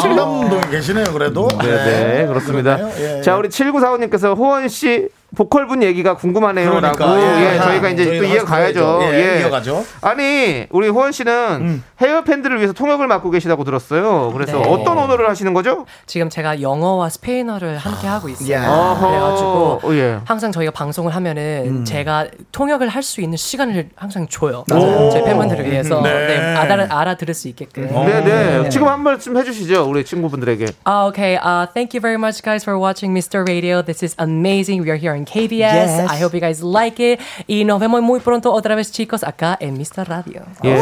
청담동에 0.00 0.60
계시네요, 0.70 1.04
그래도. 1.12 1.48
네, 1.62 1.66
네, 1.68 2.26
그렇습니다. 2.26 2.76
그러네요. 2.76 3.18
예, 3.18 3.22
자, 3.22 3.32
예. 3.32 3.36
우리 3.36 3.48
7945님께서 3.48 4.36
호원 4.36 4.68
씨 4.68 5.08
보컬분 5.36 5.82
얘기가 5.82 6.16
궁금하네요라고. 6.16 6.96
그러니까, 6.96 7.20
예, 7.40 7.54
예. 7.54 7.58
저희가 7.58 7.88
이제 7.90 8.04
저희가 8.04 8.20
또 8.20 8.34
이어가야죠. 8.34 8.86
하셔야죠. 8.86 9.14
예, 9.14 9.40
이어가죠. 9.42 9.84
아니, 10.02 10.66
우리 10.70 10.88
호원 10.88 11.12
씨는 11.12 11.82
해외 12.00 12.24
팬들을 12.24 12.56
위해서 12.56 12.72
통역을 12.72 13.06
맡고 13.06 13.30
계시다고 13.30 13.64
들었어요. 13.64 14.30
그래서 14.32 14.58
네. 14.58 14.68
어떤 14.68 14.98
언어를 14.98 15.28
하시는 15.28 15.52
거죠? 15.54 15.86
지금 16.06 16.28
제가 16.30 16.60
영어와 16.62 17.08
스페인어를 17.10 17.76
함께 17.78 18.06
하고 18.06 18.28
있어요. 18.28 18.52
야. 18.52 18.96
그래가지고 19.00 19.80
어, 19.82 19.94
예. 19.94 20.18
항상 20.24 20.52
저희가 20.52 20.72
방송을 20.72 21.14
하면은 21.14 21.64
음. 21.66 21.84
제가 21.84 22.26
통역을 22.52 22.88
할 22.88 23.00
수 23.00 23.22
있는 23.22 23.36
시간을 23.38 23.88
항상 23.96 24.28
줘요. 24.28 24.62
제 25.12 25.22
팬분들을 25.24 25.64
위해서 25.70 26.02
네. 26.02 26.26
네, 26.26 26.38
알아, 26.54 26.86
알아 26.90 27.16
들을 27.16 27.32
수 27.32 27.48
있게끔. 27.48 27.88
네, 27.88 28.20
네. 28.22 28.68
지금 28.68 28.88
한 28.88 29.02
말씀 29.02 29.36
해주시죠, 29.36 29.88
우리 29.88 30.04
친구분들에게. 30.04 30.66
Ah, 30.84 31.06
okay. 31.08 31.36
Uh, 31.38 31.66
thank 31.72 31.94
you 31.94 32.00
very 32.00 32.18
much, 32.18 32.42
guys, 32.42 32.62
for 32.62 32.78
watching 32.78 33.14
Mr. 33.16 33.42
Radio. 33.48 33.80
This 33.82 34.02
is 34.04 34.14
amazing. 34.18 34.82
We 34.82 34.90
are 34.90 34.98
here 35.00 35.14
on 35.20 35.24
KBS. 35.26 35.60
Yes. 35.60 36.10
I 36.10 36.16
hope 36.22 36.34
you 36.34 36.40
guys 36.40 36.62
like 36.62 36.98
it. 37.00 37.20
Y 37.48 37.64
nos 37.64 37.78
vemos 37.80 38.00
muy 38.02 38.20
pronto 38.20 38.52
otra 38.52 38.74
vez, 38.74 38.90
chicos, 38.90 39.22
acá 39.22 39.56
en 39.60 39.76
Mr. 39.76 40.08
Radio. 40.08 40.42
예. 40.64 40.76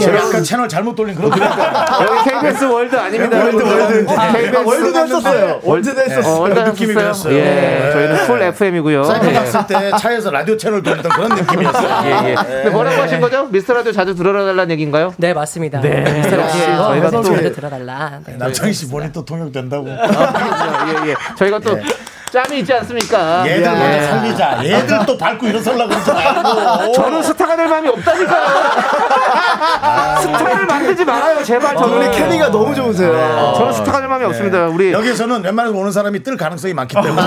제가 0.00 0.18
약간 0.18 0.44
채널 0.44 0.68
잘못 0.68 0.94
돌린 0.94 1.14
그런 1.14 1.30
여기 1.32 2.30
KBS 2.30 2.64
월드 2.64 2.96
아닙니다. 2.96 3.38
World. 3.38 3.56
World. 3.62 4.06
아, 4.10 4.32
KBS 4.32 4.56
World도 4.64 4.98
했었어요. 5.00 5.60
World도 5.62 6.00
어, 6.00 6.04
했었어요. 6.04 6.40
World 6.40 6.58
느낌이? 6.60 6.94
그랬어요. 6.94 7.34
예. 7.34 7.40
네. 7.42 7.92
저희는 7.92 8.26
풀 8.26 8.42
FM이고요. 8.42 9.04
사이버 9.04 9.32
갔을 9.32 9.66
때 9.66 9.90
차에서 9.98 10.30
라디오 10.30 10.56
채널 10.56 10.82
돌리던 10.82 11.10
그런 11.12 11.28
느낌이었어요. 11.34 11.90
예, 12.06 12.30
예. 12.30 12.34
근데 12.34 12.70
뭐라고 12.70 13.02
하신 13.02 13.20
거죠? 13.20 13.46
미스터 13.50 13.74
라디오 13.74 13.92
자주 13.92 14.14
들어달라는 14.14 14.70
얘기인가요? 14.72 15.12
네, 15.16 15.32
맞습니다. 15.34 15.80
네. 15.80 16.04
역시 16.06 16.34
Radio. 16.34 16.76
저희가 16.76 17.10
저희가 17.10 17.10
또- 17.10 17.22
또 17.22 17.52
들어달라. 17.52 18.20
네. 18.26 18.36
남창희 18.36 18.72
씨 18.72 18.88
본인 18.88 19.12
또 19.12 19.24
통역된다고. 19.24 19.88
예, 19.88 21.10
예. 21.10 21.14
저희가 21.36 21.58
또 21.60 21.78
짬이 22.32 22.60
있지 22.60 22.72
않습니까? 22.72 23.44
얘들 23.46 23.62
예. 23.64 23.68
먼저 23.70 24.06
살리자. 24.06 24.60
얘들 24.64 24.98
또 25.06 25.18
밟고 25.18 25.46
일어서려고 25.48 25.88
그러지 25.90 26.12
말고. 26.12 26.92
저는 26.92 27.22
스타가 27.22 27.56
될 27.56 27.66
마음이 27.68 27.88
없다니까요. 27.88 28.46
스타를 30.22 30.66
만들지 30.66 31.04
말아요, 31.04 31.42
제발. 31.42 31.76
저는 31.76 31.96
우리 31.98 32.10
케미가 32.16 32.50
너무 32.50 32.74
좋으세요. 32.74 33.54
저는 33.56 33.72
스타가 33.72 33.98
될 34.00 34.08
마음이 34.08 34.24
없습니다. 34.26 34.66
우리 34.68 34.92
여기에서는 34.92 35.42
웬만해서 35.42 35.76
오는 35.76 35.90
사람이 35.90 36.22
뜰 36.22 36.36
가능성이 36.36 36.72
많기 36.74 36.94
때문에 36.94 37.22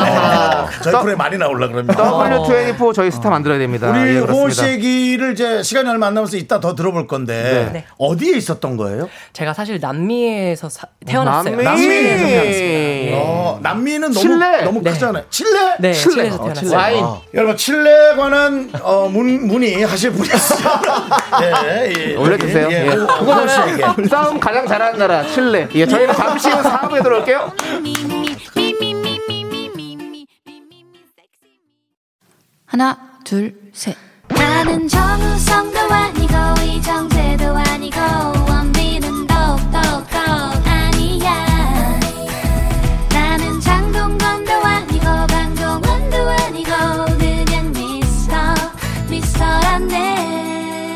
저희 0.81 0.93
프로에 1.01 1.15
많이 1.15 1.37
나올라 1.37 1.67
그럽니다. 1.67 2.03
W24 2.03 2.93
저희 2.93 3.11
스타 3.11 3.29
만들어야 3.29 3.59
됩니다. 3.59 3.89
우리 3.89 4.15
예, 4.15 4.19
그렇습니다. 4.21 4.53
씨 4.53 4.63
얘기를 4.69 5.33
이제 5.33 5.61
시간이 5.63 5.89
얼마 5.89 6.07
안 6.07 6.13
남아서 6.13 6.37
이따 6.37 6.59
더 6.59 6.75
들어볼 6.75 7.07
건데 7.07 7.69
네. 7.73 7.85
어디에 7.97 8.37
있었던 8.37 8.77
거예요? 8.77 9.09
제가 9.33 9.53
사실 9.53 9.79
남미에서 9.81 10.69
사- 10.69 10.87
태어났어요. 11.05 11.55
남미. 11.61 11.81
칠레에서 11.81 12.25
태어났습니다. 12.25 12.63
예. 12.63 13.11
어, 13.15 13.59
남미는 13.61 14.11
너무 14.11 14.19
칠레. 14.19 14.61
너무 14.63 14.81
네. 14.81 14.92
크잖아요. 14.93 15.23
칠레? 15.29 15.75
네, 15.79 15.93
칠레. 15.93 16.13
칠레에서 16.13 16.35
어, 16.35 16.43
태어났어요. 16.43 16.65
칠레. 16.69 16.75
와인. 16.75 17.05
여러분 17.33 17.57
칠레에 17.57 18.15
관한 18.15 18.69
어, 18.81 19.09
문, 19.09 19.47
문의 19.47 19.83
하실 19.83 20.11
분이 20.11 20.27
있어요. 20.27 20.81
예, 21.41 21.93
예. 22.11 22.15
올려주세요. 22.15 22.67
예, 22.71 22.87
예. 22.87 22.89
씨에게. 22.91 23.83
그거는 23.83 24.07
싸움 24.09 24.39
가장 24.39 24.67
잘하는 24.67 24.97
나라 24.99 25.23
칠레. 25.27 25.67
예, 25.75 25.85
저희는 25.85 26.13
잠시 26.15 26.49
후 26.49 26.61
4부에 26.61 27.03
들어올게요. 27.03 27.51
하나, 32.65 32.97
둘, 33.23 33.55
셋. 33.73 33.95
나는 34.29 34.87
정우성도 34.87 35.79
아니고 35.79 36.33
이정재도 36.63 37.45
아니고 37.55 37.97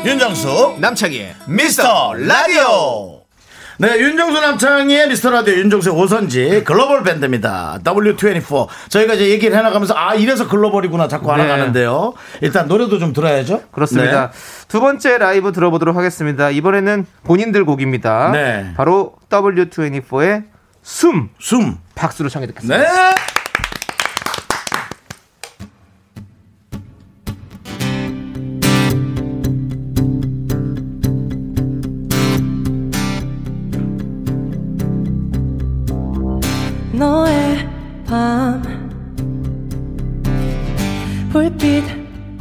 윤정수 0.08 0.76
남창희의 0.80 1.34
미스터 1.48 2.14
라디오 2.14 3.20
네 3.76 3.98
윤정수 3.98 4.40
남창희의 4.40 5.06
미스터 5.08 5.28
라디오 5.30 5.54
윤정수의 5.54 5.94
오선지 5.94 6.62
글로벌 6.64 7.02
밴드입니다 7.02 7.78
W24 7.84 8.68
저희가 8.88 9.12
이제 9.14 9.28
얘기를 9.28 9.54
해나가면서 9.54 9.92
아 9.94 10.14
이래서 10.14 10.48
글로벌이구나 10.48 11.08
자꾸 11.08 11.30
알아가는데요 11.30 12.14
일단 12.40 12.68
노래도 12.68 12.98
좀 12.98 13.12
들어야죠 13.12 13.64
그렇습니다. 13.70 14.32
두 14.66 14.80
번째 14.80 15.18
라이브 15.18 15.52
들어보도록 15.52 15.94
하겠습니다. 15.94 16.48
이번에는 16.48 17.04
본인들 17.24 17.66
곡입니다. 17.66 18.30
네. 18.32 18.72
바로 18.78 19.12
W24의 19.28 20.44
숨. 20.82 21.28
숨 21.38 21.76
박수로 21.94 22.30
청해 22.30 22.46
듣겠습니다. 22.46 22.78
네. 22.78 23.14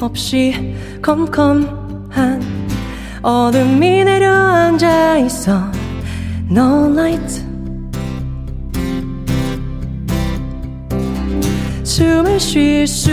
없이 0.07 0.73
컴컴한 1.01 2.41
어둠이 3.21 4.05
내려앉아 4.05 5.17
있어. 5.17 5.69
No 6.49 6.89
light. 6.93 7.43
숨을 11.83 12.39
쉴 12.39 12.87
수 12.87 13.11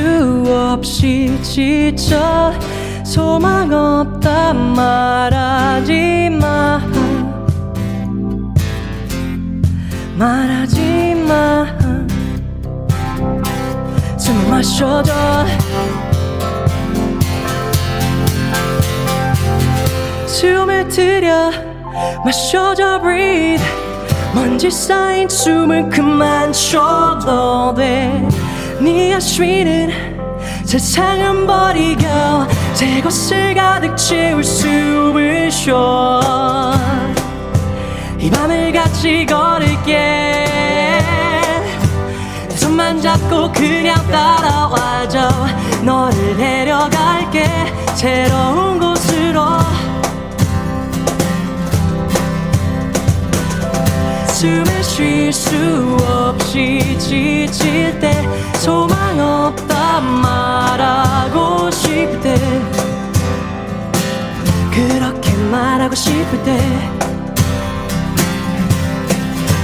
없이 0.49 1.37
지쳐 1.43 2.53
소망 3.05 3.73
없다 3.73 4.55
말하지 4.55 6.31
마. 6.41 6.81
말하지 10.17 11.25
마. 11.27 11.67
숨을 14.17 14.49
마셔줘 14.49 15.13
숨을 20.35 20.89
들여 20.89 21.53
마셔줘 22.25 23.01
breathe. 23.01 23.65
먼지 24.35 24.69
쌓인 24.69 25.29
숨을 25.29 25.89
그만 25.89 26.53
쉬어도 26.53 27.73
돼네 27.75 29.15
아쉬는 29.15 29.93
세상은 30.65 31.47
버리고 31.47 32.03
새 32.73 33.01
곳을 33.01 33.55
가득 33.55 33.97
채울 33.97 34.43
숨을 34.43 35.53
쉬어. 35.53 36.21
이 38.19 38.29
밤을 38.29 38.73
같이 38.73 39.25
걸을게. 39.27 40.49
내 42.49 42.57
손만 42.57 43.01
잡고 43.01 43.53
그냥 43.53 43.95
따라와줘. 44.11 45.31
너를 45.85 46.37
데려갈게. 46.37 47.45
새로운 47.95 48.81
곳으로 48.81 49.74
숨을 54.45 54.83
쉴 54.85 55.33
수 55.33 55.97
없이 56.07 56.99
지칠 56.99 57.99
때 57.99 58.13
소망 58.57 59.19
없다 59.19 60.01
말하고 60.03 61.71
싶을 61.71 62.21
때 62.21 62.39
그렇게 64.71 65.33
말하고 65.51 65.95
싶을 65.95 66.43
때 66.45 66.59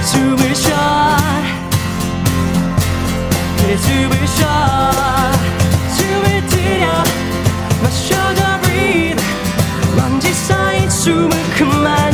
숨을 0.01 0.55
쉬어. 0.55 0.75
그래 3.57 3.77
숨을 3.77 4.27
쉬어. 4.27 4.47
숨을 5.95 6.47
들여. 6.47 7.03
마셔줘 7.83 8.61
breathe. 8.63 9.23
먼지 9.95 10.33
쌓인 10.33 10.89
숨을 10.89 11.29
그만 11.55 12.10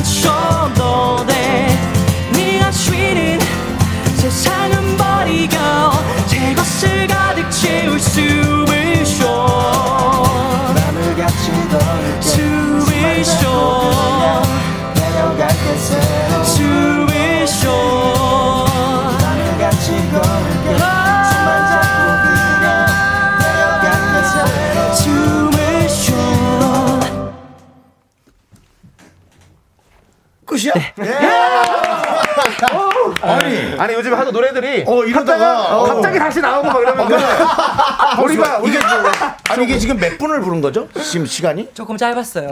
끝이야? 30.95 31.57
아니, 33.21 33.75
아니 33.77 33.93
요즘 33.93 34.13
하도 34.13 34.31
노래들이 34.31 34.83
어, 34.87 35.03
이러다가, 35.03 35.77
어. 35.77 35.83
갑자기 35.83 36.19
다시 36.19 36.39
나오고 36.39 36.67
막 36.67 36.81
이러면 36.81 37.07
우리가 38.23 38.61
이게 38.65 38.79
아니 39.49 39.63
이게 39.63 39.77
지금 39.77 39.97
몇 39.97 40.17
분을 40.17 40.41
부른 40.41 40.61
거죠? 40.61 40.87
지금 41.01 41.25
시간이? 41.25 41.69
조금 41.73 41.97
짧았어요. 41.97 42.49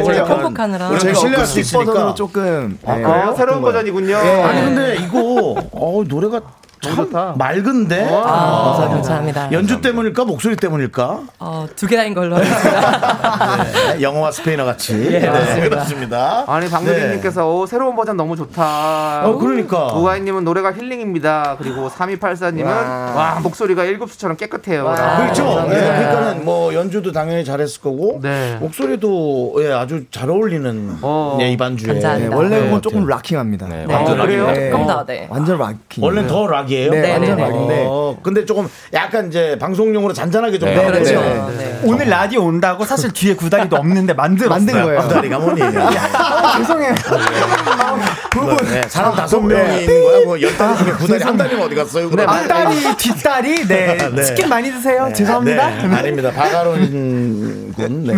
어, 0.00 0.04
저희가 0.04 0.16
약간 0.16 0.42
펑펑하느라. 0.42 0.88
우리 0.88 0.98
저희가 0.98 1.18
신뢰할 1.18 1.46
수 1.46 1.60
있으니까. 1.60 2.14
조금 2.14 2.78
네, 2.82 3.04
아, 3.04 3.34
새로운 3.36 3.62
버전이군요. 3.62 4.16
아니 4.16 4.62
근데 4.62 4.96
이거 4.96 5.56
어 5.72 6.02
노래가 6.06 6.40
참 6.80 7.34
맑은데 7.36 8.08
아, 8.24 8.88
감사합니다. 8.88 9.52
연주 9.52 9.80
때문일까 9.80 10.24
목소리 10.24 10.56
때문일까 10.56 11.20
어, 11.38 11.66
두개 11.76 11.96
다인 11.96 12.14
걸로 12.14 12.36
하겠습니다. 12.36 13.64
네, 13.94 14.02
영어와 14.02 14.30
스페인어 14.30 14.64
같이 14.64 14.94
예, 15.12 15.18
네, 15.20 15.28
맞습니다. 15.30 15.68
그렇습니다. 15.68 16.44
아니 16.46 16.68
박누리님께서 16.70 17.48
오, 17.52 17.66
새로운 17.66 17.96
버전 17.96 18.16
너무 18.16 18.36
좋다. 18.36 19.26
어, 19.26 19.36
그러니까. 19.38 19.92
우아이님은 19.94 20.44
노래가 20.44 20.72
힐링입니다. 20.72 21.56
그리고 21.58 21.88
3284님은 21.88 22.64
와, 22.64 23.40
목소리가 23.42 23.84
일급수처럼 23.84 24.36
깨끗해요. 24.36 24.84
라고. 24.84 25.22
그렇죠. 25.22 25.44
감사합니다. 25.44 25.76
예, 25.78 25.98
그러니까는 25.98 26.44
뭐 26.44 26.74
연주도 26.74 27.12
당연히 27.12 27.44
잘했을 27.44 27.80
거고 27.80 28.20
네. 28.22 28.56
목소리도 28.60 29.56
예, 29.60 29.72
아주 29.72 30.04
잘 30.10 30.30
어울리는 30.30 30.98
어. 31.02 31.38
예, 31.40 31.50
이 31.50 31.56
반주에 31.56 31.92
감사합니다. 31.94 32.30
네, 32.30 32.34
원래 32.36 32.60
네, 32.60 32.70
건 32.70 32.82
조금. 32.82 33.06
Rocking합니다. 33.08 33.68
네, 33.68 33.86
네. 33.86 33.94
완전 33.94 34.20
아, 34.20 34.24
그래요? 34.26 34.46
락이에요. 34.46 34.70
조금 34.70 34.86
더, 34.86 35.04
네. 35.06 35.26
완전 35.30 35.58
rocking. 35.58 36.04
원래는 36.04 36.28
더 36.28 36.67
락이에요. 36.68 36.90
네, 36.90 37.12
완전 37.12 37.36
네네네. 37.36 37.42
락인데 37.42 37.84
어, 37.86 38.16
근데 38.22 38.44
조금 38.44 38.68
약간 38.92 39.28
이제 39.28 39.56
방송용으로 39.60 40.12
잔잔하게 40.12 40.58
좀 40.58 40.68
네, 40.68 40.76
나오는 40.76 40.92
그렇죠. 40.92 41.14
거죠. 41.14 41.52
네. 41.58 41.80
오늘 41.84 42.08
라디오 42.08 42.44
온다고 42.44 42.84
사실 42.84 43.12
뒤에 43.12 43.34
구다리도 43.34 43.76
없는데 43.76 44.14
만들었어요. 44.14 44.50
만든 44.50 44.82
거예요. 44.82 45.08
다리가 45.08 45.38
뭐니? 45.38 45.60
죄송해요. 46.58 46.94
네, 48.70 48.82
사람 48.88 49.14
다섯 49.14 49.40
명이 49.40 49.80
있는 49.82 50.02
거야. 50.02 50.24
뭐열 50.24 50.56
다리 50.56 50.78
중에 50.78 50.92
구 50.92 51.06
다리 51.08 51.22
한 51.22 51.36
다리면 51.36 51.66
어디 51.66 51.74
갔어요? 51.74 52.08
그럼? 52.10 52.28
앞다리, 52.28 52.96
뒷다리, 52.96 53.66
네. 53.66 53.96
네. 54.14 54.22
치킨 54.24 54.48
많이 54.48 54.70
드세요. 54.70 55.10
죄송합니다. 55.14 55.68
네, 55.86 55.96
아닙니다. 55.96 56.30
박아론 56.32 57.72
군. 57.74 58.04
네. 58.04 58.14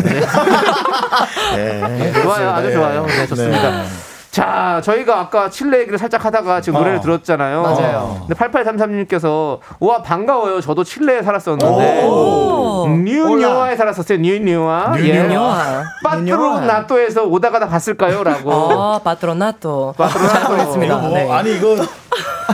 네. 1.88 2.12
좋아요. 2.22 2.50
아주 2.50 2.68
네. 2.68 2.74
좋아요. 2.74 3.06
네, 3.06 3.26
좋습니다. 3.26 3.84
네. 4.30 4.40
자, 4.42 4.80
저희가 4.84 5.18
아까 5.18 5.50
칠레 5.50 5.80
얘기를 5.80 5.98
살짝 5.98 6.24
하다가 6.24 6.60
지금 6.60 6.76
어. 6.76 6.80
노래를 6.80 7.00
들었잖아요. 7.00 7.62
맞아요. 7.62 8.24
근데 8.28 8.34
8833님께서 8.34 9.58
와 9.80 10.02
반가워요. 10.02 10.60
저도 10.60 10.84
칠레에 10.84 11.22
살았었는데 11.22 12.04
오. 12.06 12.86
뉴뉴아에 12.88 13.76
살았었어요. 13.76 14.18
뉴뉴아. 14.18 14.92
예. 14.98 15.12
뉴뉴아. 15.22 15.82
빠트로나토에서 16.04 17.24
오다 17.24 17.50
가 17.50 17.60
다 17.60 17.68
봤을까요?라고. 17.68 18.50
어, 18.50 18.98
파트로나토. 19.04 19.94
파트로나토. 19.98 20.32
잘 20.38 20.48
모르겠습니다. 20.50 20.94
이거 20.96 21.08
뭐, 21.08 21.18
네. 21.18 21.30
아니 21.30 21.56
이거 21.56 21.76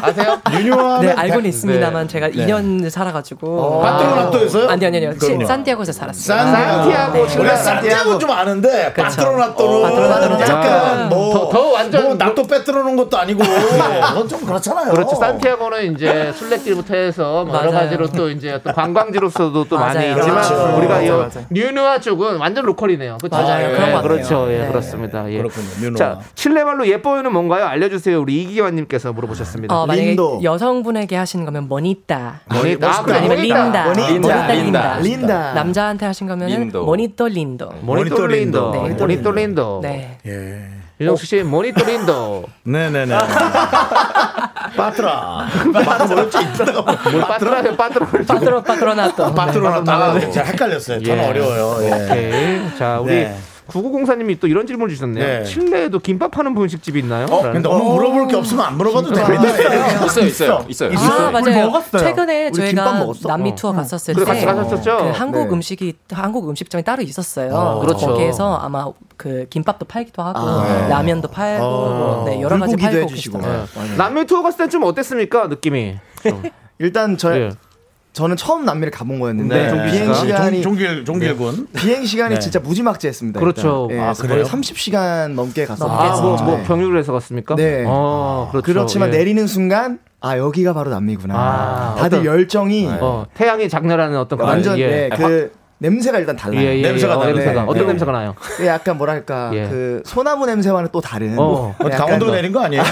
아세요? 0.02 0.40
유니오한 0.52 1.00
네, 1.02 1.12
알고는 1.12 1.46
있습니다만 1.46 2.08
제가 2.08 2.28
네. 2.28 2.34
2년 2.46 2.88
살아가지고. 2.90 3.80
파트로나토에서요? 3.82 4.68
아니요, 4.68 4.88
아니요, 4.88 5.08
아니요. 5.08 5.18
그럼요. 5.18 5.46
산티아고에서 5.46 5.92
살았어요. 5.92 6.36
산티아고 6.38 7.18
원래 7.18 7.28
칠레. 7.28 7.56
산티아고 7.56 8.18
좀 8.18 8.30
아는데 8.30 8.92
그렇죠. 8.94 9.16
파트로나토는 9.16 9.82
파트로나토는 9.82 10.40
약간 10.40 11.08
뭐 11.08 11.32
더- 11.32 11.48
더 11.48 11.70
완전 11.72 12.04
뭐 12.04 12.14
납도 12.14 12.42
빼뜨려 12.46 12.82
놓은 12.82 12.96
것도 12.96 13.16
아니고 13.18 13.42
네, 13.42 14.00
그건 14.08 14.28
좀 14.28 14.44
그렇잖아요. 14.44 14.92
그렇죠. 14.92 15.16
산티아고는 15.16 15.94
이제 15.94 16.32
술래길부터 16.36 16.94
해서 16.94 17.44
뭐 17.44 17.56
여러. 17.56 17.70
가지로 17.70 18.08
또 18.08 18.30
이제 18.30 18.52
어떤 18.52 18.74
관광지로서도 18.74 19.64
또 19.64 19.78
많이. 19.78 20.06
있지만 20.08 20.24
그렇죠. 20.26 20.76
우리가 20.78 21.00
이. 21.02 21.06
뉴누아 21.50 22.00
쪽은 22.00 22.36
완전 22.38 22.64
로컬이네요. 22.66 23.18
그렇죠? 23.18 23.36
맞아요. 23.42 23.68
예, 23.68 23.72
그런 23.72 23.92
것 23.92 23.96
같아요. 23.96 24.02
그렇죠. 24.02 24.46
예, 24.52 24.58
네. 24.58 24.68
그렇습니다. 24.68 25.30
예. 25.30 25.38
그렇군요. 25.38 25.66
뉴누아. 25.80 25.96
자, 25.96 26.18
칠레말로 26.34 26.86
예뻐요는 26.86 27.32
뭔가요? 27.32 27.64
알려주세요. 27.66 28.20
우리 28.20 28.42
이기환님께서 28.42 29.12
물어보셨습니다. 29.12 29.74
어, 29.86 29.88
만약에 29.88 30.08
린도. 30.08 30.40
여성분에게 30.42 31.16
하시는 31.16 31.44
거면 31.44 31.68
bonita. 31.68 32.40
머니, 32.52 32.76
아, 32.82 33.02
그래, 33.02 33.16
아니면. 33.18 33.38
Linda. 33.38 33.84
Bonita, 33.86 34.52
linda. 34.52 34.98
Linda. 34.98 35.52
남자한테 35.54 36.06
하신 36.06 36.26
거면 36.26 36.48
lindo. 36.48 36.84
Bonito 36.84 37.28
lindo. 37.28 37.70
Bonito 37.80 38.26
lindo. 38.26 38.70
네. 38.72 38.78
Bonito 38.94 39.30
lindo. 39.32 39.80
네. 39.82 40.18
예. 40.26 40.68
윤정수 40.98 41.26
씨, 41.26 41.42
bonito 41.42 41.84
lindo. 41.84 42.44
네네네. 42.64 43.16
빠트라. 44.76 45.46
빠트 45.72 46.12
뭐였지? 46.12 46.38
이따가 46.42 47.10
뭘 47.10 47.20
빠뜨라요, 47.22 47.76
빠뜨라. 47.76 48.06
Patro 48.26 48.62
Patronato. 48.62 49.34
Patronato. 49.34 49.90
아, 49.92 50.18
제가 50.30 50.46
헷갈렸어요. 50.46 51.02
저는 51.02 51.22
예. 51.22 51.28
어려워요. 51.28 51.84
예. 51.86 51.92
오케이. 52.04 52.78
자, 52.78 52.98
우리 53.00 53.26
네. 53.66 53.80
9904님이 53.80 54.38
또 54.40 54.46
이런 54.46 54.66
질문 54.66 54.88
주셨네요. 54.88 55.24
네. 55.24 55.44
칠레에도 55.44 55.98
김밥 55.98 56.30
파는 56.30 56.54
분식집이 56.54 57.00
있나요? 57.00 57.26
어, 57.26 57.44
라는. 57.44 57.62
너무 57.62 57.94
물어볼 57.94 58.28
게 58.28 58.36
없으면 58.36 58.64
안 58.64 58.76
물어봐도 58.76 59.12
됩니다. 59.12 59.44
있어요, 60.06 60.26
있어요, 60.26 60.64
있어요. 60.68 60.92
아, 60.98 61.28
우리 61.28 61.50
맞아요. 61.52 61.66
먹었어요. 61.66 62.02
최근에 62.02 62.50
저희가 62.52 62.92
먹었어. 63.00 63.28
남미 63.28 63.54
투어 63.54 63.72
갔었을 63.72 64.14
그래, 64.14 64.24
때 64.24 64.30
같이 64.32 64.46
가셨었죠? 64.46 64.96
그 64.98 65.04
한국 65.10 65.44
네. 65.44 65.54
음식이 65.54 65.94
한국 66.12 66.48
음식점이 66.48 66.84
따로 66.84 67.02
있었어요. 67.02 67.54
어, 67.54 67.80
그렇죠. 67.80 68.06
거기에서 68.06 68.56
아마 68.56 68.86
그 69.16 69.46
김밥도 69.50 69.86
팔기도 69.86 70.22
하고 70.22 70.38
아. 70.38 70.88
라면도 70.88 71.28
팔고 71.28 71.64
뭐, 71.64 72.24
네, 72.26 72.40
여러 72.40 72.58
가지 72.58 72.76
팔고. 72.76 73.06
계시더라고요. 73.06 73.66
네. 73.74 73.96
남미 73.96 74.26
투어 74.26 74.42
갔을 74.42 74.58
땐좀 74.58 74.82
어땠습니까? 74.84 75.48
느낌이. 75.48 75.96
좀. 76.22 76.42
일단 76.78 77.16
저 77.16 77.34
예. 77.36 77.50
저는 78.16 78.36
처음 78.36 78.64
남미를 78.64 78.90
가본 78.90 79.20
거였는데 79.20 79.54
네, 79.64 79.68
종길 79.68 79.90
비행 79.90 80.14
씨가. 80.14 80.36
시간이 80.36 80.62
종, 80.62 80.74
길 80.74 81.04
종길군. 81.04 81.66
비행 81.76 82.06
시간이 82.06 82.34
네. 82.36 82.40
진짜 82.40 82.58
무지막지했습니다. 82.60 83.38
그렇죠. 83.38 83.88
예, 83.92 83.98
아? 84.00 84.14
거의 84.14 84.42
30시간 84.42 85.32
넘게 85.34 85.66
갔었어요. 85.66 85.90
아, 85.92 86.20
뭐, 86.22 86.42
뭐 86.42 86.56
네. 86.56 86.62
병유를 86.64 86.98
해서 86.98 87.12
갔습니까? 87.12 87.54
네. 87.56 87.84
어, 87.86 88.48
그렇죠. 88.50 88.64
그렇지만 88.64 89.12
예. 89.12 89.18
내리는 89.18 89.46
순간 89.46 89.98
아 90.22 90.38
여기가 90.38 90.72
바로 90.72 90.88
남미구나. 90.92 91.34
아, 91.36 91.94
다들 91.98 92.20
어떤- 92.20 92.24
열정이 92.24 92.88
어, 93.00 93.26
태양이 93.34 93.68
장렬하는 93.68 94.16
어떤 94.18 94.38
그런- 94.38 94.50
완전 94.50 94.78
예. 94.78 94.86
네, 94.86 95.08
그 95.14 95.52
냄새가 95.78 96.18
일단 96.18 96.34
달라요. 96.36 96.60
예, 96.60 96.78
예, 96.78 96.82
냄새가 96.82 97.12
예. 97.12 97.16
어. 97.16 97.24
냄새가 97.26 97.62
어떤 97.64 97.74
네. 97.82 97.86
냄새가 97.88 98.10
나요? 98.12 98.34
예, 98.60 98.66
약간 98.68 98.96
뭐랄까 98.96 99.50
예. 99.52 99.68
그 99.68 100.02
소나무 100.06 100.46
냄새와는 100.46 100.88
또 100.90 101.02
다른. 101.02 101.34
어. 101.38 101.74
예, 101.80 101.84
어디 101.84 101.92
약간 101.92 102.06
강원도 102.06 102.26
뭐- 102.26 102.34
내린 102.34 102.50
거 102.52 102.60
아니에요? 102.64 102.82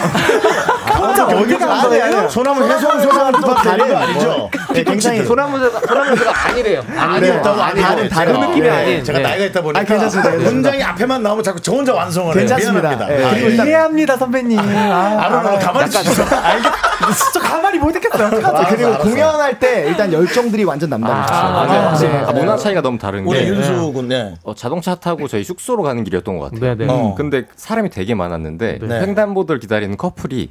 강원도 0.87 1.23
어디 1.39 1.57
간 1.59 1.83
거예요? 1.89 2.29
소나무 2.29 2.63
해성 2.65 3.01
소나무 3.01 3.41
또 3.41 3.55
다른 3.55 3.89
거 3.89 3.97
아니죠? 3.97 4.51
네, 4.75 4.85
굉장히 4.85 5.25
소나무 5.25 5.57
냄새가 5.59 5.81
소나무 5.87 6.07
냄새가 6.11 6.33
아니래요. 6.49 6.83
아니었다고 6.95 7.75
네, 7.75 7.81
다른, 7.83 8.09
다른. 8.11 8.33
그 8.35 8.39
느낌이 8.47 8.61
네, 8.69 8.71
아닌, 8.71 9.05
제가 9.05 9.19
네. 9.19 9.25
나이가 9.25 9.45
있다 9.47 9.63
보니까 9.63 9.81
아, 9.81 9.85
괜찮습니다, 9.85 10.31
괜찮습니다. 10.31 10.51
문장이 10.71 10.83
앞에만 10.83 11.23
나오면 11.23 11.43
자꾸 11.43 11.61
저 11.61 11.73
혼자 11.73 11.95
완성을 11.95 12.35
괜찮습니다. 12.35 12.91
해요. 12.91 13.07
예, 13.19 13.25
아, 13.25 13.35
예. 13.35 13.41
일단- 13.41 13.67
이해합니다, 13.67 14.17
선배님. 14.19 14.59
아, 14.59 15.17
알아, 15.25 15.59
가만히 15.59 15.89
있어. 15.89 16.03
진짜 16.03 17.41
가만히 17.41 17.79
못 17.79 17.95
있겠어요. 17.97 18.27
아, 18.45 18.65
그리고. 18.69 18.99
공연할 18.99 19.59
때 19.59 19.87
일단 19.89 20.13
열정들이 20.13 20.65
완전 20.65 20.91
남다르죠. 20.91 21.33
아. 21.35 22.27
아, 22.29 22.33
문화 22.33 22.57
차이 22.57 22.74
가 22.75 22.83
너무 22.83 22.99
다른 22.99 23.25
우리 23.27 23.41
게 23.41 23.49
윤수 23.49 23.93
군, 23.93 24.09
네. 24.09 24.35
어, 24.43 24.55
자동차 24.55 24.95
타고 24.95 25.29
저희 25.29 25.45
숙소로 25.45 25.83
가는 25.83 26.03
길이었던 26.05 26.39
것 26.39 26.53
같아요. 26.53 26.77
네, 26.77 26.87
네. 26.87 26.93
어. 26.93 27.15
근데 27.17 27.45
사람이 27.57 27.91
되게 27.91 28.15
많았는데 28.15 28.79
네. 28.81 29.01
횡단보도를 29.01 29.61
기다리는 29.61 29.97
커플이 29.97 30.51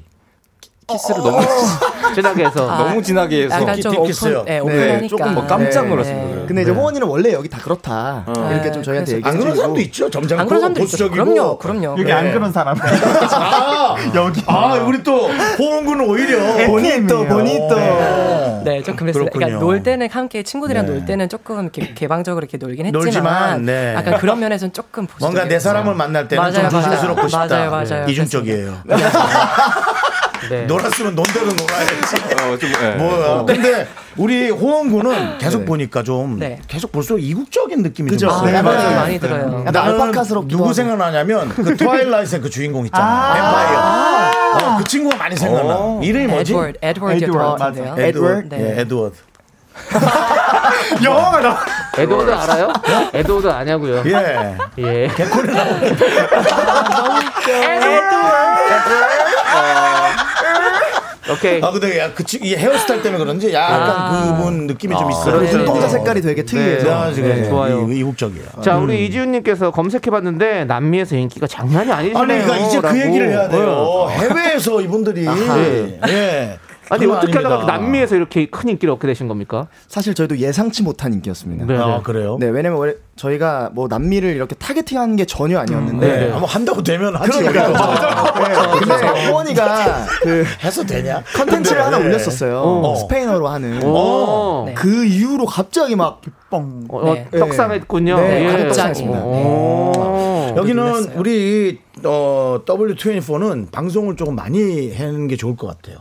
키스를 0.88 1.22
너무 1.22 1.42
진하게 2.16 2.46
해서 2.46 2.70
아, 2.70 2.78
너무 2.84 3.02
진하게 3.02 3.44
해서 3.46 3.62
약간 3.62 3.82
좀. 3.82 3.98
오픈, 3.98 4.46
네, 4.46 4.60
네. 5.02 5.08
조금 5.08 5.34
뭐 5.34 5.46
깜짝 5.48 5.84
네. 5.84 5.90
놀랐습니다. 5.90 6.36
네. 6.36 6.46
근데 6.48 6.62
이제 6.64 6.72
호원이는 6.72 7.08
원래 7.08 7.32
여기 7.34 7.50
다 7.50 7.60
그렇다. 7.62 8.26
이렇게 8.52 8.72
좀 8.72 8.84
저희한테 8.84 9.12
네, 9.12 9.18
얘기해 9.18 9.32
안 9.32 9.40
그런 9.40 9.56
사람도 9.56 9.80
있죠. 9.82 10.06
안 10.06 10.12
그런 10.12 10.28
점잖고 10.28 10.50
사람들 10.60 10.82
있죠. 10.84 10.92
보수적이고. 11.10 11.26
그럼요, 11.26 11.58
그럼요. 11.58 11.96
여기 12.00 12.12
안 12.12 12.32
그런 12.32 12.52
사람. 12.52 12.78
아, 12.82 13.96
여기. 14.16 14.44
아, 14.46 14.74
우리 14.86 15.02
또 15.04 15.30
호원군은 15.60 16.08
오히려 16.10 16.68
보니또 16.68 17.26
보니또. 17.26 17.76
네, 18.64 18.82
좀 18.84 18.96
그랬어요. 18.96 19.26
그러니까. 19.32 19.60
놀 19.60 19.84
때는 19.84 20.10
함께 20.10 20.42
친구들이랑 20.44 20.86
네. 20.86 20.92
놀 20.94 21.06
때는 21.06 21.28
조금 21.30 21.64
이렇게 21.74 21.94
개방적으로 21.94 22.44
이렇게 22.44 22.58
놀긴 22.58 22.86
했지만, 22.86 23.04
놀지만, 23.04 23.66
네. 23.66 23.94
약간 23.96 24.18
그런 24.18 24.40
면에서는 24.40 24.72
조금 24.74 25.06
뭔가 25.20 25.46
내 25.46 25.60
사람을 25.60 25.96
만날 25.96 26.28
때는 26.28 26.42
맞아요, 26.42 26.54
좀 26.54 26.64
맞아요. 26.80 26.84
조심스럽고 26.84 27.28
싶다. 27.28 27.46
맞아요, 27.48 27.72
맞아요. 27.72 28.06
이중적이에요. 28.08 28.74
네. 30.50 30.66
놀았으면 30.66 31.16
논대로 31.16 31.46
놀아야지. 31.48 31.94
어, 32.42 32.58
좀, 32.58 32.72
예. 32.82 32.90
뭐야. 32.96 33.44
근데 33.46 33.88
우리 34.18 34.50
호원군은 34.50 35.38
계속 35.38 35.66
보니까 35.66 36.04
좀 36.04 36.40
네. 36.40 36.60
계속 36.68 36.92
볼수록 36.92 37.22
이국적인 37.24 37.82
느낌이 37.82 38.10
그죠. 38.10 38.28
좀 38.28 38.36
아, 38.36 38.50
있어요. 38.50 38.64
맞아요. 38.64 38.90
네. 38.90 38.96
많이 38.96 39.20
들어요. 39.20 39.60
약간 39.66 39.74
나는 39.74 40.02
알파카스럽기도 40.02 40.50
누구 40.58 40.64
하고. 40.66 40.74
생각나냐면 40.74 41.50
그 41.50 41.76
Twilight의 41.78 42.42
그 42.42 42.50
주인공 42.50 42.86
있잖아. 42.86 43.34
뱀파이어. 43.34 44.74
어, 44.74 44.78
그 44.78 44.84
친구가 44.84 45.18
많이 45.18 45.36
생각나. 45.36 46.00
이름이 46.02 46.28
뭐지? 46.28 46.54
에드워드, 46.54 46.78
에드워드 46.82 47.16
에드워드. 47.24 48.02
에드워드? 48.02 48.50
네. 48.50 48.76
예, 48.78 48.82
에드워드. 48.82 49.16
영어가 51.04 51.40
나. 51.40 51.58
에드워드 51.98 52.32
알아요? 52.32 52.72
에드워드 53.14 53.48
아냐고요. 53.48 54.04
예. 54.06 54.56
예. 54.78 55.08
개콘에 55.16 55.50
나오는 55.52 55.96
오케이. 61.32 61.62
아 61.64 61.72
근데 61.72 62.00
야, 62.00 62.12
그 62.14 62.24
친- 62.26 62.44
이 62.44 62.54
헤어스타일 62.54 63.02
때문에 63.02 63.24
그런지 63.24 63.54
약간 63.54 64.38
그분 64.38 64.68
느낌이 64.68 64.94
좀 64.98 65.10
있어요. 65.10 65.40
그렇죠. 65.40 65.58
눈동자 65.58 65.88
색깔이 65.88 66.22
되게 66.22 66.44
특이해서. 66.44 67.06
네, 67.08 67.14
지금 67.14 67.30
네, 67.30 67.50
좋아요. 67.50 67.88
이- 67.90 68.00
이국적이야. 68.00 68.44
자, 68.62 68.78
우리 68.78 69.06
이지훈님께서 69.06 69.72
검색해봤는데 69.72 70.66
남미에서 70.66 71.16
인기가 71.16 71.48
장난이 71.48 71.92
아니시네요. 71.92 72.18
아니 72.24 72.42
그러니까 72.44 72.58
이제 72.68 72.80
그 72.82 72.86
라고. 72.88 73.00
얘기를 73.00 73.30
해야 73.30 73.48
돼요. 73.48 73.64
어. 73.70 74.10
해외에서 74.10 74.82
이분들이 74.82 75.26
예. 76.10 76.60
아니 76.90 77.06
어떻게 77.06 77.34
하다가 77.34 77.56
아닙니다. 77.56 77.78
남미에서 77.78 78.16
이렇게 78.16 78.46
큰 78.48 78.70
인기를 78.70 78.94
얻게 78.94 79.08
되신 79.08 79.28
겁니까? 79.28 79.68
사실 79.88 80.14
저희도 80.14 80.38
예상치 80.38 80.84
못한 80.84 81.14
인기였습니다. 81.14 81.66
네. 81.66 81.78
아 81.78 82.02
그래요? 82.02 82.38
네, 82.40 82.48
왜냐면 82.48 82.96
저희가 83.16 83.70
뭐 83.74 83.88
남미를 83.88 84.36
이렇게 84.36 84.56
타겟팅하는 84.56 85.16
게 85.16 85.26
전혀 85.26 85.60
아니었는데. 85.60 86.08
네. 86.08 86.30
한번 86.32 86.50
한다고 86.50 86.84
되면 86.84 87.16
하지. 87.16 87.42
네, 87.42 87.52
근데 87.52 89.28
호원이가 89.30 90.06
그 90.22 90.46
해서 90.64 90.84
되냐? 90.84 91.24
컨텐츠를 91.36 91.84
하나 91.84 92.00
네. 92.00 92.06
올렸었어요. 92.06 92.60
어. 92.60 92.96
스페인어로 92.96 93.48
하는. 93.48 93.84
오. 93.84 94.64
네. 94.66 94.74
그 94.74 95.06
이후로 95.06 95.46
갑자기 95.46 95.96
막 95.96 96.22
뻥. 96.50 96.86
어, 96.90 97.16
네. 97.16 97.28
떡상했군요. 97.32 98.16
네, 98.16 98.44
예. 98.44 98.52
가득 98.52 98.64
떡상했습니다. 98.66 99.20
오. 100.54 100.58
여기는. 100.58 101.12
우리 101.16 101.80
어, 102.04 102.60
W24는 102.66 103.72
방송을 103.72 104.16
조금 104.16 104.36
많이 104.36 104.94
하는 104.96 105.28
게 105.28 105.36
좋을 105.38 105.56
것 105.56 105.68
같아요. 105.68 105.98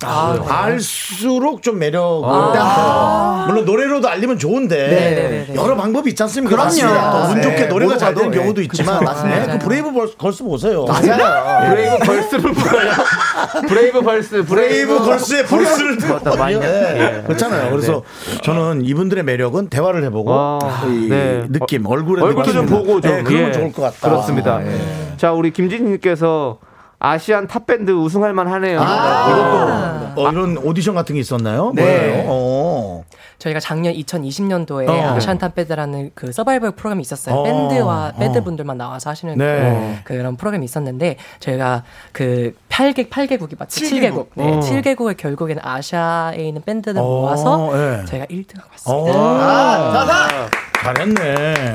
알수록 0.49 1.63
좀 1.63 1.79
매력을 1.79 2.27
아. 2.31 3.45
물론 3.47 3.65
노래로도 3.67 4.09
알리면 4.09 4.39
좋은데 4.39 4.77
네, 4.77 4.89
네, 5.15 5.47
네. 5.49 5.55
여러 5.55 5.77
방법이 5.77 6.11
있지 6.11 6.23
않습니까? 6.23 6.57
그럼요. 6.71 7.33
운 7.33 7.43
좋게 7.43 7.57
네, 7.57 7.67
노래가 7.67 7.99
잘 7.99 8.15
되는 8.15 8.31
경우도 8.31 8.61
네. 8.61 8.65
있지만 8.65 9.01
그쵸, 9.01 9.05
맞습니다. 9.05 9.47
네, 9.47 9.59
그 9.59 9.65
브레이브 9.67 9.93
벌- 9.93 10.17
걸스 10.17 10.43
보세요. 10.45 10.85
맞아요. 10.87 11.71
브레이브 11.75 11.99
벌스를 12.05 12.53
불러요. 12.53 12.91
브레이브 13.69 14.01
벌스, 14.01 14.45
브레이브 14.45 14.99
걸스의 15.05 15.45
벌스를 15.47 15.99
많이 16.39 16.59
네, 16.59 17.19
예. 17.19 17.23
그렇잖아요. 17.27 17.71
그래서 17.71 18.03
저는 18.43 18.83
이분들의 18.85 19.25
매력은 19.25 19.69
대화를 19.69 20.05
해보고 20.05 20.33
아, 20.33 20.85
이 20.87 21.09
네. 21.09 21.45
느낌, 21.51 21.87
얼굴의 21.87 22.25
얼굴도 22.25 22.53
좀 22.53 22.67
느낌. 22.67 22.79
보고 22.79 23.01
좀 23.01 23.11
네, 23.11 23.23
그러면 23.23 23.49
예. 23.49 23.53
좋을 23.53 23.73
것 23.73 23.83
같다. 23.83 24.09
그렇습니다. 24.09 24.42
아, 24.51 24.63
예. 24.65 25.17
자, 25.17 25.33
우리 25.33 25.53
김진님께서 25.53 26.59
Asian 26.99 27.49
Top 27.49 27.67
Band 27.67 27.91
우승할 27.91 28.33
만하네요. 28.33 28.81
아, 28.81 29.29
이것도 29.29 30.25
어, 30.25 30.31
이런 30.31 30.57
오디션 30.57 30.95
같은 30.95 31.15
게 31.15 31.21
있었나요? 31.21 31.73
네. 31.75 32.25
어. 32.29 33.03
저희가 33.39 33.59
작년 33.59 33.93
2020년도에 33.93 34.89
어. 34.89 35.15
Asian 35.17 35.39
Top 35.39 35.53
Band라는 35.53 36.13
그 36.15 36.31
서바이벌 36.31 36.71
프로그램이 36.73 37.01
있었어요. 37.03 37.35
어. 37.35 37.43
밴드와 37.43 38.13
어. 38.15 38.19
밴드 38.19 38.45
분들만 38.45 38.79
나와서 38.79 39.11
하시는 39.11 39.37
네. 39.37 40.01
그, 40.05 40.17
그런 40.17 40.37
프로그램이 40.37 40.65
있었는데 40.65 41.17
저희가 41.41 41.83
그 42.13 42.55
8개 42.69 43.11
8개국이 43.11 43.59
맞죠? 43.59 43.81
7개국. 43.81 44.27
네. 44.35 44.45
어. 44.45 44.61
7개국을 44.61 45.17
결국에는 45.17 45.61
아시아에 45.65 46.37
있는 46.39 46.63
밴드들 46.63 47.01
어, 47.01 47.05
모아서 47.05 47.73
네. 47.75 48.05
저희가 48.05 48.27
1등하고 48.27 48.87
어. 48.87 49.03
왔습니다. 49.03 50.49
잘했네. 50.85 51.73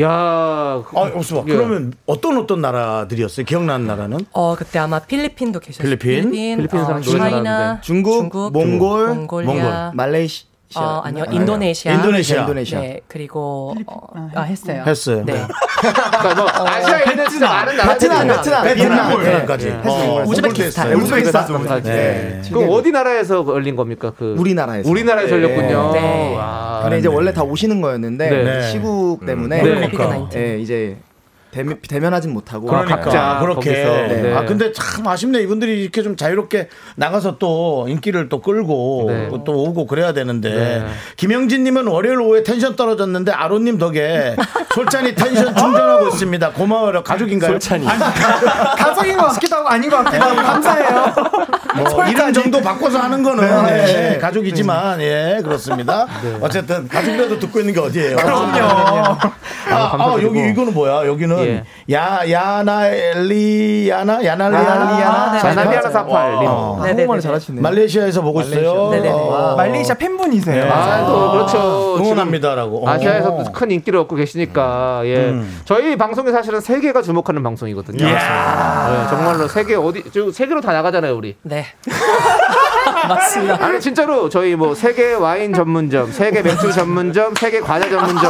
야, 0.00 0.10
아, 0.10 0.82
없어. 0.92 1.44
예. 1.46 1.52
그러면 1.52 1.92
어떤 2.06 2.36
어떤 2.38 2.60
나라들이었어요? 2.60 3.46
기억나는 3.46 3.86
나라는? 3.86 4.26
어 4.32 4.56
그때 4.56 4.78
아마 4.78 4.98
필리핀도 4.98 5.60
계셨어요. 5.60 5.96
필리핀? 5.96 6.30
필리핀 6.32 6.80
어, 6.80 6.84
사람 6.84 7.02
차이나, 7.02 7.30
잘하는데. 7.30 7.80
중국, 7.82 8.52
몽골, 8.52 9.14
몽골. 9.14 9.44
말레이시아. 9.94 10.53
어 10.76 11.02
아니요 11.04 11.24
아, 11.28 11.32
인도네시아, 11.32 11.92
인도네시아. 11.94 12.40
인도네시아. 12.40 12.80
네 12.80 13.00
그리고 13.06 13.74
어, 13.86 14.30
아 14.34 14.42
했어요. 14.42 14.82
했어요. 14.86 15.22
네. 15.24 15.34
그러니까 15.80 16.34
뭐 16.34 16.66
아시아에 16.66 17.04
있는 17.10 17.28
진짜 17.28 17.48
많은 17.48 17.76
나라들. 17.76 18.08
베트남, 18.08 18.26
베트남, 18.28 18.64
베트남, 18.64 18.64
베트남. 18.64 19.18
베트남까지. 19.18 19.66
네. 19.66 19.80
어, 19.84 20.24
우즈베키스탄. 20.26 20.92
우즈베키스탄. 20.94 21.82
네. 21.82 22.42
그럼 22.50 22.70
어디 22.70 22.90
나라에서 22.90 23.44
열린 23.48 23.76
겁니까? 23.76 24.12
그 24.16 24.34
우리나라에서. 24.38 24.90
우리나라에서 24.90 25.30
열렸군요. 25.36 25.92
네. 25.92 26.34
와. 26.34 26.80
근데 26.82 26.98
이제 26.98 27.08
원래 27.08 27.32
다 27.32 27.42
오시는 27.42 27.80
거였는데 27.80 28.30
네. 28.30 28.62
시국 28.70 29.24
때문에 29.24 29.62
네. 30.30 30.58
이제 30.58 30.96
대면, 31.54 31.78
대면하진 31.88 32.32
못하고 32.32 32.66
그러니까 32.66 32.96
각자 32.98 33.38
그렇게. 33.40 33.84
거기서. 33.84 34.14
네. 34.22 34.34
아 34.34 34.44
근데 34.44 34.72
참 34.72 35.06
아쉽네 35.06 35.40
이분들이 35.42 35.82
이렇게 35.82 36.02
좀 36.02 36.16
자유롭게 36.16 36.68
나가서 36.96 37.38
또 37.38 37.86
인기를 37.88 38.28
또 38.28 38.40
끌고 38.40 39.04
네. 39.08 39.28
또 39.46 39.52
오고 39.62 39.86
그래야 39.86 40.12
되는데 40.12 40.50
네. 40.50 40.86
김영진님은 41.16 41.86
월요일 41.86 42.20
오후에 42.20 42.42
텐션 42.42 42.74
떨어졌는데 42.74 43.30
아로님 43.30 43.78
덕에 43.78 44.34
솔찬이 44.74 45.14
텐션 45.14 45.54
충전하고 45.54 46.08
있습니다. 46.08 46.50
고마워요. 46.50 47.04
가족인가요? 47.04 47.52
솔찬이. 47.52 47.86
가족인 48.76 49.16
것 49.16 49.26
같기도 49.28 49.56
하고 49.56 49.68
아닌 49.68 49.88
것 49.88 50.04
같기도 50.04 50.24
하고 50.24 50.36
감사해요. 50.36 51.14
뭐 51.76 52.04
이름 52.06 52.32
정도 52.32 52.60
바꿔서 52.60 52.98
하는 52.98 53.22
거는 53.22 53.66
네. 53.66 54.14
예, 54.14 54.18
가족이지만 54.18 55.00
예 55.02 55.40
그렇습니다. 55.44 56.06
어쨌든 56.40 56.88
가족이라도 56.88 57.38
듣고 57.38 57.60
있는 57.60 57.74
게 57.74 57.80
어디예요? 57.80 58.16
그럼요. 58.16 59.18
아, 59.70 59.96
아. 59.98 60.22
여기 60.22 60.38
이거는 60.50 60.74
뭐야? 60.74 61.06
여기는 61.06 61.38
예. 61.46 61.64
야 61.94 62.20
야나 62.28 62.88
엘리야나 62.88 64.24
야날리야나 64.24 65.32
네, 65.32 65.38
자나비아나 65.38 65.90
사팔님. 65.90 66.48
어. 66.48 66.76
네, 66.82 66.82
네, 66.82 66.88
한국말을 66.90 67.20
네. 67.20 67.26
잘하시네요. 67.26 67.62
말레이시아에서 67.62 68.22
보고 68.22 68.40
있어요. 68.42 68.70
어. 68.72 69.56
말레이시아 69.56 69.94
팬분이세요. 69.96 70.70
아, 70.72 71.06
또 71.06 71.30
그렇죠. 71.32 71.96
응원합니다라고. 71.98 72.88
아시아에서도 72.88 73.36
어. 73.36 73.52
큰 73.52 73.70
인기를 73.70 73.98
얻고 74.00 74.16
계시니까 74.16 75.02
예 75.04 75.16
음. 75.28 75.60
저희 75.64 75.96
방송이 75.96 76.30
사실은 76.32 76.60
세계가 76.60 77.02
주목하는 77.02 77.42
방송이거든요. 77.42 78.04
예, 78.06 78.18
정말로 79.08 79.48
세계 79.48 79.74
어디 79.76 80.02
저 80.12 80.30
세계로 80.30 80.60
다 80.60 80.72
나가잖아요 80.72 81.14
우리. 81.16 81.36
네. 81.42 81.66
맞습니다. 83.08 83.64
아니 83.64 83.80
진짜로 83.80 84.28
저희 84.28 84.54
뭐 84.56 84.74
세계 84.74 85.14
와인 85.14 85.52
전문점, 85.52 86.10
세계 86.10 86.42
맥주 86.42 86.72
전문점, 86.72 87.34
세계 87.34 87.60
과자 87.60 87.88
전문점 87.88 88.28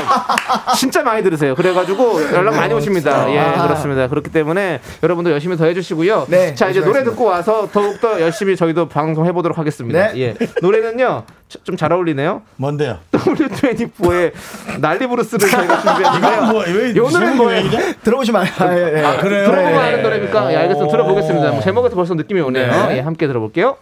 진짜 0.77 1.03
많이 1.03 1.23
들으세요. 1.23 1.55
그래가지고 1.55 2.33
연락 2.33 2.57
많이 2.57 2.75
오십니다. 2.75 3.31
예 3.31 3.61
그렇습니다. 3.63 4.09
그렇기 4.09 4.31
때문에 4.31 4.81
여러분들 5.03 5.33
열심히 5.33 5.57
더 5.57 5.65
해주시고요. 5.67 6.27
네, 6.29 6.55
자 6.55 6.69
이제 6.69 6.81
노래 6.81 7.05
듣고 7.05 7.25
와서 7.25 7.69
더욱 7.73 8.01
더 8.01 8.21
열심히 8.21 8.57
저희도 8.57 8.89
방송 8.89 9.27
해보도록 9.27 9.59
하겠습니다. 9.59 10.13
네. 10.13 10.21
예 10.21 10.35
노래는요 10.63 11.25
좀 11.63 11.77
잘 11.77 11.93
어울리네요. 11.93 12.43
뭔데요? 12.57 12.99
W24의 13.13 14.33
난리 14.81 15.07
브루스를 15.07 15.49
저희가 15.49 15.81
준비했는데요. 15.83 16.43
뭐야? 16.53 16.67
왜이 16.75 16.93
노래는 16.95 17.37
뭐예요? 17.37 17.71
들어보시면 18.03 18.43
아, 18.43 18.77
예, 18.77 18.99
예. 18.99 19.05
아, 19.05 19.17
그래요? 19.19 19.45
들어보면 19.47 19.73
네. 19.73 19.79
아는 19.79 20.03
노래입니까? 20.03 20.53
예, 20.53 20.57
알겠습니다. 20.57 20.91
들어보겠습니다. 20.93 21.51
뭐 21.53 21.61
제목에서 21.61 21.95
벌써 21.95 22.15
느낌이 22.15 22.41
오네요. 22.41 22.87
네. 22.89 22.97
예, 22.97 23.01
함께 23.01 23.27
들어볼게요. 23.27 23.77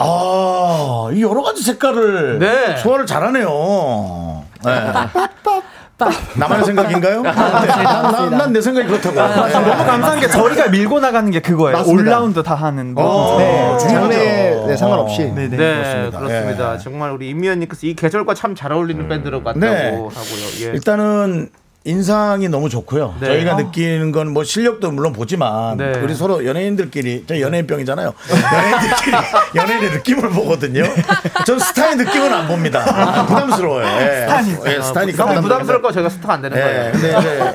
아, 0.00 1.08
이 1.12 1.22
여러 1.22 1.42
가지 1.42 1.62
색깔을 1.62 2.38
네. 2.38 2.76
소화를 2.78 3.06
잘하네요. 3.06 4.44
네. 4.64 4.72
나만의 6.34 6.64
생각인가요? 6.64 7.20
난내 7.22 8.60
생각이 8.62 8.88
그렇다고. 8.88 9.16
네. 9.20 9.52
너무 9.52 9.84
감사한 9.84 10.20
게 10.20 10.28
저희가 10.28 10.68
밀고 10.68 10.98
나가는 11.00 11.30
게 11.30 11.40
그거예요. 11.40 11.76
맞습니다. 11.76 12.02
올라운드 12.02 12.42
다 12.42 12.54
하는. 12.54 12.94
어, 12.96 13.36
네. 13.38 13.76
장르에 13.78 14.64
네, 14.66 14.76
상관없이. 14.78 15.24
네, 15.26 15.48
네. 15.48 15.56
네, 15.56 15.56
그렇습니다. 15.56 16.18
그렇습니다. 16.20 16.74
예. 16.74 16.78
정말 16.78 17.10
우리 17.12 17.28
임미연님께서 17.28 17.86
이 17.86 17.94
계절과 17.94 18.32
참 18.34 18.54
잘 18.56 18.72
어울리는 18.72 19.06
밴드로 19.08 19.44
같다고 19.44 19.60
네. 19.60 19.90
하고요. 19.90 20.10
예. 20.62 20.64
일단은 20.72 21.50
인상이 21.84 22.48
너무 22.48 22.68
좋고요. 22.68 23.14
네. 23.20 23.26
저희가 23.28 23.54
느끼는 23.54 24.12
건 24.12 24.30
뭐 24.30 24.44
실력도 24.44 24.90
물론 24.92 25.12
보지만 25.12 25.76
네. 25.78 25.92
우리 26.02 26.14
서로 26.14 26.44
연예인들끼리 26.46 27.24
저 27.26 27.40
연예인병이잖아요. 27.40 28.12
연예인들끼리 28.52 29.16
연예인의 29.56 29.90
느낌을 29.92 30.28
보거든요. 30.30 30.84
전 31.46 31.58
스타의 31.58 31.96
느낌은 31.96 32.32
안 32.32 32.46
봅니다. 32.46 33.24
부담스러워요. 33.26 33.86
예. 33.86 34.28
예, 34.66 34.82
스타니까 34.82 35.24
너무 35.24 35.40
부담스러워요. 35.40 35.42
부담스럽고 35.42 35.92
저희가 35.92 36.08
스타가 36.10 36.34
안 36.34 36.42
되는 36.42 36.56
예, 36.56 36.60
거예요. 36.62 36.92
근데 36.92 37.18
이제 37.18 37.54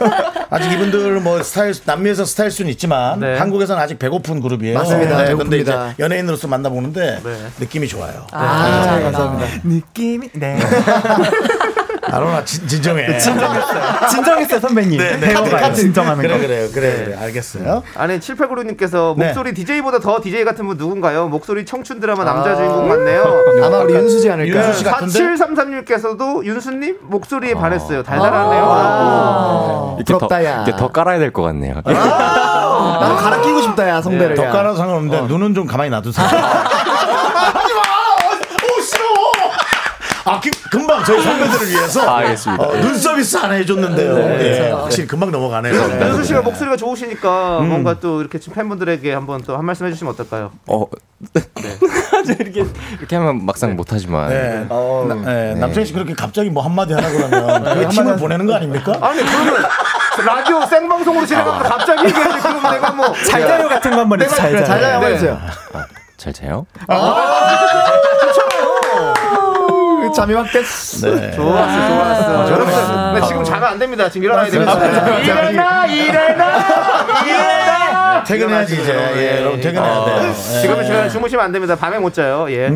아직 0.50 0.72
이분들 0.74 1.20
뭐 1.22 1.42
스타일 1.44 1.74
남미에서 1.86 2.26
스타일 2.26 2.50
수는 2.52 2.72
있지만 2.72 3.20
네. 3.20 3.38
한국에서는 3.38 3.82
아직 3.82 4.00
배고픈 4.00 4.42
그룹이에요. 4.42 4.78
맞습니다. 4.80 5.24
네, 5.24 5.36
근데 5.36 5.60
이제 5.60 5.72
배고픕니다. 5.72 6.00
연예인으로서 6.00 6.48
만나보는데 6.48 7.20
네. 7.24 7.38
느낌이 7.60 7.88
좋아요. 7.88 8.26
아, 8.32 9.00
감사합니다. 9.04 9.48
느낌이 9.64 10.30
네. 10.34 10.58
아로나 12.12 12.43
진, 12.45 12.68
진정해. 12.68 13.18
진정했어요. 13.18 14.08
진정했어요, 14.10 14.60
선배님. 14.60 14.97
네, 14.99 15.18
네. 15.20 15.34
카드, 15.34 15.49
카드. 15.49 15.76
진정하는 15.76 16.22
그래, 16.22 16.34
거. 16.36 16.39
그래요. 16.41 16.68
그래, 16.74 17.03
그래. 17.06 17.18
알겠어요. 17.18 17.84
아니 17.95 18.20
7896님께서 18.20 19.16
네. 19.18 19.26
목소리 19.28 19.53
DJ보다 19.53 19.99
더 19.99 20.20
DJ 20.22 20.43
같은 20.45 20.68
분 20.68 20.78
누군가요? 20.78 21.28
목소리 21.28 21.66
청춘 21.66 21.99
드라마 21.99 22.24
남자 22.24 22.56
주인공 22.56 22.88
같네요. 22.89 23.24
아마 23.64 23.78
우리 23.80 23.93
윤수지 23.95 24.30
않을까? 24.30 24.58
윤수 24.66 24.80
씨 24.80 24.84
같은데? 24.86 25.20
4733님께서도 25.20 26.45
윤수님 26.45 26.97
목소리에 27.03 27.53
반했어요. 27.56 28.03
달달하네요. 28.03 28.62
라고. 28.62 29.95
이렇게 29.97 30.14
더, 30.14 30.18
부럽다, 30.20 30.43
야. 30.45 30.64
이렇게 30.64 30.76
더 30.78 30.88
깔아야 30.91 31.20
될 31.20 31.32
것 31.32 31.41
같네요. 31.43 31.82
나도 31.86 33.16
갈아 33.18 33.41
끼고 33.41 33.62
싶다, 33.62 33.88
야, 33.89 34.01
성배를. 34.01 34.36
더 34.36 34.45
야. 34.45 34.51
깔아 34.51 34.76
상관없는데 34.76 35.28
눈은 35.28 35.53
좀 35.53 35.66
가만히 35.66 35.89
놔두세요. 35.89 36.26
하지 36.28 37.74
마! 37.74 37.82
오, 37.82 38.82
싫어! 38.82 39.03
아, 40.28 40.40
그, 40.40 40.50
금방 40.72 41.04
저희 41.04 41.22
선배들을 41.22 41.70
위해서 41.70 42.02
아, 42.10 42.18
알겠습니다. 42.18 42.64
어, 42.64 42.74
눈 42.82 42.98
서비스 42.98 43.38
하나 43.38 43.54
해줬는데요. 43.56 44.16
네, 44.16 44.72
확실히 44.72 45.08
금방 45.08 45.32
넘어가네요. 45.32 45.74
윤수 45.74 46.24
씨가 46.24 46.42
목소리가 46.42 46.76
좋으시니까 46.78 47.60
뭔가 47.60 48.00
또 48.00 48.22
이렇게 48.22 48.40
지금 48.40 48.56
팬분들에게 48.56 49.14
한번 49.14 49.42
또 49.44 49.56
한 49.56 49.64
말씀 49.66 49.86
해주시면 49.86 50.14
어떨까요? 50.14 50.52
어, 50.68 50.86
이렇게 52.40 52.66
이렇게 53.00 53.16
하면 53.16 53.46
막상 53.46 53.76
못하지만 53.76 54.30
네. 54.30 54.66
나- 54.68 55.16
네, 55.26 55.54
남창희 55.56 55.86
씨 55.86 55.94
그렇게 55.94 56.14
갑자기 56.14 56.50
뭐 56.50 56.64
한마디 56.64 56.94
하라 56.94 57.08
그러면 57.10 57.64
그 57.64 57.90
팀을 57.90 58.16
보내는 58.18 58.46
거 58.48 58.56
아닙니까? 58.56 58.94
아니 59.02 59.22
그러면 59.24 59.64
라디오 60.26 60.66
생방송으로 60.66 61.26
진행하는데 61.26 61.70
갑자기 61.70 62.06
얘기하지 62.06 62.40
그러면 62.42 62.72
내가 62.74 62.92
뭐잘 62.92 63.42
자요 63.42 63.68
같은 63.70 63.92
거 63.92 64.00
한번 64.00 64.22
해주세요. 64.22 64.42
잘 64.42 64.52
자요. 64.56 64.66
잘 64.66 64.82
자요, 64.82 65.00
네. 65.00 65.08
해주세요. 65.08 65.40
잘 66.18 66.34
자요? 66.34 66.66
잠이 70.16 70.34
확 70.34 70.51
됐어. 70.51 71.09
네. 71.13 71.32
좋았어, 71.32 71.88
좋았어. 71.88 72.51
여러분들, 72.51 72.84
근데 73.13 73.28
지금 73.28 73.43
자면 73.43 73.70
안 73.70 73.80
됩니다. 73.80 74.09
지금 74.09 74.24
일어나야 74.26 74.49
됩니다. 74.49 74.74
일어나, 75.20 75.86
일어나, 75.86 76.55
일어나. 77.26 77.64
퇴근해야지 78.26 78.82
이제. 78.82 78.94
예, 79.16 79.42
여러분 79.42 79.62
퇴근해야 79.62 80.06
돼요. 80.06 80.30
예. 80.30 80.62
지금은 80.62 80.86
시간 80.86 81.10
주무시면 81.10 81.46
안 81.46 81.52
됩니다. 81.52 81.76
밤에 81.76 81.98
못 82.00 82.14
자요. 82.14 82.48
예. 82.50 82.70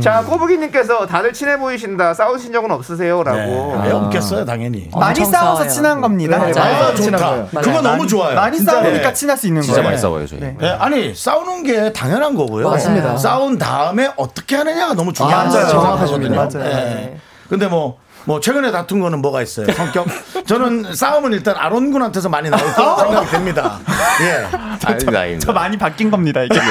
자, 0.00 0.22
꼬부기님께서 0.24 1.06
다들 1.06 1.32
친해 1.32 1.58
보이신다. 1.58 2.14
싸우신 2.14 2.52
적은 2.52 2.70
없으세요?라고. 2.70 3.76
네. 3.82 3.88
왜 3.88 3.92
없겠어요, 3.92 4.44
당연히. 4.44 4.88
많이 4.92 5.20
엄청 5.20 5.24
싸워서 5.32 5.54
싸워요. 5.56 5.70
친한 5.70 6.00
겁니다. 6.00 6.38
네, 6.38 6.52
아, 6.58 6.62
맞아요. 6.62 6.94
좋다. 6.94 7.16
거예요. 7.18 7.48
그거 7.52 7.70
맞아요. 7.70 7.82
너무 7.82 8.06
좋아요. 8.06 8.34
많이 8.34 8.56
진짜. 8.58 8.72
싸우니까 8.72 9.08
네. 9.08 9.12
친할 9.14 9.36
수 9.36 9.46
있는 9.46 9.62
진짜 9.62 9.76
거예요. 9.76 9.88
많이 9.88 9.98
싸워요 10.00 10.26
저희. 10.26 10.40
네. 10.40 10.56
네, 10.58 10.68
아니 10.68 11.14
싸우는 11.14 11.62
게 11.64 11.92
당연한 11.92 12.34
거고요. 12.34 12.68
맞습니다. 12.70 13.16
싸운 13.16 13.58
다음에 13.58 14.10
어떻게 14.16 14.56
하느냐가 14.56 14.94
너무 14.94 15.12
중요한 15.12 15.48
맞아요. 15.48 15.66
거거든요. 15.66 15.80
정확하십니다. 15.80 16.48
네. 16.58 17.16
근데 17.48 17.66
뭐. 17.66 18.03
뭐 18.26 18.40
최근에 18.40 18.70
다툰 18.72 19.00
거는 19.00 19.20
뭐가 19.20 19.42
있어요? 19.42 19.66
성격. 19.72 20.06
저는 20.46 20.94
싸움은 20.94 21.32
일단 21.32 21.54
아론 21.56 21.90
군한테서 21.92 22.28
많이 22.28 22.48
나올 22.50 22.62
거라고 22.72 23.00
생각이 23.02 23.30
됩니다. 23.30 23.78
예. 24.22 24.46
아닙니다, 24.86 25.20
아닙니다. 25.20 25.46
저 25.46 25.52
많이 25.52 25.76
바뀐 25.76 26.10
겁니다, 26.10 26.42
이게. 26.42 26.54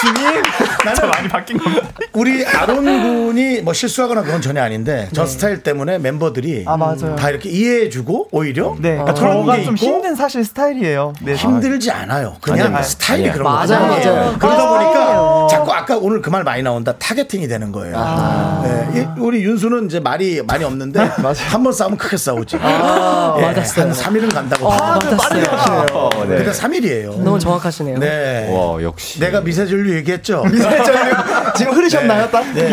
지금 0.00 0.42
저 0.94 1.06
많이 1.06 1.28
바뀐 1.28 1.58
겁니다. 1.58 1.88
우리 2.12 2.44
아론 2.46 2.84
군이 2.84 3.60
뭐 3.62 3.72
실수하거나 3.72 4.22
그건 4.22 4.40
전혀 4.40 4.62
아닌데 4.62 5.08
저 5.12 5.26
스타일 5.26 5.62
때문에 5.62 5.98
멤버들이 5.98 6.64
아, 6.66 6.76
맞아요. 6.76 7.16
다 7.16 7.30
이렇게 7.30 7.48
이해해주고 7.48 8.28
오히려 8.30 8.74
네, 8.78 8.90
그러니까 8.90 9.14
저가 9.14 9.30
그런 9.42 9.56
게 9.56 9.64
좀 9.64 9.74
있고 9.74 9.86
힘든 9.86 10.14
사실 10.14 10.44
스타일이에요. 10.44 11.12
네. 11.22 11.34
힘들지 11.34 11.90
않아요. 11.90 12.36
그냥 12.40 12.66
아니에요. 12.68 12.82
스타일이 12.82 13.22
아니에요. 13.30 13.32
그런 13.32 13.52
맞아요, 13.52 13.88
거죠. 13.88 14.14
맞아요. 14.14 14.32
예. 14.34 14.38
그러다 14.38 14.68
보니까 14.68 15.46
자꾸 15.50 15.72
아까 15.72 15.96
오늘 15.96 16.20
그 16.22 16.30
말 16.30 16.44
많이 16.44 16.62
나온다. 16.62 16.92
targeting이 16.98 17.48
되는 17.48 17.72
거예요. 17.72 18.62
예. 18.94 19.00
이- 19.00 19.06
우리 19.18 19.42
윤수는 19.42 19.86
이제 19.86 20.00
말이 20.00 20.35
많이 20.42 20.64
없는데 20.64 21.00
한 21.48 21.62
번 21.62 21.72
싸우면 21.72 21.98
크게 21.98 22.16
싸우지. 22.16 22.56
예. 22.56 22.60
맞았어요. 22.60 23.86
한 23.86 23.92
3일은 23.92 24.32
간다고. 24.32 24.72
아, 24.72 24.98
맞았어요. 25.02 25.86
어, 25.92 26.10
네. 26.26 26.36
근데 26.36 26.50
3일이에요. 26.52 27.18
너무 27.22 27.38
정확하시네요. 27.38 27.98
네. 27.98 28.48
와 28.52 28.82
역시. 28.82 29.18
내가 29.20 29.40
미세전류 29.40 29.94
얘기했죠. 29.96 30.44
지금 31.56 31.72
흐르셨나요, 31.72 32.28
딱? 32.30 32.44
네. 32.54 32.70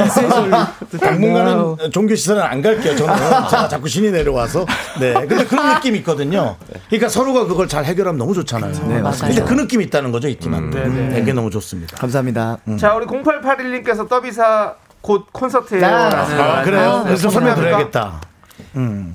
당분간은 0.99 1.91
종교 1.91 2.15
시설은 2.15 2.41
안 2.41 2.61
갈게요. 2.61 2.95
저는 2.95 3.15
제가 3.49 3.67
자꾸 3.67 3.87
신이 3.87 4.11
내려와서. 4.11 4.65
네. 4.99 5.13
근데 5.13 5.45
그런 5.45 5.73
느낌이 5.75 5.99
있거든요. 5.99 6.55
그러니까 6.89 7.09
서로가 7.09 7.45
그걸 7.45 7.67
잘 7.67 7.85
해결하면 7.85 8.17
너무 8.17 8.33
좋잖아요. 8.33 8.71
네, 8.87 9.01
맞아요. 9.01 9.17
근데 9.21 9.43
그 9.43 9.53
느낌이 9.53 9.83
있다는 9.85 10.11
거죠, 10.11 10.27
이 10.27 10.35
팀한테. 10.35 10.79
음, 10.79 11.17
이게 11.19 11.33
너무 11.33 11.49
좋습니다. 11.49 11.97
감사합니다. 11.97 12.57
자, 12.79 12.93
우리 12.95 13.05
0881님께서 13.05 14.07
더비사 14.07 14.75
곧 15.03 15.25
콘서트예요. 15.33 15.85
아, 15.85 15.89
아, 16.07 16.61
그래요? 16.63 17.01
그래서 17.03 17.29
설명 17.29 17.55
설명합니까? 17.55 17.91
드려야겠다. 17.91 18.21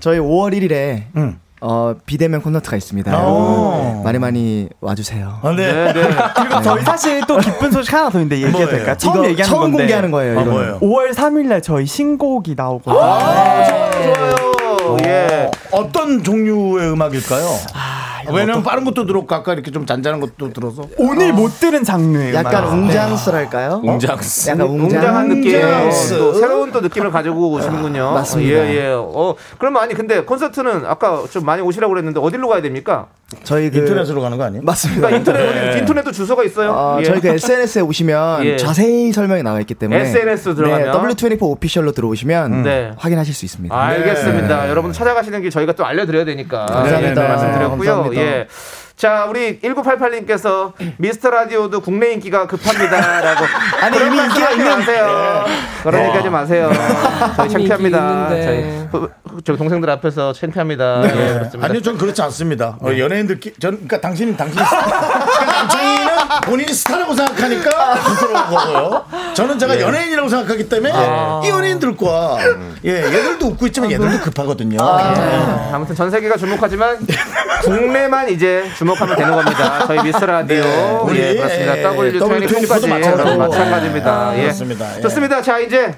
저희 0.00 0.18
5월 0.18 0.52
1일에 0.52 1.04
음. 1.16 1.40
어, 1.60 1.94
비대면 2.06 2.42
콘서트가 2.42 2.76
있습니다. 2.76 3.18
오. 3.26 4.02
많이 4.04 4.18
많이 4.18 4.68
와주세요. 4.82 5.40
아, 5.42 5.50
네. 5.56 5.72
네, 5.72 5.92
네. 5.94 6.08
그리고 6.36 6.62
저희 6.62 6.84
사실 6.84 7.20
또 7.26 7.38
기쁜 7.38 7.72
소식 7.72 7.92
하나 7.94 8.10
더 8.10 8.18
있는데 8.20 8.36
얘기해도? 8.46 8.70
될까요? 8.70 8.96
처음 8.98 9.24
얘기하는 9.24 9.44
처음 9.50 9.60
건데. 9.62 9.78
공개하는 9.78 10.10
거예요. 10.10 10.38
아, 10.38 10.42
이거는. 10.42 10.52
뭐예요? 10.52 10.80
5월 10.80 11.14
3일날 11.14 11.62
저희 11.62 11.86
신곡이 11.86 12.54
나오거든요. 12.54 13.00
아, 13.02 13.64
좋아요, 13.64 14.34
좋아요. 14.36 14.96
예. 15.04 15.50
어떤 15.72 16.22
종류의 16.22 16.92
음악일까요? 16.92 17.46
왜냐면 18.32 18.62
빠른 18.62 18.84
것도 18.84 19.06
들었고 19.06 19.34
아까 19.34 19.52
이렇게 19.52 19.70
좀 19.70 19.86
잔잔한 19.86 20.20
것도 20.20 20.52
들어서 20.52 20.82
오늘 20.98 21.32
못 21.32 21.60
들은 21.60 21.84
장르예요. 21.84 22.34
약간. 22.34 22.64
웅장스랄까요? 22.66 23.80
웅장스. 23.84 24.50
약간 24.50 24.66
웅장. 24.66 24.84
웅장한 24.98 25.28
느낌, 25.28 25.54
웅장스. 25.54 26.18
또 26.18 26.34
새로운 26.34 26.72
또 26.72 26.80
느낌을 26.80 27.10
가지고 27.10 27.50
오시는군요. 27.52 28.12
맞습니다. 28.12 28.50
예, 28.68 28.74
예. 28.74 28.92
어, 28.94 29.34
그러면 29.58 29.82
아니 29.82 29.94
근데 29.94 30.20
콘서트는 30.22 30.84
아까 30.86 31.24
좀 31.30 31.44
많이 31.44 31.62
오시라고 31.62 31.92
그랬는데 31.92 32.20
어디로 32.20 32.48
가야 32.48 32.62
됩니까? 32.62 33.06
저희 33.44 33.70
그 33.70 33.78
인터넷으로 33.78 34.22
가는 34.22 34.38
거 34.38 34.44
아니에요? 34.44 34.62
맞습니다. 34.62 35.08
그러니까 35.08 35.32
인터넷 35.32 35.78
인터넷도 35.78 36.12
주소가 36.12 36.44
있어요. 36.44 36.72
어, 36.72 36.96
예. 37.00 37.04
저희 37.04 37.20
그 37.20 37.28
SNS에 37.28 37.82
오시면 37.82 38.44
예. 38.46 38.56
자세히 38.56 39.12
설명이 39.12 39.42
나와 39.42 39.60
있기 39.60 39.74
때문에 39.74 40.00
SNS 40.00 40.54
들어가면? 40.54 40.92
네, 40.92 41.14
W24 41.14 41.42
오피셜로 41.42 41.92
들어오시면 41.92 42.62
네. 42.62 42.92
확인하실 42.96 43.34
수 43.34 43.44
있습니다. 43.44 43.78
알겠습니다. 43.78 44.70
여러분 44.70 44.92
찾아가시는 44.94 45.42
길 45.42 45.50
저희가 45.50 45.72
또 45.72 45.84
알려드려야 45.84 46.24
되니까 46.24 46.66
감사합니다. 46.66 47.24
예, 47.24 47.28
말씀드렸고요. 47.28 48.10
감사합니다. 48.18 48.36
예. 48.38 48.48
자, 48.96 49.26
우리 49.28 49.60
1988님께서 49.60 50.72
미스터 50.98 51.30
라디오도 51.30 51.80
국내 51.80 52.12
인기가 52.12 52.46
급합니다라고. 52.46 53.44
아니, 53.80 53.96
이미 54.06 54.18
인기가 54.18 54.46
하지 54.46 54.56
있는- 54.58 54.78
마세요. 54.78 55.44
그런 55.84 56.04
얘기 56.06 56.16
하지 56.16 56.28
마세요. 56.30 56.70
저희 57.36 57.48
창피합니다. 57.48 58.28
저희 58.30 58.88
저희 59.44 59.56
동생들 59.56 59.88
앞에서 59.90 60.32
창피합니다. 60.32 61.02
예, 61.04 61.08
그렇습니다. 61.34 61.66
아니요, 61.68 61.82
전 61.82 61.96
그렇지 61.98 62.20
않습니다. 62.22 62.76
어, 62.80 62.88
연예인들 62.96 63.40
끼, 63.40 63.52
전, 63.60 63.72
그러니까 63.74 64.00
당신, 64.00 64.36
당신, 64.36 64.56
그러니까 64.56 65.44
남창희는 65.46 66.06
본인이 66.44 66.72
스타라고 66.72 67.14
생각하니까 67.14 67.94
부끄러운 67.94 68.46
거고요. 68.46 69.04
저는 69.34 69.58
제가 69.58 69.80
연예인이라고 69.80 70.28
생각하기 70.28 70.68
때문에 70.68 70.92
이 71.44 71.48
연예인들과 71.48 72.38
예, 72.84 72.90
얘들도 73.04 73.46
웃고 73.46 73.66
있지만 73.68 73.90
얘들도 73.92 74.20
급하거든요. 74.20 74.76
예. 74.80 75.72
아무튼 75.72 75.94
전 75.94 76.10
세계가 76.10 76.36
주목하지만 76.36 76.98
국내만 77.62 78.30
이제 78.30 78.64
주목하면 78.76 79.16
되는 79.16 79.34
겁니다. 79.34 79.86
저희 79.86 80.02
미스터 80.02 80.26
라디오. 80.26 80.62
네, 81.12 81.30
예, 81.30 81.34
그렇습니다. 81.36 81.78
예, 81.78 81.82
W24까지 81.84 82.48
W24도 82.48 82.88
마찬가지고. 82.88 83.36
마찬가지입니다. 83.38 84.36
예. 84.38 84.42
그렇습니다. 84.42 84.96
예. 84.96 85.00
좋습니다. 85.02 85.42
자, 85.42 85.58
이제 85.58 85.94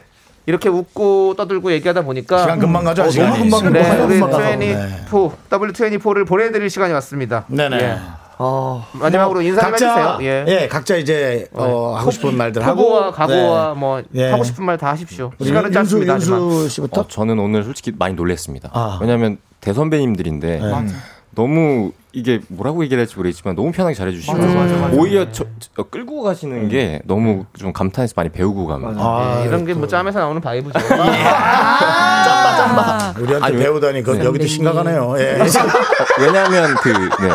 이렇게 0.51 0.69
웃고 0.69 1.35
떠들고 1.37 1.71
얘기하다 1.73 2.03
보니까 2.03 2.41
시간 2.41 2.59
금방 2.59 2.83
가죠, 2.83 3.03
어, 3.05 3.09
시간이. 3.09 3.49
너무 3.49 3.63
금방 3.63 3.73
네, 3.73 3.83
가요. 3.89 4.05
우리 4.05 4.15
금방 4.19 4.31
가서. 4.33 4.53
24, 4.53 5.31
W24를 5.49 6.27
보내드릴 6.27 6.69
시간이 6.69 6.93
왔습니다. 6.95 7.45
네네. 7.47 7.77
예. 7.79 7.97
어, 8.39 8.85
마지막으로 8.95 9.43
인사 9.43 9.61
좀 9.61 9.71
각자, 9.71 9.95
해주세요. 9.95 10.19
예. 10.23 10.45
예. 10.49 10.67
각자 10.69 10.97
이제, 10.97 11.47
어, 11.53 11.95
하고 11.97 12.11
싶은 12.11 12.37
말들 12.37 12.67
하고. 12.67 13.13
각오와 13.13 13.75
네. 13.75 13.79
뭐 13.81 14.03
예. 14.15 14.31
하고 14.31 14.43
싶은 14.43 14.65
말 14.65 14.77
다 14.77 14.89
하십시오. 14.89 15.31
시간은 15.41 15.71
짧습니다. 15.71 16.15
윤수 16.15 16.69
씨부터? 16.69 17.03
어, 17.03 17.07
저는 17.07 17.39
오늘 17.39 17.63
솔직히 17.63 17.93
많이 17.97 18.15
놀랐습니다. 18.15 18.71
아. 18.73 18.99
왜냐하면 19.01 19.37
대선배님들인데 19.61 20.61
너무 21.35 21.93
이게 22.13 22.41
뭐라고 22.49 22.83
얘기해야 22.83 23.05
될지 23.05 23.17
모르겠지만 23.17 23.55
너무 23.55 23.71
편하게 23.71 23.95
잘해주시고 23.95 24.33
오히려 24.99 25.31
저, 25.31 25.45
저 25.77 25.85
끌고 25.85 26.23
가시는 26.23 26.69
게 26.69 27.01
너무 27.05 27.45
좀 27.57 27.73
감탄해서 27.73 28.15
많이 28.17 28.31
배우고 28.31 28.67
갑니다. 28.67 29.01
아, 29.01 29.41
예, 29.43 29.47
이런 29.47 29.65
게 29.65 29.75
뭐 29.75 29.87
짬에서 29.87 30.19
나오는 30.19 30.41
바이브죠. 30.41 30.77
우리한테 33.19 33.47
아니, 33.47 33.57
배우다니, 33.57 34.03
그, 34.03 34.25
여기도 34.25 34.47
심각하네요. 34.47 35.15
예. 35.19 35.39
왜냐하면 36.21 36.75
그 36.77 36.89
네. 36.91 37.29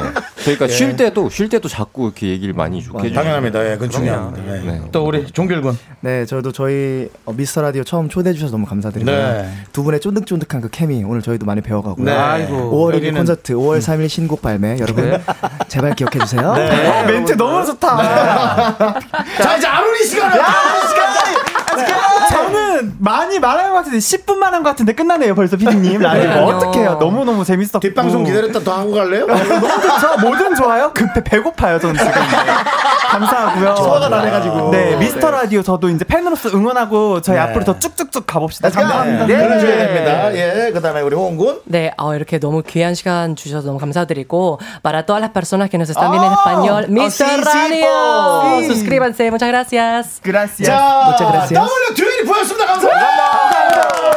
저희가 0.43 0.67
쉴 0.67 0.95
때도 0.95 1.30
쉴 1.30 1.49
때도 1.49 1.67
자꾸 1.67 2.05
이렇게 2.05 2.28
얘기를 2.28 2.53
많이 2.53 2.82
좋게 2.84 2.99
해주시고 2.99 3.15
당연합니다. 3.15 3.65
예, 3.65 3.73
그건 3.73 3.89
중요합니다. 3.89 4.55
예. 4.55 4.59
네. 4.61 4.82
또 4.91 5.05
우리 5.05 5.26
종길군. 5.32 5.78
네, 6.01 6.26
저도 6.26 6.51
저희 6.51 7.09
어, 7.26 7.34
미스터 7.34 7.61
라디오 7.63 7.84
처음 7.84 8.09
초대해 8.09 8.34
주셔서 8.34 8.51
너무 8.51 8.65
감사드리고요. 8.67 9.15
네. 9.15 9.49
두 9.73 9.84
분의 9.84 9.99
쫀득쫀득한 10.01 10.61
그 10.61 10.69
케미 10.69 11.03
오늘 11.03 11.21
저희도 11.21 11.45
많이 11.45 11.61
배워가고요. 11.61 12.05
네. 12.05 12.11
아이고. 12.11 12.71
5월 12.71 12.95
1일 12.99 13.11
여기는- 13.13 13.17
콘서트, 13.17 13.53
5월 13.53 13.80
3일 13.80 14.07
신곡 14.09 14.41
발매 14.41 14.78
여러분 14.80 15.19
제발 15.67 15.95
기억해 15.95 16.19
주세요. 16.19 16.51
아, 16.51 17.03
멘트 17.03 17.34
너무 17.38 17.65
좋다. 17.65 17.97
자, 19.41 19.57
이제 19.57 19.65
아로니 19.67 20.03
시간을! 20.05 20.41
저는 22.86 22.96
많이 23.00 23.40
말한 23.40 23.70
것 23.72 23.76
같은데 23.78 23.98
10분만 23.98 24.52
한 24.52 24.64
것 24.64 24.70
같은데 24.72 24.94
끝나네요 24.94 25.36
벌써 25.36 25.58
피디님 25.58 26.02
라디오 26.02 26.24
그럼요. 26.24 26.48
어떡해요 26.58 26.98
너무너무 27.00 27.44
재밌었고 27.46 27.80
뒷방송 27.80 28.24
기다렸다 28.24 28.60
더 28.62 28.74
하고 28.80 28.94
갈래요? 28.94 29.28
너무 29.28 29.68
좋죠 29.82 30.18
뭐든 30.22 30.56
좋아요 30.56 30.92
급해 30.94 31.24
배고파요 31.24 31.80
저는 31.80 31.96
지금 31.98 32.12
네. 32.12 32.18
감사하고요 33.20 33.76
소화가 33.76 34.09
다 34.09 34.22
돼가지고. 34.22 34.72
네 34.72 34.95
미스터 34.97 35.32
라디오 35.32 35.61
저도 35.61 35.89
이제 35.89 36.03
팬으로서 36.05 36.49
응원하고 36.49 37.22
저희 37.22 37.36
네. 37.36 37.41
앞으로 37.41 37.63
더 37.66 37.80
쭉쭉쭉 37.80 38.26
가봅시다 38.28 38.70
네, 38.70 38.76
감사합니다 38.76 39.26
그러셔야 39.26 39.78
됩니다. 39.88 40.36
예, 40.36 40.72
그 40.74 40.82
다음에 40.82 41.01
우리 41.01 41.16
홍군. 41.16 41.61
네, 41.66 41.91
어, 41.97 42.13
이렇게 42.16 42.39
너무 42.39 42.61
귀한 42.63 42.93
시간 42.95 43.36
주셔서 43.36 43.68
너무 43.68 43.80
감사드리고 43.80 44.59
para 44.84 45.05
todas 45.05 45.22
las 45.22 45.32
personas 45.32 45.70
que 45.70 45.78
nos 45.78 45.89
están 45.89 46.11
viendo 46.11 46.28
en 46.28 46.34
Oh, 46.34 46.39
español, 46.39 46.88
Mr. 46.89 47.39
oh, 47.39 47.43
Radio, 47.45 48.74
suscríbanse, 48.74 49.32
muchas 49.32 49.49
gracias. 49.49 50.22
gracias 50.24 50.68
자, 50.68 51.05
muchas 51.05 51.32
gracias. 51.32 51.59
W24였습니다. 51.61 52.66
감사합니다. 52.66 53.32
감사합니다. 53.32 54.14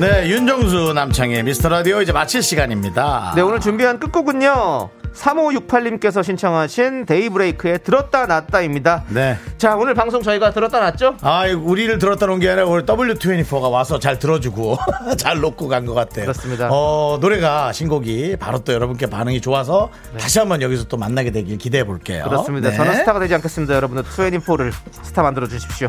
네, 0.00 0.28
윤정수 0.30 0.92
남창의 0.94 1.42
미스터 1.42 1.68
라디오 1.68 2.00
이제 2.00 2.10
마칠 2.12 2.42
시간입니다. 2.42 3.32
네, 3.36 3.42
오늘 3.42 3.60
준비한 3.60 3.98
끝곡은요. 3.98 4.88
3568님께서 5.14 6.22
신청하신 6.22 7.04
데이브레이크의 7.04 7.80
들었다 7.82 8.24
놨다입니다. 8.26 9.04
네. 9.08 9.36
자, 9.58 9.74
오늘 9.76 9.92
방송 9.92 10.22
저희가 10.22 10.52
들었다 10.52 10.78
놨죠? 10.80 11.16
아, 11.20 11.44
우리를 11.48 11.98
들었다 11.98 12.26
놓은 12.26 12.38
게 12.38 12.48
아니라 12.48 12.64
우리 12.66 12.84
W24가 12.84 13.70
와서 13.70 13.98
잘 13.98 14.18
들어주고 14.18 14.78
잘 15.18 15.40
놓고 15.40 15.68
간 15.68 15.84
것 15.84 15.92
같아요. 15.94 16.26
그렇습니다. 16.26 16.68
어, 16.70 17.18
노래가 17.20 17.72
신곡이 17.72 18.36
바로 18.36 18.60
또 18.60 18.72
여러분께 18.72 19.06
반응이 19.06 19.40
좋아서 19.42 19.90
네. 20.12 20.18
다시 20.20 20.38
한번 20.38 20.62
여기서 20.62 20.84
또 20.84 20.96
만나게 20.96 21.30
되길 21.32 21.58
기대해 21.58 21.84
볼게요. 21.84 22.24
그렇습니다. 22.24 22.70
네. 22.70 22.76
저는 22.76 22.94
스타가 22.94 23.18
되지 23.18 23.34
않겠습니다. 23.34 23.74
여러분들 23.74 24.04
24를 24.04 24.72
스타 25.02 25.22
만들어 25.22 25.46
주십시오. 25.48 25.88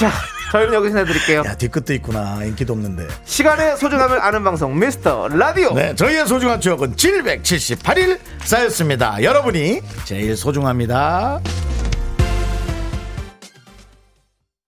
자, 0.00 0.10
저희는 0.56 0.72
여기서 0.74 0.98
해드릴게요. 0.98 1.42
야, 1.46 1.54
뒤끝도 1.54 1.92
있구나. 1.94 2.42
인기도 2.44 2.72
없는데. 2.72 3.06
시간의 3.24 3.76
소중함을 3.76 4.20
아는 4.20 4.42
방송 4.42 4.78
미스터 4.78 5.28
라디오. 5.28 5.74
네, 5.74 5.94
저희의 5.94 6.26
소중한 6.26 6.60
추억은 6.60 6.94
778일 6.96 8.18
쌓였습니다. 8.42 9.22
여러분이 9.22 9.82
제일 10.04 10.34
소중합니다. 10.36 11.40